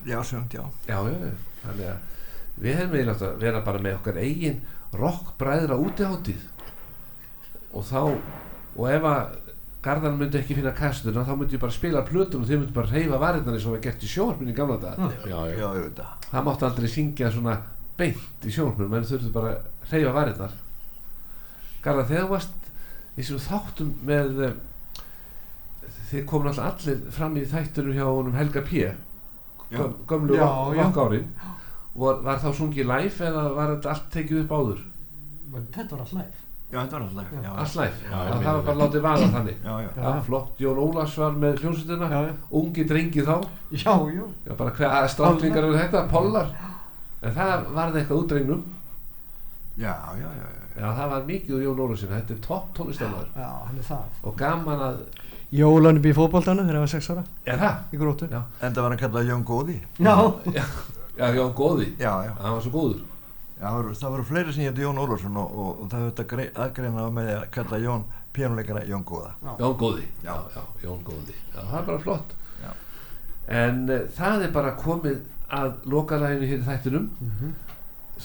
Já, 0.06 0.18
sönd, 0.26 0.50
já. 0.50 0.64
já, 0.88 0.98
já, 1.06 1.14
já, 1.22 1.30
þannig 1.62 1.86
að 1.92 2.15
við 2.60 2.78
hefum 2.80 2.94
eiginlega 2.96 3.14
átt 3.16 3.24
að 3.28 3.40
vera 3.44 3.60
bara 3.66 3.82
með 3.84 3.98
okkar 3.98 4.20
eigin 4.22 4.60
rockbræðra 4.96 5.76
útiháttíð 5.82 6.44
og 7.76 7.84
þá 7.84 7.98
og 8.76 8.86
ef 8.92 9.10
að 9.10 9.34
Garðan 9.86 10.16
myndi 10.18 10.40
ekki 10.40 10.56
finna 10.58 10.72
kastuna 10.74 11.22
þá 11.22 11.36
myndi 11.38 11.54
ég 11.54 11.60
bara 11.62 11.74
spila 11.76 12.00
plötun 12.02 12.42
og 12.42 12.48
þið 12.48 12.58
myndi 12.58 12.74
bara 12.74 12.90
reyfa 12.90 13.18
varirnar 13.22 13.54
eins 13.54 13.66
og 13.68 13.76
var 13.76 13.82
gert 13.84 14.02
í 14.02 14.08
sjónvarpinu 14.10 14.50
í 14.50 14.56
gamla 14.56 14.78
dag 14.82 14.96
já, 14.98 15.12
já, 15.30 15.58
Já, 15.60 15.66
auðvitað. 15.68 16.08
það. 16.32 16.42
Mátti 16.48 16.66
aldrei 16.66 16.88
syngja 16.90 17.28
svona 17.30 17.54
beint 18.00 18.46
í 18.48 18.54
sjónvarpinu 18.56 18.88
menn 18.90 19.06
þurftu 19.06 19.30
bara 19.36 19.52
að 19.52 19.92
reyfa 19.92 20.14
varirnar. 20.16 20.56
Garðan 21.84 22.08
þegar 22.10 22.24
þú 22.26 22.32
varst 22.32 22.66
í 22.66 23.20
þessum 23.20 23.44
þáttum 23.46 23.92
með 24.10 24.42
eh, 24.48 24.56
þið 26.10 26.26
komin 26.32 26.50
alltaf 26.50 26.66
allir 26.72 26.98
fram 27.20 27.38
í 27.38 27.46
þættunum 27.54 27.94
hjá 28.00 28.04
honum 28.08 28.34
Helga 28.40 28.64
P 28.66 28.82
gömlu 30.10 30.40
vakkárin 30.82 31.30
var, 31.96 32.18
var 32.26 32.40
þá 32.42 32.48
sungið 32.58 32.88
live 32.90 33.28
eða 33.30 33.44
var 33.56 33.70
þetta 33.76 33.92
allt 33.94 34.10
tekið 34.16 34.42
upp 34.44 34.52
áður 34.58 34.82
Þetta 35.56 35.94
var 35.96 36.02
all 36.04 36.18
live. 36.18 36.42
Já, 36.66 36.80
þetta 36.82 36.96
var 36.98 37.02
alltaf. 37.06 37.28
Já, 37.44 37.50
allt 37.62 37.74
live, 37.78 37.98
Já, 38.10 38.16
það 38.26 38.46
var 38.56 38.62
bara 38.66 38.78
látið 38.80 39.04
vara 39.04 39.26
þannig 39.36 39.60
já, 39.64 39.74
já. 39.84 39.90
já, 40.02 40.08
flott, 40.26 40.48
Jón 40.60 40.80
Ólafs 40.82 41.14
var 41.22 41.36
með 41.38 41.60
já. 41.62 42.22
ungi 42.60 42.84
drengi 42.90 43.22
þá 43.22 43.36
Já, 43.70 43.94
já. 44.16 44.24
já, 44.48 44.54
bara 44.58 44.72
hver 44.74 45.08
stráklingar 45.12 45.64
eru 45.68 45.76
þetta, 45.78 46.02
pollar 46.10 46.50
en 47.22 47.32
það 47.38 47.68
varði 47.76 48.00
eitthvað 48.02 48.18
út 48.24 48.32
drengnum 48.34 48.64
Já, 49.76 49.94
já, 50.18 50.26
já, 50.40 50.48
já. 50.80 50.88
það 50.98 51.08
var 51.14 51.24
mikið 51.30 51.54
úr 51.56 51.62
Jón 51.68 51.80
Ólafsson, 51.86 52.12
þetta 52.16 52.34
er 52.34 52.42
topp 52.48 52.68
tónlistamæður 52.80 53.30
Já, 53.38 53.48
hann 53.68 53.78
er 53.78 53.88
það. 53.92 54.10
og 54.26 54.36
gaman 54.42 54.84
að, 54.90 55.00
Jólan 55.54 56.00
upp 56.02 56.10
í 56.10 56.16
fótboltanu 56.18 56.64
þegar 56.66 56.80
hann 56.80 56.84
var 56.88 56.92
6 56.96 57.10
ára 57.14 57.24
er 57.46 57.60
það? 57.62 57.76
í 57.94 58.00
gróttu. 58.02 58.26
Já. 58.32 58.40
Enda 58.66 58.82
var 58.82 58.90
hann 58.96 58.98
kallað 58.98 59.28
Jón 59.30 59.44
Góði. 59.46 59.76
Já. 60.02 60.16
Já, 61.16 61.26
Jón 61.34 61.52
Góði, 61.54 61.88
Já, 61.98 62.12
já. 62.26 62.32
hann 62.40 62.52
var 62.52 62.62
svo 62.62 62.70
góður 62.70 63.02
Já, 63.56 63.70
það 63.72 64.10
voru, 64.12 64.24
fleiri 64.28 64.52
sem 64.52 64.64
hétt 64.68 64.78
Jón 64.82 64.98
Ólafsson 65.00 65.36
og, 65.40 65.52
og, 65.58 65.82
og 65.82 65.90
það 65.92 66.24
grei- 66.28 66.50
aðgreina 66.54 67.06
með 67.10 67.30
að 67.38 67.46
kalla 67.50 67.78
Jón 67.80 68.02
pjánuleikara 68.36 68.82
Jón 68.84 69.04
Góða. 69.08 69.30
Jón 69.58 69.76
Góði, 69.80 70.04
já, 70.24 70.34
Já. 70.34 70.56
já, 70.56 70.62
Jón 70.84 71.00
Góði 71.06 71.36
já, 71.54 71.60
það 71.70 71.78
er 71.80 71.86
bara 71.86 71.98
flott 72.04 72.34
Já. 72.62 72.72
en 73.62 73.80
uh, 73.90 74.00
það 74.18 74.42
er 74.44 74.52
bara 74.52 74.74
komið 74.76 75.22
að 75.56 75.72
lokalæginu 75.86 76.46
hér 76.50 76.60
í 76.60 76.66
þættinum 76.66 77.08
Mhm. 77.20 77.54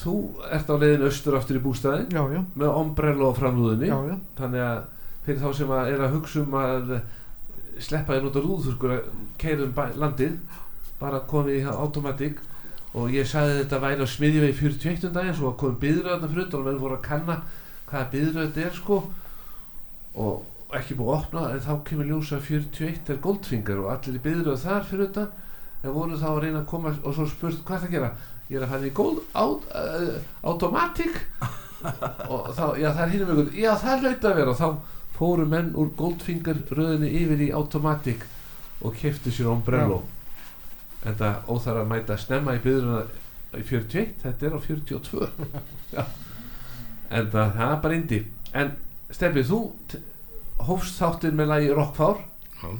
þú 0.02 0.12
ert 0.50 0.68
á 0.72 0.76
leiðin 0.76 1.02
austur 1.08 1.34
aftur 1.36 1.56
í 1.56 1.62
bústæðin 1.64 2.12
Já, 2.12 2.22
já. 2.32 2.44
með 2.56 2.76
ombrello 2.76 3.32
á 3.32 3.36
framrúðinni 3.36 3.88
Já, 3.88 3.98
já. 4.08 4.16
þannig 4.38 4.60
að 4.68 4.82
fyrir 5.26 5.40
þá 5.42 5.50
sem 5.56 5.68
að 5.68 5.90
er 5.92 6.00
að 6.00 6.14
hugsa 6.16 6.40
um 6.42 6.54
að 6.60 6.94
sleppa 7.78 8.12
þér 8.16 8.26
út 8.28 8.36
á 8.36 8.40
rúðþurkur 8.44 8.94
að 8.96 9.10
keira 9.38 9.64
um 9.64 9.72
bæ- 9.76 9.96
landið 9.96 10.36
bara 11.00 11.20
komið 11.20 11.60
í 11.60 11.64
automatic 11.72 12.40
og 12.92 13.12
ég 13.14 13.28
sagði 13.28 13.62
þetta 13.62 13.80
væri 13.80 14.04
á 14.04 14.08
smiðjuvegi 14.12 14.56
41 14.58 15.06
um 15.08 15.12
daginn 15.16 15.36
svo 15.36 15.52
að 15.52 15.60
komið 15.62 15.78
byðröðna 15.84 16.28
utan 16.32 16.58
og 16.58 16.66
menn 16.66 16.80
voru 16.82 16.98
að 16.98 17.06
kanna 17.06 17.36
hvaða 17.88 18.10
byðröð 18.12 18.42
þetta 18.42 18.66
er 18.66 18.76
sko. 18.76 18.98
Og 20.20 20.76
ekki 20.76 20.96
búið 20.98 21.12
að 21.12 21.18
opna 21.18 21.46
en 21.52 21.64
þá 21.64 21.72
kemur 21.88 22.10
ljósa 22.10 22.36
að 22.36 22.50
41 22.50 23.12
er 23.14 23.22
Goldfinger 23.24 23.80
og 23.80 23.90
allir 23.94 24.18
í 24.18 24.22
byðröð 24.26 24.60
þar 24.66 24.86
fyrir 24.90 25.08
utan. 25.08 25.32
En 25.82 25.96
voru 25.96 26.20
þá 26.20 26.28
að 26.30 26.40
reyna 26.44 26.60
að 26.60 26.70
koma 26.70 26.94
og 27.00 27.16
svo 27.16 27.26
spurt 27.32 27.64
hvað 27.66 27.86
það 27.86 27.96
gera? 27.96 28.12
Ég 28.50 28.58
er 28.58 28.66
að 28.66 28.74
fara 28.74 28.88
í 28.88 28.94
Gold 28.96 29.22
out, 29.40 29.68
uh, 29.72 30.18
Automatic. 30.52 31.20
Og 32.30 32.52
þá, 32.54 32.66
já 32.78 32.92
það 32.92 33.00
er 33.02 33.10
hinum 33.10 33.30
ykkur 33.32 33.56
já 33.58 33.70
það 33.80 34.04
hlaut 34.04 34.26
að 34.28 34.36
vera. 34.38 34.52
Og 34.52 34.60
þá 34.60 35.16
fóru 35.16 35.46
menn 35.48 35.72
úr 35.78 35.88
Goldfinger 35.98 36.60
röðinni 36.70 37.08
yfir 37.22 37.46
í 37.48 37.52
Automatic 37.56 38.26
og 38.82 38.94
keftu 38.98 39.32
sér 39.32 39.50
Ombrello 39.50 40.02
en 41.06 41.18
það 41.18 41.50
óþar 41.50 41.80
að 41.82 41.90
mæta 41.90 42.16
snemma 42.20 42.54
í 42.56 42.62
byðruna 42.62 43.02
í 43.58 43.64
41, 43.68 44.14
þetta 44.22 44.48
er 44.48 44.56
á 44.56 44.60
42 44.64 45.28
já. 45.96 46.04
En 47.12 47.28
það, 47.32 47.52
það 47.58 47.66
er 47.66 47.80
bara 47.84 47.98
indi 47.98 48.20
en 48.56 48.72
Steffi, 49.12 49.42
þú 49.44 49.58
hófst 50.64 51.00
þáttinn 51.00 51.36
með 51.36 51.50
lagi 51.50 51.72
Rockfár. 51.76 52.22
Já, 52.62 52.70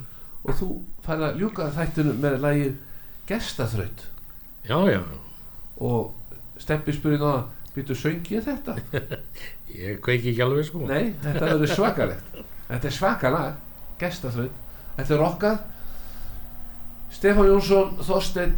og 0.43 0.55
þú 0.57 0.69
færði 1.05 1.27
að 1.27 1.41
ljúka 1.41 1.67
þættinu 1.75 2.15
með 2.23 2.37
lagi 2.41 2.71
Gestaþraut. 3.29 4.07
Já, 4.65 4.77
já. 4.89 5.01
og 5.77 6.15
Steffi 6.61 6.95
spurði 6.95 7.19
náða 7.21 7.43
býtu 7.75 7.97
söng 7.97 8.25
ég 8.31 8.45
þetta? 8.45 8.77
Ég 9.73 10.01
kveiki 10.05 10.29
ekki 10.31 10.43
alveg 10.45 10.67
sko. 10.67 10.83
Nei, 10.85 11.13
þetta 11.23 11.47
verður 11.47 11.71
svakalegt. 11.71 12.35
Þetta 12.67 12.89
er 12.89 12.93
svakalag, 12.93 13.55
gestaþraut. 14.01 14.59
Þetta 14.97 15.15
er 15.15 15.21
rockað 15.21 15.55
Stefán 17.13 17.47
Jónsson, 17.49 17.97
Þorstein 18.03 18.53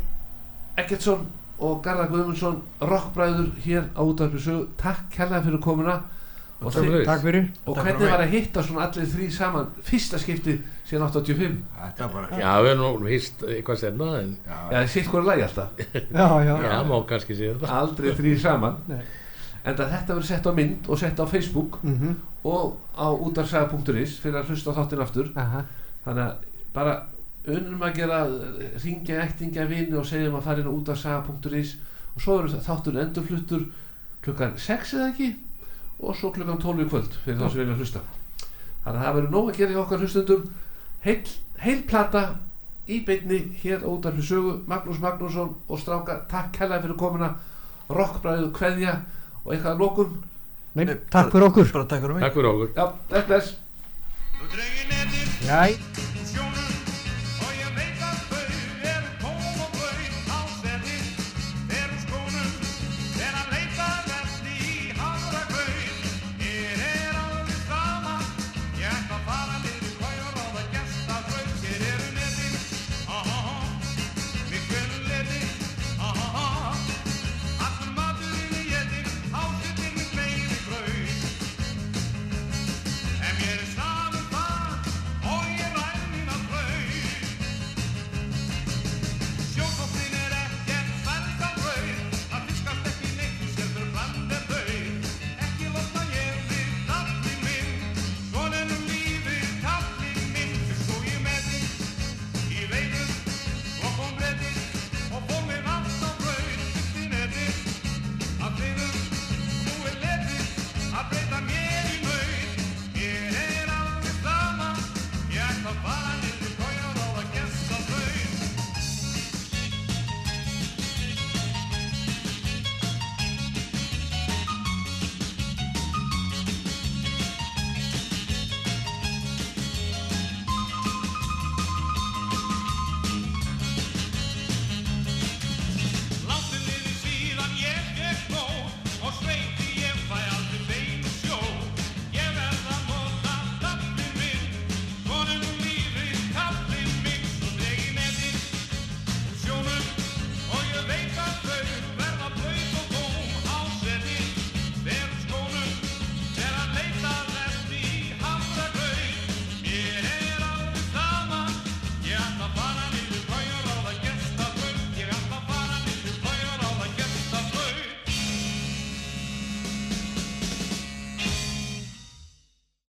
Eggertsson 0.79 1.25
og 1.63 1.79
Garðar 1.85 2.09
Guðmundsson 2.11 2.57
rockbræður 2.83 3.49
hér 3.63 3.85
á 3.95 4.01
útarpi 4.03 4.39
sögu 4.43 4.67
Takk 4.79 5.05
kærlega 5.13 5.43
fyrir 5.45 5.61
komuna 5.63 5.95
og, 6.61 6.71
fyrir. 6.73 7.03
Takk 7.07 7.21
fyrir. 7.23 7.45
og 7.65 7.75
Takk 7.77 7.85
hvernig 7.89 8.11
var 8.11 8.23
að 8.25 8.33
hitta 8.33 8.63
svona 8.63 8.87
allir 8.87 9.07
þrý 9.11 9.27
saman 9.35 9.69
fyrsta 9.87 10.19
skipti 10.19 10.57
síðan 10.87 11.07
85 11.11 11.57
Þetta 11.79 12.07
var 12.07 12.13
bara... 12.15 12.39
Já, 12.41 12.51
við 12.63 12.71
erum 12.73 13.03
nú 13.03 13.11
hýst 13.11 13.43
eitthvað 13.47 13.79
senna 13.83 14.09
en 14.21 14.33
Já, 14.47 14.57
eða 14.71 14.87
sitt 14.95 15.11
hverju 15.11 15.27
lagi 15.29 15.45
alltaf 15.47 15.83
Já, 15.95 16.27
já. 16.47 16.55
já, 16.65 16.75
má 16.89 16.95
kannski 17.11 17.37
sé 17.39 17.51
þetta. 17.53 17.71
aldrei 17.79 18.15
þrý 18.19 18.35
saman 18.43 18.79
Nei. 18.91 19.01
en 19.65 19.75
þetta 19.79 20.13
verður 20.13 20.27
sett 20.31 20.47
á 20.47 20.51
mynd 20.59 20.89
og 20.91 20.99
sett 21.01 21.19
á 21.19 21.25
Facebook 21.27 21.79
Mhm. 21.83 22.15
og 22.45 22.75
á 22.99 23.07
útarsaga.is 23.15 24.19
fyrir 24.21 24.41
að 24.43 24.51
hlusta 24.51 24.75
þáttinn 24.75 25.01
aftur 25.01 25.31
Aha. 25.39 25.63
þannig 26.05 26.23
að 26.27 26.35
bara 26.75 26.97
unnum 27.51 27.83
að 27.85 27.97
gera 27.99 28.19
ringja 28.83 29.21
ektingja 29.23 29.65
vini 29.69 29.95
og 29.97 30.07
segja 30.07 30.29
um 30.31 30.37
að 30.39 30.47
fara 30.47 30.63
inn 30.63 30.69
á 30.71 30.77
útarsaga.is 30.77 31.75
og 32.15 32.23
svo 32.23 32.37
verður 32.39 32.63
þáttur 32.65 32.99
endurfluttur 33.03 33.65
klukkan 34.25 34.55
6 34.57 34.93
eða 34.97 35.09
ekki? 35.11 35.29
Og 36.01 36.15
svo 36.17 36.31
klukkan 36.35 36.61
12 36.61 36.85
í 36.85 36.89
kvöld 36.91 37.17
fyrir 37.23 37.39
þá 37.39 37.47
sem 37.49 37.61
vilja 37.61 37.77
hlusta. 37.79 38.01
Þannig 38.85 38.99
að 38.99 39.05
það 39.05 39.15
verður 39.17 39.33
nóg 39.35 39.49
að 39.49 39.59
gera 39.59 39.75
í 39.75 39.81
okkar 39.81 40.03
hlustundum 40.03 40.43
heil, 41.05 41.21
heil 41.63 41.81
plata 41.89 42.23
í 42.85 43.01
beinni 43.05 43.39
hér 43.61 43.85
á 43.85 43.89
útarpi 43.89 44.23
sögu 44.25 44.59
Magnús 44.69 45.01
Magnússon 45.01 45.55
og 45.67 45.81
Stráka 45.81 46.19
takk 46.29 46.57
hella 46.61 46.81
fyrir 46.81 46.97
komuna. 46.99 47.33
Rockbræðu 47.89 48.49
kveðja 48.55 48.93
og 49.43 49.53
eitthvað 49.53 49.73
að 49.75 49.83
lokum. 49.83 50.15
Nei, 50.75 50.85
takk 51.13 51.31
fyrir 51.33 51.47
okkur. 51.51 51.71
Bara 51.77 51.89
takk 51.91 52.01
fyrir 52.05 52.17
mig. 52.17 52.25
Takk 52.25 52.35
fyrir 52.39 52.49
okkur. 52.53 52.69
Jæ. 55.45 56.14